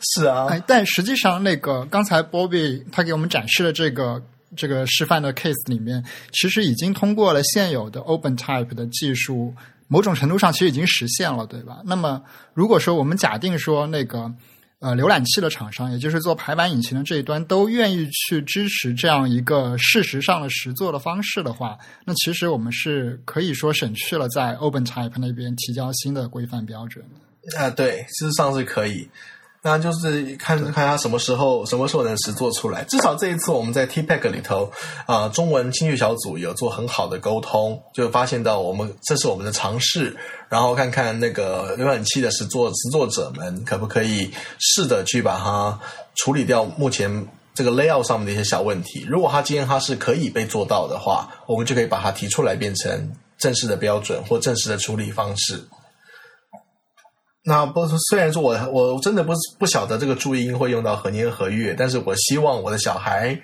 [0.01, 4.21] 是啊，哎，但实际上那个刚才 Bobby 他给我们展示的这个
[4.57, 6.03] 这个示范的 case 里面，
[6.33, 9.55] 其实已经通过了现有的 OpenType 的技术，
[9.87, 11.79] 某种程度上其实已经实现了，对吧？
[11.85, 12.21] 那么
[12.53, 14.31] 如果说我们假定说那个
[14.81, 27.05] 呃浏览器的厂商，也就是做排版引擎的这一端，都愿意去支持这样一个事实上的实做的方式的话，那其实我们是可以说省去了在 OpenType 那边提交新的规范标准。
[27.59, 29.09] 啊，对，事实上是可以。
[29.67, 32.85] 那就是看看他什么时候什么时候能实做出来。
[32.85, 34.71] 至少这一次我们在 TPEC 里头
[35.07, 40.17] 啊、中文清学小组有做很好的沟通，就发现到我们这是我们的尝试，
[40.49, 44.31] 然后看看那个浏览器的实作实作者们可不可以
[44.61, 45.77] 试着去把它
[46.15, 49.05] 处理掉目前这个 layout 上面的一些小问题。
[49.09, 55.61] 如果它今天它是可以被做到的话，我们就可以把它提出来变成正式的标准或正式的处理方式。
[57.49, 63.41] 那不虽然说我我真的不不晓得这个注音会用到何年何月，但是我希望我的小孩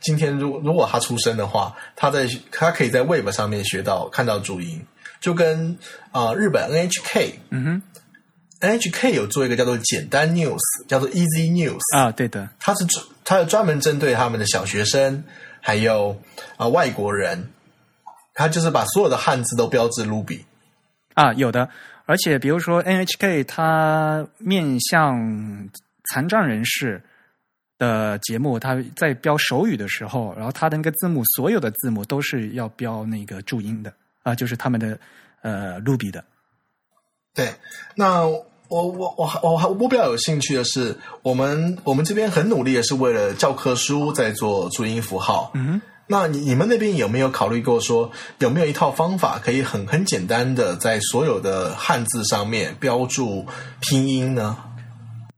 [0.00, 4.84] 今天如如果他出生的话，他在他可以在 Web 上面学到看到注音，
[5.20, 5.78] 就跟
[6.10, 7.82] 啊、呃日本 NHK 嗯哼
[8.60, 10.58] ，NHK 有做一个叫做简单 News，
[10.88, 15.22] 叫做 Easy News，啊，对的，它是专它是专门针对他们的小学生
[15.60, 16.20] 还有
[16.56, 17.50] 啊、外国人，
[18.34, 20.40] 他就是把所有的汉字都标志 Ruby。
[21.14, 21.68] 啊，有的。
[22.06, 25.68] 而且比如说 NHK 它面向
[26.10, 27.02] 残障人士
[27.78, 34.98] 的节目，它在标手语的时候，然后它的那个字幕，所有的字幕都是要标那个注音的啊，就是他们的
[35.42, 36.24] 呃录笔的。
[37.34, 37.52] 对，
[37.96, 45.50] 那我我我我还我比较有兴趣的是，我们我们这边很努力的是为了教科书在做注音符号。
[45.54, 53.46] 嗯哼，那你你们那边有没有考虑过说，有没有一套方法可以很很简单的在所有的汉字上面标注
[53.80, 54.56] 拼音呢？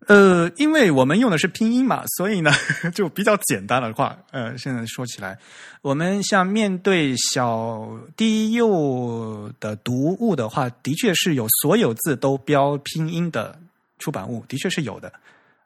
[0.08, 2.52] 呃，因为我们用的是拼音嘛，所以呢
[2.94, 5.36] 就比较简单的话，呃，现在说起来，
[5.82, 13.58] 我们像面对小低幼的读物的话，的确是有所有字都标拼音的
[13.98, 15.12] 出版物，的确是有的。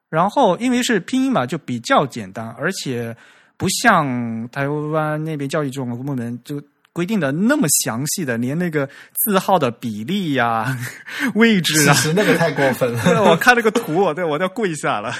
[0.08, 3.14] 然后因为是拼音嘛，就比较简单，而且
[3.60, 6.62] 不像台湾那边教育中部门就
[6.94, 8.88] 规定的那么详细的，连那个
[9.26, 10.74] 字号的比例呀、
[11.36, 13.22] 位置啊，其实那个太过分了。
[13.30, 15.14] 我看那个图，我对我都要跪下了。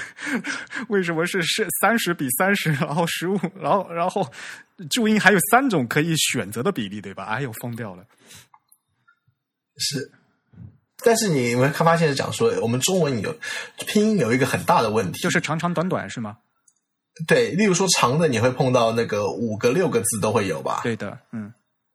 [0.87, 4.27] 为什么是是三十比三十，然后十五，然后然后
[4.89, 7.25] 注音还有三种可以选择的比例，对吧？
[7.25, 8.03] 哎呦，疯掉了！
[9.77, 10.11] 是，
[11.05, 13.35] 但是你们看发现是讲说，我们中文有
[13.85, 16.37] 拼音有一个很大的问题，就是长长短短是吗？
[17.27, 20.81] 对，例如说长的你会碰到那个五个六个字都会有吧？
[20.83, 21.53] 对的，嗯，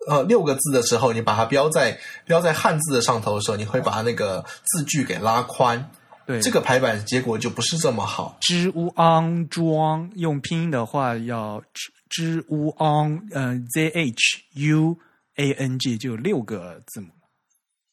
[0.09, 5.91] 呃，六个字的时候，你把它标在标在汉字的上头的时候，你会把那个字距给拉宽，
[6.27, 8.37] 对，这个排版结果就不是这么好。
[8.41, 14.97] 知乌昂庄用拼音的话要知知乌昂，呃，z h u
[15.37, 17.09] a n g 就有六个字母。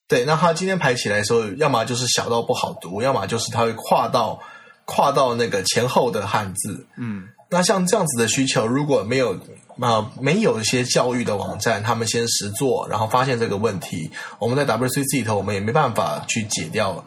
[0.08, 4.40] 对，那它今天排起来的时候，要么就是小到不好读，要么就是它会跨到
[4.86, 6.86] 跨到那个前后的汉字。
[6.98, 9.40] 嗯，那像这样子的需求，如果没有
[9.80, 17.04] 啊、没有一些教育的网站，他们先实做，然后发现这个问题，我们在 WCC 里头，我们也没办法去解掉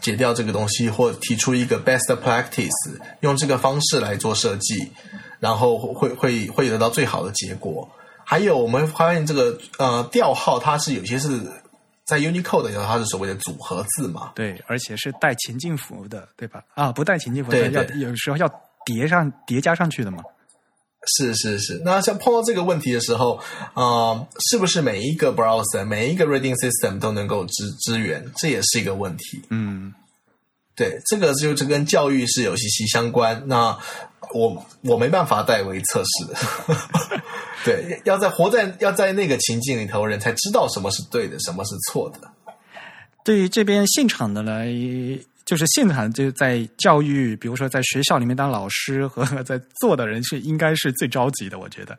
[0.00, 2.70] 解掉这个东西，或提出一个 best practice，
[3.20, 4.90] 用这个方式来做设计，
[5.40, 7.86] 然后会会会得到最好的结果。
[8.24, 11.28] 还有，我们发现这个呃调号，它是有些是
[12.06, 16.62] 在 Unicode 里头，它是所谓的组合字嘛，对，而且是带前进符的，对吧？
[16.74, 18.48] 啊，不带前进符的，要有时候要
[18.84, 20.22] 叠上叠加上去的嘛。
[21.18, 23.40] 是是是，那像碰到这个问题的时候，
[23.74, 28.24] 啊，是不是每一个 browser、每一个 reading system 都能够支支援？
[28.36, 29.40] 这也是一个问题。
[29.50, 29.94] 嗯，
[30.74, 33.40] 对，这个就是跟教育是有息息相关。
[33.46, 33.78] 那
[34.32, 36.26] 我我没办法代为测试，
[37.64, 42.20] 对，要在活在要在那个情境里头，人才知道什么是对的，什么是错的。
[43.24, 44.68] 对于这边现场的来，
[45.44, 51.96] 就是现场就在教育，比如说在学校里面当老师和 在做的人是应该是最着急的，我觉得。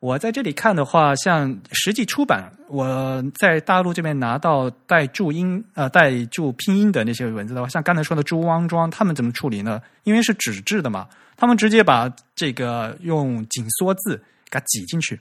[0.00, 9.80] 我在这里看的话，像实际出版，我在大陆这边拿到带注音呃带注拼音的那些文字的话，像刚才说的朱汪庄，他们怎么处理呢？
[10.02, 14.16] 因为是纸质的嘛，他们直接把这个用紧缩字
[14.50, 15.20] 给它挤进去，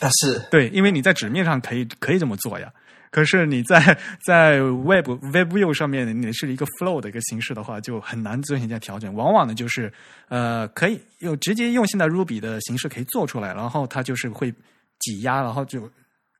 [0.00, 2.72] 啊，是对，因为你在纸面上可以可以这么做呀。
[3.10, 9.12] 可是你在 在 Web Web View 上面，你是一个 Flow 的一个形式的话，就很难进行这样调整。
[9.12, 9.92] 往往呢，就是
[10.28, 14.54] 呃，可以用直接用现在 Ruby 的形式可以做出来，然后它就是会
[15.00, 15.90] 挤压，然后就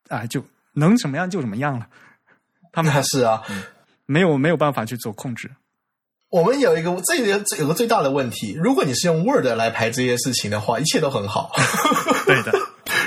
[0.08, 0.44] 啊就
[0.74, 1.88] 能什么样就怎么样了。
[2.72, 3.42] 他们那 是啊，
[4.06, 5.50] 没有没有办法去做控制。
[6.30, 11.50] 我们有一个这个有个最大的问题，如果你是用 Word 来排这些事情的话，一切都很好。
[12.24, 12.52] 对的，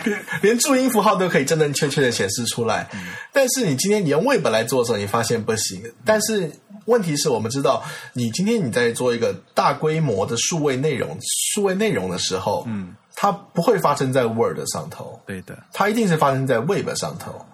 [0.44, 2.90] 连注音符号都可以真真确确的显示出来。
[3.32, 5.82] 但是你今天你用 Web 来做的时候，你发现不行。
[6.04, 6.52] 但是
[6.86, 7.82] 问题是我们知道，
[8.12, 11.18] 你今天你在做一个大规模的数位内容、
[11.54, 17.46] 数位内容的时候，嗯，它不会发生在 Word 上头，对的，它一定是发生在 Web 上头。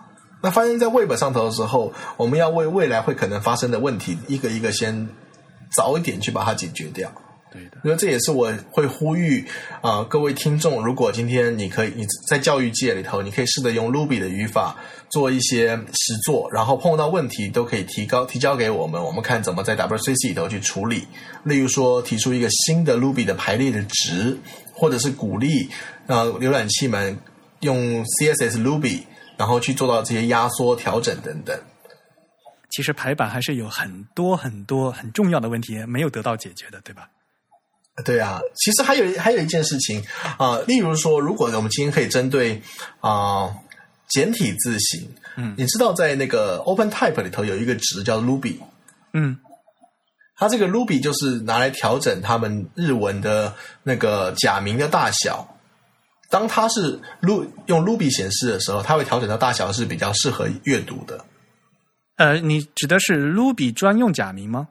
[0.41, 5.07] 那发生在 Web 上头的时候，我们要为未来会可能发生的问题，一个一个先
[5.71, 7.11] 早一点去把它解决掉。
[7.51, 9.43] 对的，因为这也是我会呼吁
[9.81, 14.75] 啊、呃各位听众，如果今天你可以你在教育界里头，你可以试着用 Ruby 的语法
[15.09, 21.07] 做一些实作，然后碰到问题都可以提高提交给我们，我们看怎么在 WCC 里头去处理。
[21.43, 24.37] 例如说，提出一个新的 Ruby 的排列的值，
[24.71, 25.69] 或者是鼓励
[26.05, 27.17] 呃浏览器们
[27.61, 28.99] 用 CSS Ruby，
[29.37, 31.59] 然后去做到这些压缩调整等等。
[32.79, 37.09] 其实排版还是有很多很多很重要的问题没有得到解决的，对吧？
[38.05, 40.01] 对啊，其实还有还有一件事情
[40.37, 42.61] 啊、例如说，如果我们今天可以针对
[43.01, 43.53] 啊、
[44.07, 48.55] 简体字型，嗯你知道在那个 OpenType 里头有一个值叫 Ruby，
[49.11, 49.37] 嗯，
[50.37, 53.53] 它这个 Ruby 就是拿来调整他们日文的
[53.83, 55.57] 那个假名的大小。
[56.29, 61.25] 当它是 Ru 用 Ruby 显示的时候，它会调整到大小是比较适合阅读的。
[62.19, 64.67] 呃，你指的是 Ruby 专用假名吗？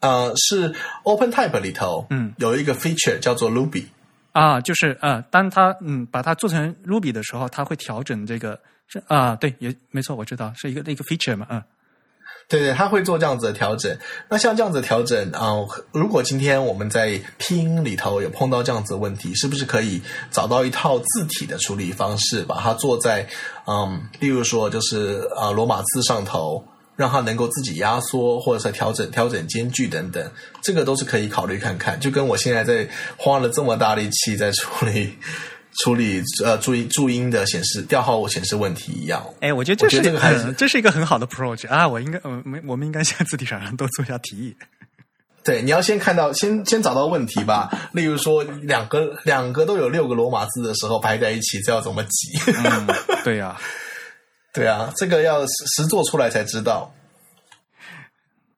[0.00, 0.74] 呃，是
[1.04, 3.84] OpenType 里头，嗯，有一个 feature 叫做 Ruby，
[4.32, 11.62] 啊，就是呃，当它嗯把它做成 Ruby 的时候，它会调整这个是啊，对，也没错，我知道是一个那个 feature 嘛，嗯
[12.46, 13.96] 对对，他会做这样子的调整。
[14.28, 15.54] 那像这样子调整啊、
[15.92, 20.00] 如果今天我们在拼音里头有碰到这样子的问题，是不是可以
[20.30, 23.26] 找到一套字体的处理方式，把它做在
[23.66, 26.62] 嗯，例如说就是啊、罗马字上头，
[26.96, 30.30] 让它能够自己压缩，或者是调整调整间距等等，
[30.62, 31.98] 这个都是可以考虑看看。
[31.98, 35.18] 就跟我现在在花了这么大力气在处理
[35.82, 39.24] 处理呃注音注音的显示调号显示问题一样。
[39.40, 41.86] 哎，我觉得这是我觉得这个还是嗯 这是一个很好的 approach 啊！
[41.86, 44.56] 我应该，呃，没，我们应该向字体厂商多做一下提议。
[45.42, 47.70] 对，你要先看到，先先找到问题吧。
[47.92, 52.52] 例如说，两个两个都有六个罗马字的时候排在一起，这要怎么挤？
[52.64, 52.86] 嗯，
[53.22, 53.60] 对呀、
[54.54, 56.90] 对啊，这个要实实做出来才知道。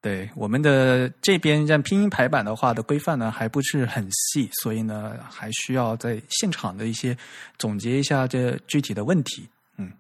[0.07, 7.17] 对我们的这边像拼音排版的话的规范呢，还不是很细，所以呢，还需要在现场的一些
[7.59, 9.49] 总结一下这具体的问题。
[9.79, 9.91] 嗯，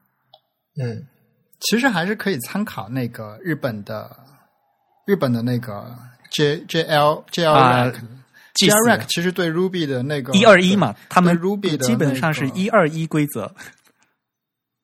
[0.81, 1.05] 嗯，
[1.59, 4.17] 其实还是可以参考那个日本的
[5.09, 5.93] 日本的那个
[6.31, 7.95] J J L J L 啊 Rack、
[8.55, 13.53] 祭 J 祀 L Rack 其实对 Ruby 的那个一二一嘛，他们 Ruby 的基本上是那个一二一规则，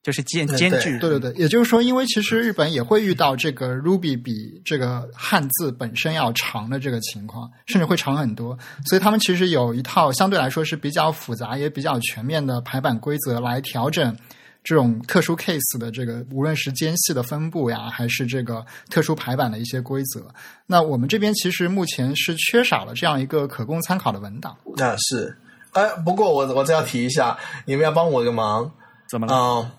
[0.03, 0.99] 就是间间距。
[0.99, 14.17] 对对对，也就是说，因为其实日本也会遇到这个 Ruby 比这个汉字本身要长的这个情况，甚至会长很多，所以他们其实有一套相对来说是比较复杂也比较全面的排版规则来调整
[14.65, 20.25] 这种特殊 case 的这个，无论是间隙的分布呀，还是这个特殊排版的一些规则。
[20.67, 24.57] 那我们这边其实目前是缺少了这样一个可供参考的文档。
[24.77, 25.37] 那是。
[25.73, 28.71] 哎，不过我我这要提一下，你们要帮我个忙
[29.09, 29.35] 怎么了？
[29.35, 29.73] 啊、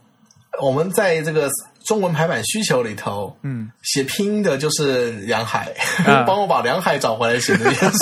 [0.61, 1.49] 我们在这个
[1.85, 5.73] 中文排版需求里头，嗯，写拼音的就是梁海，
[6.05, 7.97] 啊 帮我把梁海找回来写这件事。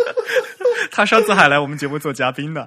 [0.92, 2.66] 他上次还来我们节目做嘉宾呢。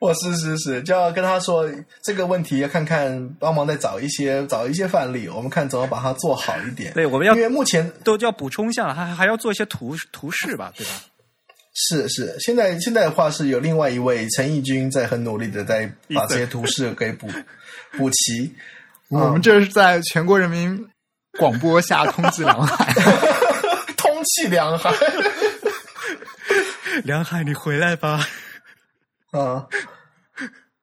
[0.00, 1.64] 我 是是是，就要跟他说
[2.02, 6.92] 这个问题，要看看帮忙再找一些找一些范例，我们看怎么把它做好一点。
[6.92, 10.92] 对，我们要因为目前都要补充一下，还还要做一些图图示吧，对吧？
[11.88, 17.26] 是是，现在现在的话是有另外一位陈义军在很努力的在把这些图示给补
[17.96, 18.54] 补齐。
[19.08, 20.86] 我们这是在全国人民
[21.38, 22.92] 广播下通缉梁海。
[23.96, 24.92] 通气梁海
[27.04, 28.26] 梁海，你回来吧。
[29.30, 29.66] 啊。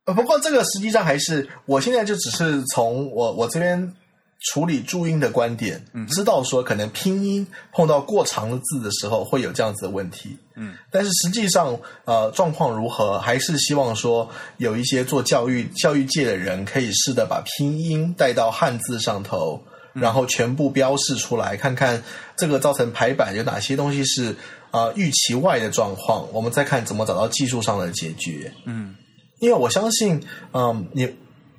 [0.05, 3.93] 呃，不过这个实际上还是，我现在就只是从我我这边
[4.39, 10.37] 处理注音的观点，知道说可能拼音碰到过长的字的时候会有这样子的问题。
[10.55, 19.59] 嗯，但是实际上，呃，状况如何，还是希望说有一些做教育教育界的人可以试着把拼音带到汉字上头，
[19.93, 22.01] 然后全部标示出来，看看
[22.37, 24.31] 这个造成排版有哪些东西是
[24.69, 28.53] 啊、呃预期外的状况，我们再看怎么找到技术上的解决。
[28.65, 28.95] 嗯，
[29.39, 30.23] 因为我相信，
[30.53, 31.07] 嗯，你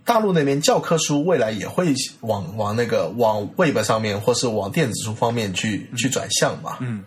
[0.09, 6.79] 大陆那边教科书未来也会往往那个往 Web 上面，或是往电子书方面去、去转向嘛。
[6.81, 7.05] 嗯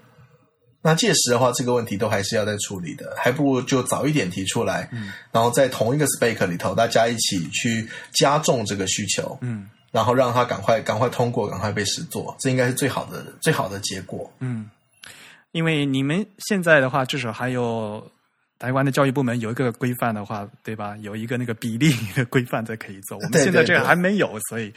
[0.83, 14.31] 那届时的话，这个问题都还是要再处理的，还不如就早一点提出来，嗯然后在同一个 spec 里头，大家一起去加重这个需求，嗯然后让他赶快赶快通过，赶快被实做，这应该是最好的最好的结果。
[14.39, 14.69] 嗯，
[15.51, 18.03] 因为你们现在的话，至少还有
[18.61, 20.95] 台湾的教育部门有一个规范的话，对吧？
[20.97, 23.17] 有一个那个比例的规范才可以做。
[23.17, 24.71] 我们现在这个还没有，所以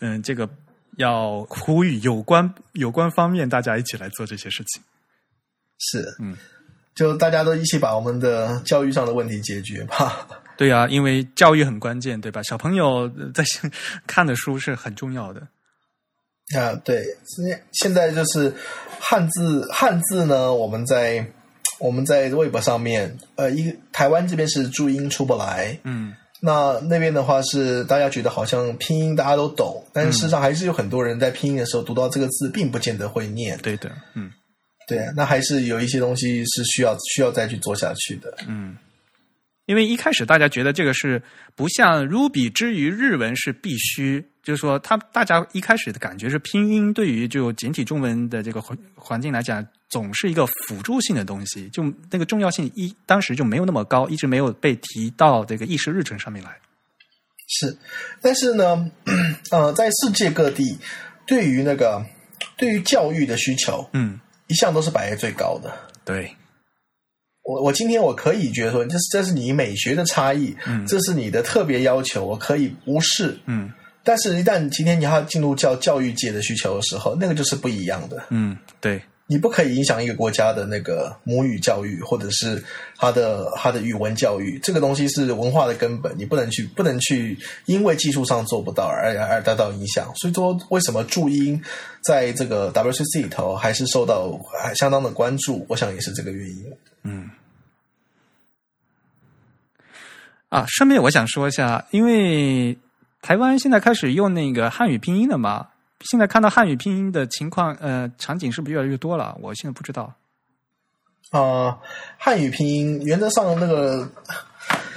[0.00, 0.48] 嗯，这个
[0.96, 4.82] 要呼吁有关有关方面大家一起来做这些事情。
[5.78, 6.36] 是，嗯，
[6.96, 10.26] 就大家都一起把我们的教育上的问题解决吧。
[10.58, 12.42] 对啊，因为教育很关键，对吧？
[12.42, 13.44] 小朋友在
[14.04, 15.46] 看的书是很重要的。
[16.58, 18.52] 啊，对，现现在就是
[18.98, 21.24] 汉字，汉字呢，我们在
[21.82, 33.58] 我们在微博上面，呃，一个台湾这边是注音出不来，嗯那那边的话是大家觉得好像拼音大家都懂，但是事实上还是有很多人在拼音的时候读到这个字，并不见得会念。
[33.58, 34.30] 对的，嗯
[34.88, 38.32] 对，那还是有一些东西是需要需要再去做下去的。
[38.46, 38.76] 嗯。
[39.66, 41.22] 因为一开始大家觉得这个是
[41.54, 56.50] 不像 Ruby 之于日文是必须，就是说他大家一开始的感觉是拼音对于就简体中文的这个环环境来讲，总是一个辅助性的东西，就那个重要性一当时就没有那么高，一直没有被提到这个议事日程上面来。
[57.46, 57.76] 是，
[58.22, 58.90] 但是呢，
[59.52, 60.78] 呃，在世界各地，
[61.26, 62.02] 对于那个
[62.56, 65.70] 对于教育的需求，嗯，一向都是摆在最高的。
[66.04, 66.34] 对，
[67.42, 73.38] 我我今天我可以觉得说，这是这是你美学的差异，嗯这是你的特别要求，我可以无视。
[73.44, 73.70] 嗯
[74.04, 78.24] 但是，一旦今天你要进入教教育界的需求的时候，那个就是不一样的。
[78.30, 79.00] 嗯，对，
[79.32, 82.62] 你不可以影响一个国家的那个母语教育，或者是
[82.98, 90.12] 他的他的语文教育，这个东西是文化的根本，你不能去不能去因为技术上做不到而而而得到影响。
[90.16, 91.58] 所以说，为什么注音
[92.04, 94.38] 在这个 WCC 里头还是受到
[94.74, 95.64] 相当的关注？
[95.66, 96.72] 我想也是这个原因。
[97.04, 97.30] 嗯。
[100.50, 102.76] 啊，顺便我想说一下，因为
[103.22, 105.68] 台湾现在开始用那个汉语拼音了嘛，
[106.04, 109.36] 现在看到汉语拼音的情况，呃，场景是不是越来越多了？
[109.40, 110.12] 我现在不知道。
[111.30, 111.78] 啊、
[112.18, 114.06] 汉语拼音原则上那个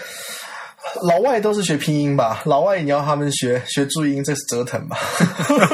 [1.08, 2.42] 老外都是学拼音吧？
[2.46, 4.98] 老外你要他们学学注音，这是折腾吧？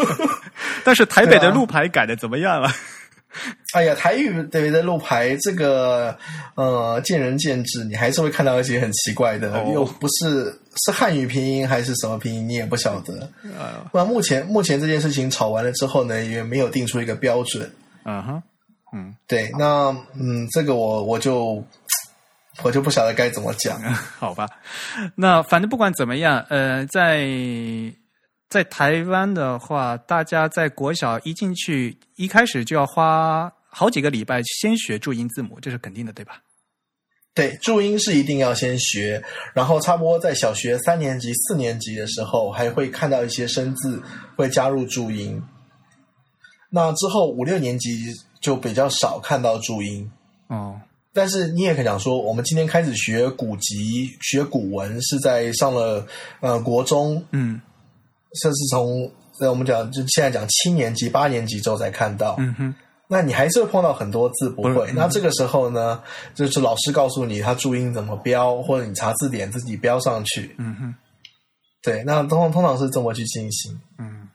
[0.84, 2.70] 但是台北的 路牌改的怎么样了？
[3.74, 6.18] 哎呀，台语对的路牌这个
[6.56, 10.46] 呃见仁见智，你还是会看到一些很奇怪的，哦又不是
[10.86, 13.30] 是汉语拼音还是什么拼音，你也不晓得。
[13.58, 17.72] 呃，那目前目前这件事情吵完了之后呢，也没有定出一个标准。
[18.04, 18.44] 嗯哼，
[18.94, 21.64] 嗯，对，那嗯，这个我我就
[22.64, 23.82] 我就不晓得该怎么讲。
[24.20, 24.46] 好吧。
[25.16, 27.26] 那反正不管怎么样，呃，在
[28.52, 36.42] 在台湾的话，大家在国小一进去，一开始就要花好几个礼拜先学注音字母，这是肯定的，对吧？
[37.34, 39.24] 对，注音是一定要先学，
[39.54, 44.04] 然后差不多在小学三年级、四年级的时候，还会看到一些生字
[44.36, 45.42] 会加入注音。
[46.70, 50.12] 那之后五六年级就比较少看到注音，
[50.48, 50.78] 哦，
[51.14, 56.06] 但是你也可以讲说，我们今天开始学古籍、学古文，是在上了
[56.42, 57.62] 呃国中，嗯
[58.42, 62.36] 甚至从呃我们讲就现在讲七年级、八年级之后才看到。
[62.40, 62.76] 嗯哼，
[63.08, 64.92] 那你还是会碰到很多字不会。
[64.94, 66.02] 那这个时候呢，
[66.34, 70.56] 就是老师告诉你他注音怎么标，或者你查字典自己标上去。
[70.58, 70.96] 嗯哼。
[71.84, 73.82] 对，那通通常是这么去进行。
[73.98, 74.30] 嗯，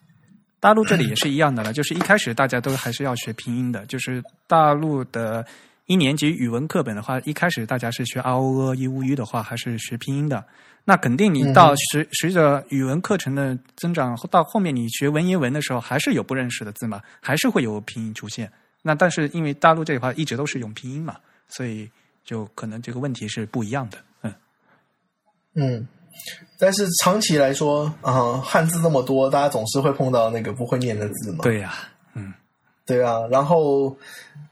[0.58, 5.46] 大陆这里也是一样的了，就是一开始大家都还是要学拼音的，就是大陆的
[5.86, 10.44] 一年级语文课本的话，一开始大家是学啊哦呃一乌吁的话，还是学拼音的。
[10.88, 18.50] 那肯定你到随随着语文课程的增长，到后面你学文言文的时候，还是有不认识的字嘛，还是会有拼音出现。
[18.82, 21.16] 那但是因为大陆这一块一直都是用拼音嘛，
[21.48, 21.90] 所以
[22.24, 23.98] 就可能这个问题是不一样的。
[24.22, 24.32] 嗯
[25.54, 25.88] 嗯，
[26.56, 31.38] 但是长期来说，啊、汉字那么多，大家总是会碰到那个不会念的字嘛。
[31.42, 31.74] 对呀、
[32.14, 32.32] 嗯
[32.86, 33.98] 对啊，然后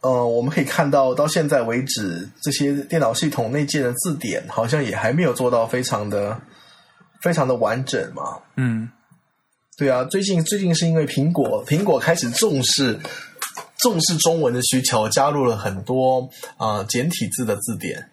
[0.05, 6.39] 呃，我们可以看到到现在为止，这些电脑系统内建的字典好像也还没有做到非常的
[7.23, 8.39] 非常的完整嘛。
[8.57, 8.87] 嗯
[9.79, 13.01] 对啊，最近最近是因为苹果苹果开始重视
[13.79, 16.29] 重视中文的需求，加入了很多
[16.59, 18.11] 啊、呃简体字的字典。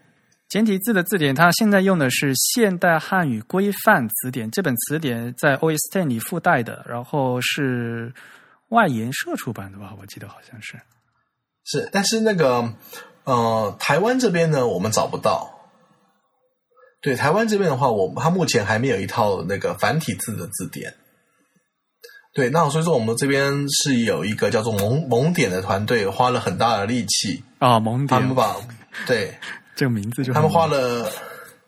[0.47, 4.49] 简体字的字典，它现在用的是现代汉语规范词典。
[4.49, 8.13] 这本词典在 OS Ten 里附带的，然后是
[8.69, 9.93] 外研社出版的吧？
[9.99, 10.80] 我记得好像是。
[11.72, 12.73] 是，但是那个
[13.23, 15.49] 呃，台湾这边呢，我们找不到。
[17.02, 20.93] 对台湾这边的话，我它目前还没有一套那个繁体字的字典。
[22.34, 28.56] 对，那所以说我们这边是有一个叫做蒙蒙点的团队，花了很大的力气啊，蒙点，他们把
[29.07, 29.38] 对
[29.76, 31.10] 这个名字就他们花了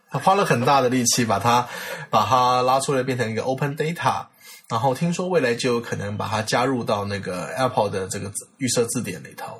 [0.10, 1.68] 花了很大的力气把它
[2.10, 4.28] 把它拉出来变成一个 Open Data，
[4.70, 9.58] 然后听说未来就有可能把它加入到那个 Apple 的这个预设字典里头，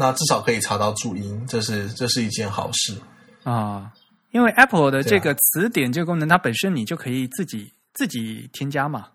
[0.00, 2.96] 那至少可以查到注音，这是这是一件好事
[3.44, 3.92] 啊，
[4.30, 9.08] 因为 Apple 的这个词典这个功能，它本身你就可以自己自己添加嘛。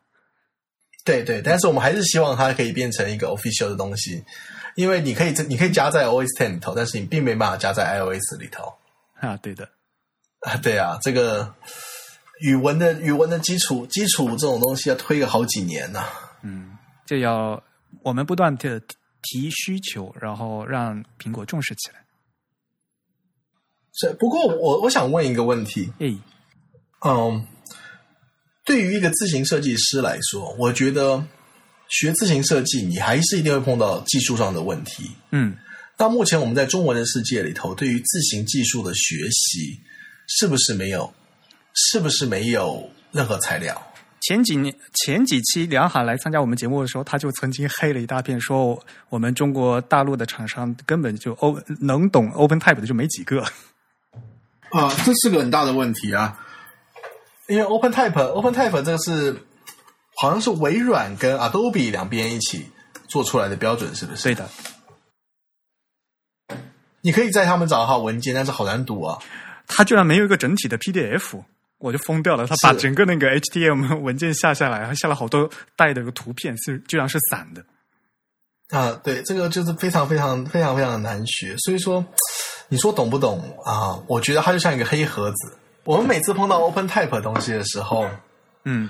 [1.03, 4.24] 对对，但是我们还是希望它可以变成一个 official 的东西，
[4.76, 8.72] 因为你可以你可以加在 OS Ten 里头，但是你并没办法加在 iOS 里头
[9.20, 9.36] 啊。
[9.38, 9.68] 对的，
[10.41, 11.52] 啊，对啊，这个
[12.41, 16.03] 语文的语文的基础基础这种东西要推个好几年呢。
[16.44, 17.62] 嗯，就要
[18.03, 18.82] 我们不断的
[19.26, 22.06] 提需求，然后让苹果重视起来。
[23.94, 26.16] 是，不过我我想问一个问题，哎，
[27.06, 27.48] 嗯。
[28.68, 31.24] 对于一个自行设计师来说，我觉得
[31.88, 35.12] 学自行设计，你还是一定会碰到技术上的问题。
[35.30, 35.56] 嗯，
[35.96, 39.80] 到目前我们在中文的世界里头，对于自行技术的学习，
[40.28, 41.14] 是不是没有？
[41.76, 43.80] 是不是没有任何材料？
[44.28, 53.42] 前几年前几期梁海来参加我们节目的时候，他就曾经黑了一大片，说我们中国大陆的厂商根本就 O 能懂 Open Type 的就没几个。
[54.72, 56.42] 啊，这是个很大的问题啊。
[57.48, 59.38] 因为 OpenType，OpenType 这个是
[60.16, 62.66] 好像是微软跟 Adobe 两边一起
[63.08, 64.24] 做出来的标准，是不是？
[64.24, 64.50] 对的。
[67.02, 69.20] 你可以在他们找到文件，但是好难读啊！
[69.68, 71.44] 它居然没有一个整体的 PDF，
[71.78, 72.48] 我就疯掉了。
[72.48, 77.64] 他把整个那个 HTML 文件下下来，还下了好多带的个图片，是居然是散的。
[78.70, 81.56] 啊，对，这个就是非常非常非常非常的难学。
[81.58, 82.04] 所以说，
[82.70, 84.02] 你说懂不懂啊？
[84.08, 85.58] 我觉得它就像一个黑盒子。
[85.84, 88.08] 我们每次碰到 Open Type 的东西的时候，
[88.64, 88.90] 嗯，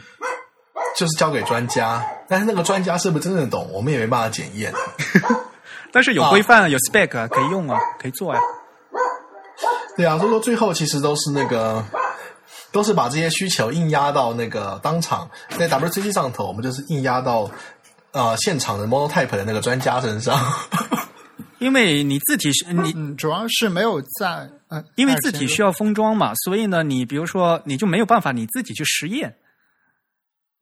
[0.95, 4.74] 就是交给专家，但是那个专家是不是真的懂，我们也没办法检验。
[5.91, 8.40] 但是有规范、啊有 spec 啊可以用啊，可以做呀。
[9.98, 11.84] 对啊，所以说最后其实都是那个，
[12.76, 17.49] 都是把这些需求硬压到那个当场在 WCG 上头，我们就是硬压到
[18.11, 20.38] 呃现场的 Mono Type 的那个专家身上。
[21.60, 29.34] 因为你字体是你主要是没有在呃，因为字体需要封装嘛，所以呢，你比如说你就没有办法你自己去实验，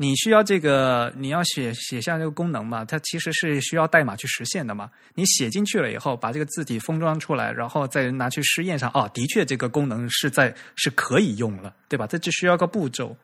[0.04, 4.90] 你需要这个你要写写下这个功能嘛，它其实是需要代码去实现的嘛。
[5.16, 12.06] 你写进去了以后，把这个字体封装出来，然后再拿去试验上，哦，的确这个功能是在是可以用了，对吧？
[12.06, 13.16] 这只需要个步骤。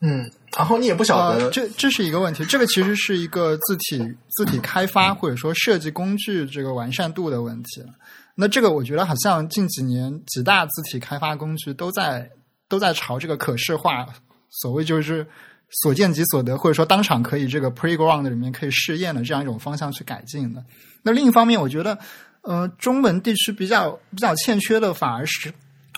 [0.00, 2.44] 嗯，然后你也不晓得，这这是一个问题。
[2.44, 3.98] 这个其实是一个字体
[4.28, 7.82] 字体开发或者说设计工具这个完善度的问题。
[8.36, 12.30] 那这个我觉得好像近几年几大字体开发工具都在
[12.68, 14.06] 都在朝这个可视化，
[14.50, 15.26] 所谓就是
[15.70, 20.64] 所见即所得，或者说当场可以这个 playground 里面可以试验的这样一种方向去改进的。
[21.02, 21.98] 那另一方面，我觉得
[22.42, 25.52] 呃，中文地区比较比较欠缺的反而是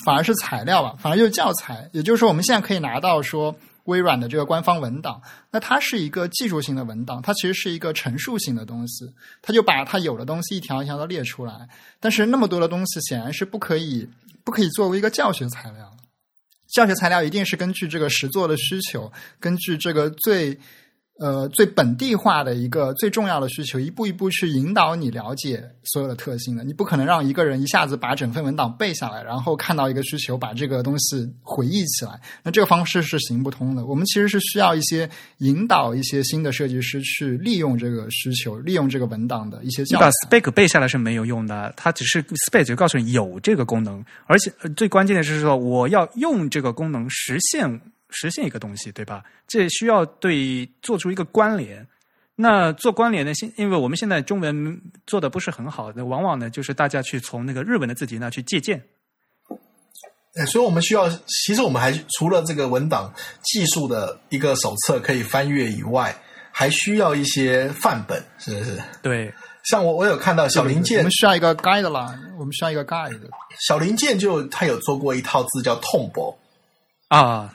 [0.05, 1.89] 反而是材料吧，反而就是教材。
[1.93, 3.55] 也就是说，我们现在可以拿到说。
[3.85, 5.19] 微软的这个官方文档，
[5.51, 9.11] 那它是一个技术性的文档，它其实是一个陈述性的东西，
[9.41, 11.66] 它就把它有的东西一条一条的列出来。
[11.99, 14.07] 但是那么多的东西显然是不可以
[14.45, 15.91] 不可以作为一个教学材料，
[16.69, 20.59] 教学材料一定是根据这个实作的需求，根据这个最。
[21.19, 26.62] 呃，最本地化的一个最重要的需求，一步一步去引导你了解所有的特性的。
[26.62, 32.20] 你不可能让一个人一下子把整份文档背下来，然后看到一个需求，把这个东西回忆起来。
[32.45, 33.85] 那这个方式是行不通的。
[33.85, 39.82] 我们其实是需要一些引导一些新的设计师去利用这个需求，利用这个文档的一些。
[39.82, 47.81] 你把 spec 背下来是没有用的，它只是 spec 就告诉你有这个功能，而且最关键的是说我要用这个功能实现。
[48.10, 49.22] 实现一个东西，对吧？
[49.47, 51.86] 这需要对做出一个关联。
[52.40, 53.35] 那做关联呢？
[53.35, 58.80] 现因为我们现在中文做的不是很好，那往往呢就是大家去从那个日文的字体那去借鉴。
[60.36, 63.12] 哎，所以我们需要，其实我们还除了这个文档
[63.43, 66.16] 技术的一个手册可以翻阅以外，
[66.52, 68.80] 还需要一些范本，是不是？
[69.02, 73.18] 对，像我我有看到小零件，我们需要一个 guide 啦，我们需要一个 guide。
[73.66, 76.36] 小零件就他有做过一套字叫 Tombo
[77.09, 77.52] 啊。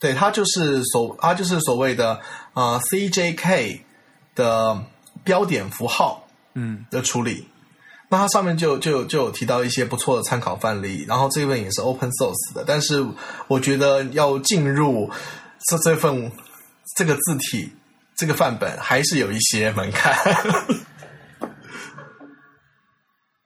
[0.00, 2.18] 对，它就是所，它就是所谓的
[2.54, 3.80] 啊，CJK
[4.34, 4.82] 的
[5.22, 7.46] 标点符号，嗯，的处理。
[8.08, 12.64] 那它上面就就就有提到一些不错的参考范例，然后这份也是 open source 的。
[12.66, 13.06] 但是
[13.46, 15.08] 我觉得要进入
[15.68, 16.32] 这这份
[16.96, 17.70] 这个字体
[18.16, 20.16] 这个范本，还是有一些门槛。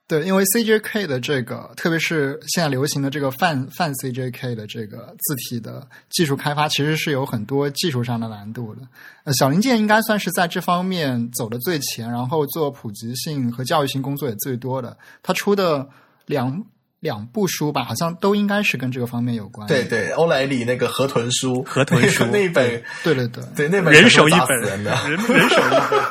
[0.07, 8.81] 对，因为 CJK 的这个，特别是现在流行的这个泛泛 CJK 的这个字体的技术开发，其实是有很多技术上的难度的。
[9.23, 14.95] 呃，小零件应该算是在这方面走的最前，然后做普及性和教育性工作也最多的。
[15.23, 15.89] 他出的
[16.27, 16.63] 两
[16.99, 19.67] 两部书吧，好像都应该是跟这个方面有关。
[19.67, 26.03] 对对，欧莱里那个河豚书，河豚书 那本，对对对对那本人手一本，人的人人手一本。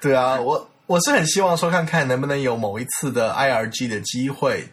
[0.00, 0.68] 对啊，我。
[0.86, 4.68] 我是很希望说，看看能不能有某一次的 IRG 的机会，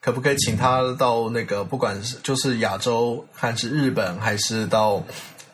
[0.00, 5.00] 可不可以请他到那个，不管是就是亚洲，还是日本，还是到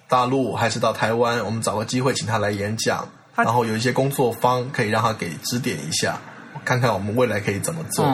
[0.09, 3.07] 大陆，还是到台湾，我们找个机会请他来演讲，
[3.37, 6.19] 然后有一些工作方可以让他给指点一下，
[6.65, 8.07] 看看我们未来可以怎么做。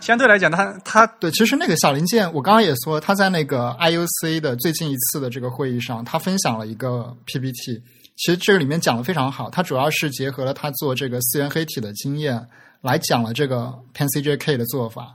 [0.00, 7.82] 相对来讲，他他对，其实那个小林健，我刚刚也说，他在那个 IUC 的最近一次的这个会议上，他分享了一个 PPT。
[8.18, 12.44] 其实这个里面讲的非常好，它主要是结合了他做这个四元黑体的经验，
[12.80, 15.14] 来讲了这个 PanCJK 的做法。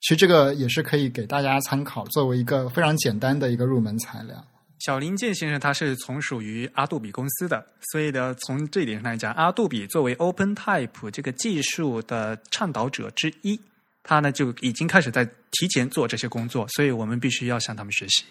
[0.00, 4.42] 其实这个也是可以给大家参考，作为一个非常简单的一个入门材料。
[4.78, 13.60] 小林健先生他是从属于阿杜比公司的，所以呢，从这一点上来讲，阿杜比作为 OpenType 这个技术的倡导者之一，
[14.02, 18.24] 他呢就已经开始在提前做这些工作，所以我们必须要向他们学习。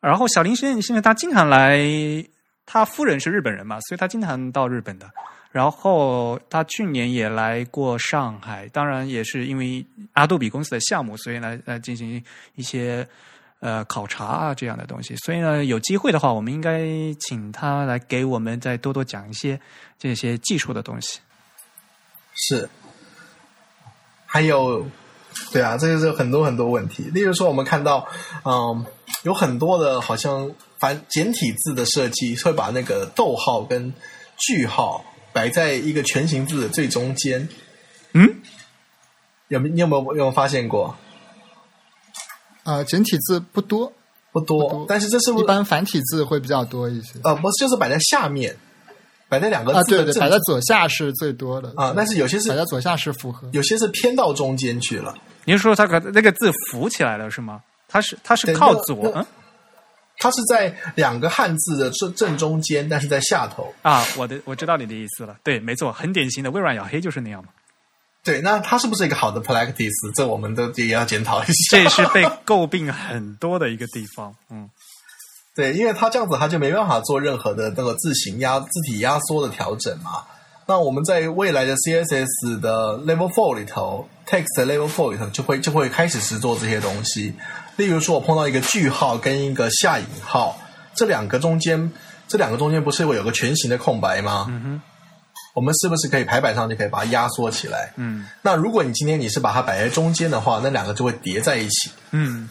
[0.00, 2.24] 然后小林先生现在他经常来。
[2.66, 5.10] 他夫人是日本人嘛，所以他经常到日本的。
[5.52, 12.20] 然后他去年也来过上海，当然也是因为阿杜比公司的项目，所以来来进行
[12.56, 13.06] 一些
[13.60, 15.14] 呃考察啊这样的东西。
[15.18, 16.80] 所以呢，有机会的话，我们应该
[17.20, 19.60] 请他来给我们再多多讲一些
[19.96, 21.20] 这些技术的东西。
[22.34, 22.68] 是，
[24.26, 24.84] 还有，
[25.52, 27.04] 对啊，这就是很多很多问题。
[27.14, 28.08] 例如说，我们看到，
[28.44, 28.84] 嗯，
[29.22, 30.50] 有很多的好像。
[31.08, 33.92] 简体字的设计会把那个逗号跟
[34.36, 37.48] 句号摆在一个全形字的最中间。
[38.12, 38.42] 嗯，
[39.48, 40.94] 有没你有没有有没有发现过？
[42.64, 43.92] 啊，简体字不多，
[44.32, 47.18] 不多，但是这是一般繁体字会比较多一些。
[47.24, 48.56] 呃，不是，就是摆在下面，
[49.28, 51.92] 摆在两个啊，对对，摆在左下是最多的啊。
[51.96, 55.14] 但是有些是摆在左下是符合，有些是偏到中间去了。
[55.44, 57.60] 您说它可那个字浮起来了是吗？
[57.86, 59.26] 它是它是靠左嗯。
[60.18, 64.04] 它是在两个汉字的正正中间，但是在下头啊。
[64.16, 67.50] 我的我知道你的意思了，对，没错，很典型的微软咬黑就是那样嘛。
[68.22, 70.14] 对，那它是不是一个好的 practice？
[70.14, 71.52] 这我们都也要检讨一下。
[71.76, 74.34] 这也是被诟病很多的一个地方。
[74.50, 74.70] 嗯，
[75.54, 80.24] 对，因为它这样子，它就没办法做任何的那个字形压字体压缩的调整嘛。
[80.66, 87.34] 那我们在未来的 CSS 的 Level Four 里头，Text Level Four 里头就会就会开始实做这些东西。
[87.76, 90.58] 例如说，我碰到一个句号跟一个下引号，
[90.94, 91.90] 这两个中间，
[92.28, 94.46] 这两个中间不是会有个全形的空白吗？
[94.48, 94.82] 嗯哼，
[95.54, 97.92] 我们是不是可以排版上就可以把它压缩起来？
[97.96, 101.90] 嗯，那如果你今天你是把它摆在中间的话，那两个就会叠在一起。
[102.12, 102.48] 嗯，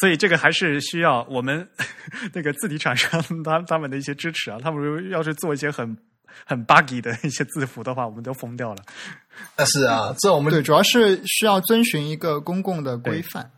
[0.00, 1.66] 所以这个还是需要我们
[2.34, 4.58] 那个字体厂商他他们的一些支持啊。
[4.62, 5.96] 他们要是做一些很。
[6.46, 8.82] 很 buggy 的一些字符的话，我们都疯掉了。
[9.56, 13.50] 但，是啊，这我们对主要是需要遵循一个公共的规范。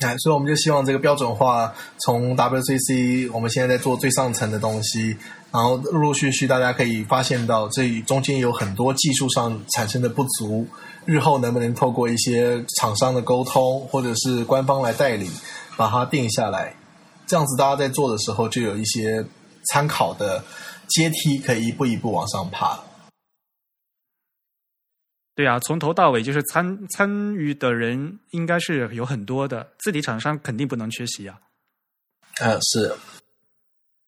[0.00, 5.14] 哎，所以我们就希望这个标准化从 WCC，我们现在在做最上层的东西，
[5.52, 10.66] 然后陆陆续续大家可以发现到这中间有很多技术上产生的不足，
[11.04, 15.30] 日后能不能透过一些厂商的沟通，或者是官方来带领，
[15.76, 16.74] 把它定下来，
[17.26, 19.22] 这样子大家在做的时候就有一些
[19.70, 20.42] 参考的。
[20.90, 22.78] 阶梯可以一步一步往上爬。
[25.34, 31.38] 对啊，从头到尾就是参参与的人应该是有很多的，字体厂商肯定不能缺席啊。
[32.40, 32.94] 呃，是，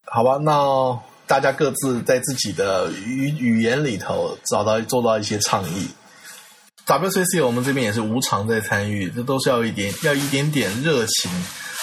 [0.06, 5.88] 好吧，那大家各自在自己的语语言里头找到做到一些倡议。
[6.84, 11.30] WCC 我们这边也是无偿在参与，这都是要一点要一点点热情，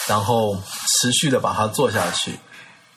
[0.08, 2.34] 然后持续的把它做下去。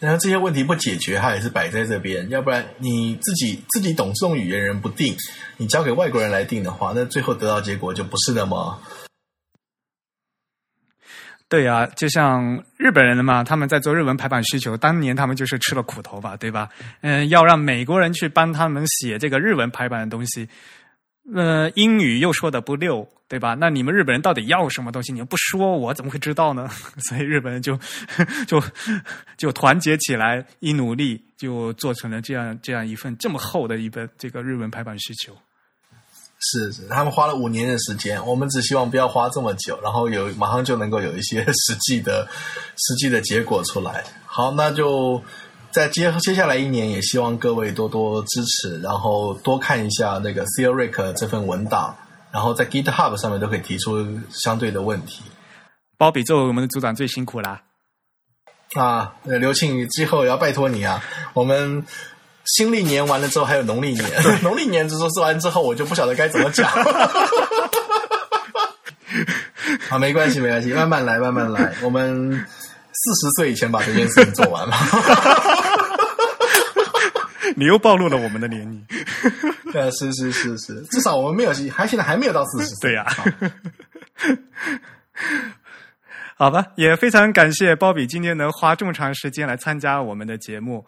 [0.02, 2.28] 然后这些问题不解决，它也是摆在这边。
[2.28, 5.14] 要不然你自己自己懂这种语言人不定，
[5.56, 8.82] 你交给外国人来定的话，那最后得到结果就不是那么。
[11.48, 16.68] 对呀，就像日本人嘛，他们在做日文排版需求，当年他们就是吃了苦头吧，对吧？
[17.02, 20.48] 嗯，要让美国人去帮他们写这个日文排版的东西。
[21.32, 23.56] 呃，英语又说的不溜，对吧？
[23.58, 25.10] 那你们日本人到底要什么东西？
[25.10, 26.68] 你又不说，我怎么会知道呢？
[27.08, 27.78] 所以日本人就
[28.46, 28.62] 就
[29.38, 35.34] 就团结起来，一努力就做成了这样这样一份这么厚的一本这个日文排版需求。
[36.38, 42.28] 是是，他们花了五年的时间，我们只希望不要花这么久，然后有马上就能够有一些实际的
[42.76, 44.04] 实际的结果出来。
[44.26, 45.22] 好，那就
[45.70, 51.96] 在接接下来一年，也希望各位多多支持，然后多看一下那个 Theoric 这份文档，
[52.32, 55.22] 然后在 GitHub 上面都可以提出相对的问题。
[55.98, 57.62] 包比作为我们的组长最辛苦啦。
[58.74, 61.04] 啊，刘庆，之后也要拜托你啊！
[61.34, 61.84] 我们
[62.44, 66.68] 新历年完了之后，还有农历年， 农历年之后做完之后，我就不晓得该怎么讲。
[69.90, 71.74] 啊，没关系，没关系，慢慢来，慢慢来。
[71.82, 74.74] 我们四十岁以前把这件事情做完嘛。
[77.56, 78.84] 你又暴露了我们的年龄。
[79.72, 82.90] 对， 是是是是，至少我们没有，还现在还没有到四十岁。
[82.90, 83.06] 对呀。
[86.36, 90.84] 好吧，也非常感谢鲍比今天能花这么长时间来参加我们的节目。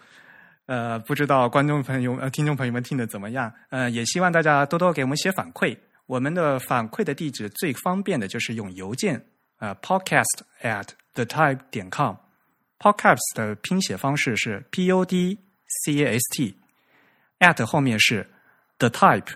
[0.66, 3.52] 呃，不知道观众朋友、呃听众朋友们听的怎么样？
[3.70, 5.76] 呃，也希望大家多多给我们写反馈。
[6.06, 9.22] 我们的反馈的地址最方便的就是用邮件，
[9.58, 15.38] 呃，podcast at the type 点 com，podcast 的拼写方式是 p o d
[15.82, 18.30] c a s t，at 后面是
[18.78, 19.34] the type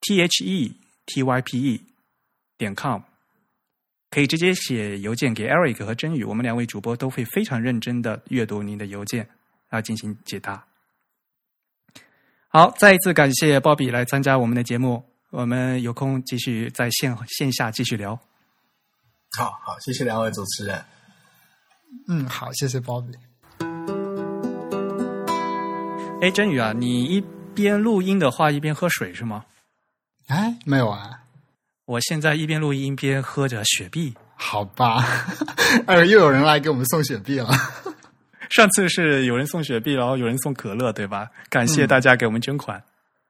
[0.00, 0.76] t h e
[1.06, 1.84] t y p e
[2.56, 3.02] 点 com。
[4.10, 9.28] 可以直接写邮件给 Eric 和真宇，我们两位主播都会非常认真的阅读您的邮件，
[9.68, 10.64] 然后，进行解答。
[12.48, 18.18] 好，再一次感谢鲍比来参加我们的节目，我们有空继续在线线下继续聊。
[19.36, 20.82] 好好，谢谢两位主持人。
[22.08, 23.27] 嗯，好，谢谢鲍比。
[26.20, 27.22] 哎，真宇啊，你一
[27.54, 29.44] 边录音的话一边喝水是吗？
[30.26, 31.20] 哎，没有啊。
[31.84, 35.04] 我现在一边录音一边喝着雪碧，好吧，
[35.86, 37.50] 哎，又有人来给我们送雪碧了。
[38.50, 41.28] 上次是有人送雪碧，然后有人送可乐，对吧？
[41.48, 42.82] 感谢大家给我们捐款。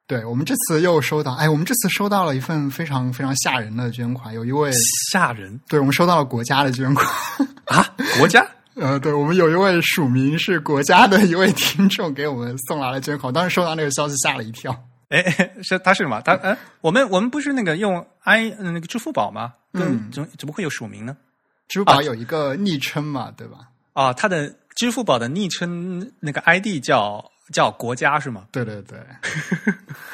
[0.06, 4.70] 对我们这次又收到，哎，我们这次收到了一份非常非常吓人的捐款，有一位
[5.12, 7.06] 吓人，对我们收到了国家的捐款
[7.66, 8.44] 啊，国家？
[8.80, 14.74] 呃，对我们有一位署名是国家的一位听众给我们送来了捐款，当时收到那个消息吓了一跳。
[15.08, 15.22] 哎，
[15.62, 16.20] 是他是什么？
[16.20, 19.52] 他呃，我们我们不是那个用 i 那个支付宝吗？
[19.72, 21.16] 嗯，怎怎么会有署名呢？
[21.66, 23.68] 支付宝有一个昵称嘛，对吧？
[23.94, 28.44] 啊，他的支付宝的昵称那个 ID 叫叫国家是吗？
[28.52, 28.98] 对对对。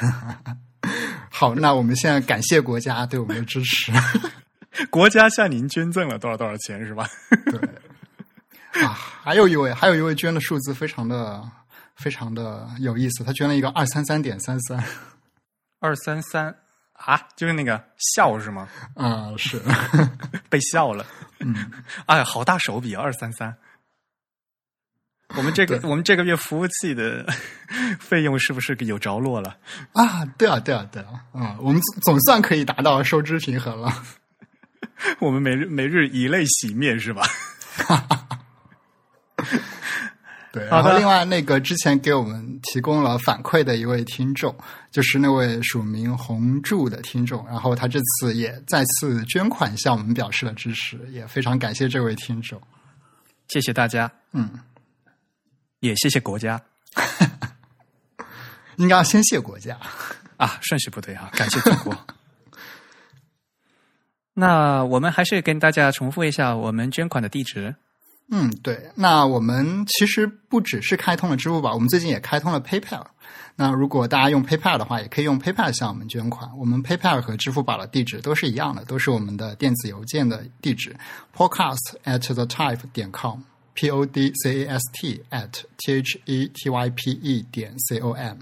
[1.29, 3.91] 好，那我们现在感谢国家对我们的支持。
[4.89, 7.07] 国家向您捐赠了多少多少钱是吧？
[7.51, 7.59] 对。
[8.83, 11.43] 啊，还有一位，还有一位捐的数字非常的。
[11.95, 14.83] 非常的有意思，他捐了一个二三三点三三，
[15.79, 16.53] 二三三
[16.91, 18.67] 啊，就是那个笑是吗？
[18.95, 19.61] 啊，是
[20.49, 21.05] 被笑了。
[21.39, 21.55] 嗯，
[22.05, 23.55] 哎，好大手笔啊，二三三。
[25.37, 27.25] 我们这个我们这个月服务器的
[27.97, 29.57] 费用是不是有着落了？
[29.93, 34.03] 啊，对啊，对啊，对啊，啊，我们总算可以达到收支平衡了。
[35.19, 37.23] 我们每日每日以泪洗面是吧？
[40.51, 44.55] 对，然后另外那个之前给我们提供了反馈的一位听众，
[44.89, 52.61] 就是那位署名红柱的听众，然后他这次也再次捐款向我们表示了支持，也非常感谢这位听众，
[53.49, 54.49] 谢谢大家，嗯，
[55.81, 56.61] 也谢谢国家，
[58.77, 59.77] 应该要先谢国家。
[60.37, 61.97] 啊，顺序不对啊，感谢祖国。
[64.33, 67.75] 那我们还是跟大家重复一下我们捐款的地址。
[68.31, 68.89] 嗯，对。
[68.95, 73.05] 那我们其实不只是开通了支付宝，我们最近也开通了 PayPal。
[73.55, 76.49] 那如果大家用 PayPal 的话，也可以用 PayPal 向我们捐款。
[76.57, 80.95] 我们 PayPal 和支付宝的地址都是一样的，都是我们的电子邮件的地址
[81.35, 86.51] ：podcast at the type 点 com，p o d c a s t at t h e
[86.53, 88.37] t y p e 点 c o m。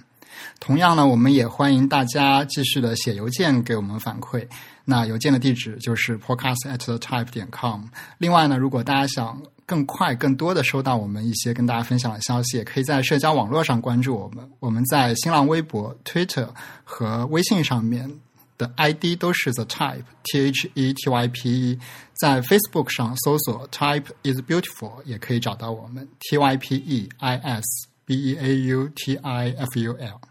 [0.59, 4.47] 同样呢，我们也欢迎大家继续的写邮件给我们反馈。
[4.85, 7.83] 那邮件的地址就是 podcast at the type 点 com。
[8.17, 14.49] 另外呢，如果大家想更快、更多的收到我们一些跟大家分享的消息，也可以在社交网络上关注我们。
[14.59, 16.49] 我们在新浪微博、Twitter
[16.83, 18.19] 和微信上面
[18.57, 21.79] 的 ID 都是 The Type T H E T Y P E。
[22.13, 28.61] 在 Facebook 上搜索 Type is Beautiful 也可以找到我们 T Y P E I S B E A
[28.67, 30.21] U T I F U L。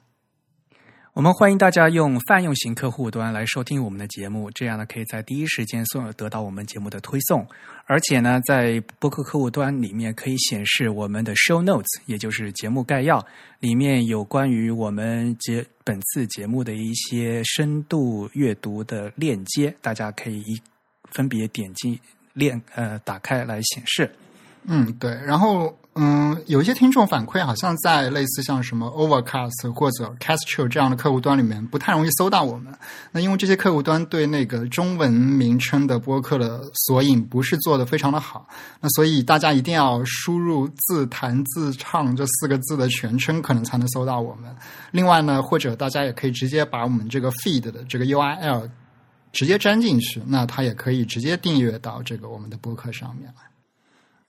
[1.14, 7.46] 我们欢迎大家用泛用型客户端来收听我们的节目，这样呢可以在第一时间送得到我们节目的推送，
[7.86, 13.24] 而且呢在播客客户端里面可以显示我们的 show notes，也就是节目概要，
[13.60, 20.60] 里面有关于我们节本次节目的一些深度阅读的链接，大家可以一
[21.10, 22.00] 分别点击
[22.32, 24.10] 链呃打开来显示。
[24.64, 25.10] 嗯，对。
[25.26, 32.72] 然后，嗯，有一些听众反馈，好像在类似像什么 Overcast 或者 Castro 这样的客户端里面，不太容易搜到我们。
[33.10, 38.48] 那因为这些客户端对那个中文名称的播客的索引不是做的非常的好，
[38.80, 44.50] 那所以大家一定要输入“自弹自唱”这四个字的全称，可能才能搜到我们。
[44.92, 48.66] 另外呢，或者大家也可以直接把我们这个 feed 的这个 URL
[49.30, 53.51] 直接粘进去，那它也可以直接订阅到这个我们的播客上面来。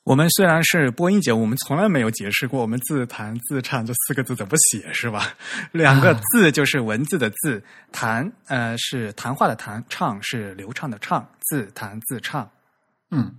[0.03, 5.33] 我们虽然是播音节目，我们从来没有解释过我们自弹自唱这四个字怎么写，是吧？
[5.71, 12.49] 两个字就是文字的字，弹呃是谈话的谈，唱是流畅的唱，自弹自唱。
[13.11, 13.33] 嗯，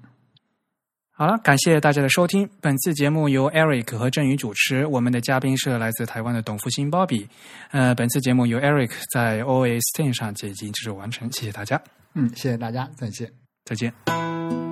[1.13, 2.49] 好了，感谢大家的收听。
[2.63, 7.29] 本次节目由 Eric 和振宇主持，我们的嘉宾是来自台湾的董福星 Bobby。
[7.73, 11.79] 呃，本次节目由 Eric 在 OS Ten 上已经制作完成，谢谢大家，
[12.15, 13.31] 嗯，谢谢大家，再见。
[13.67, 14.64] 再见。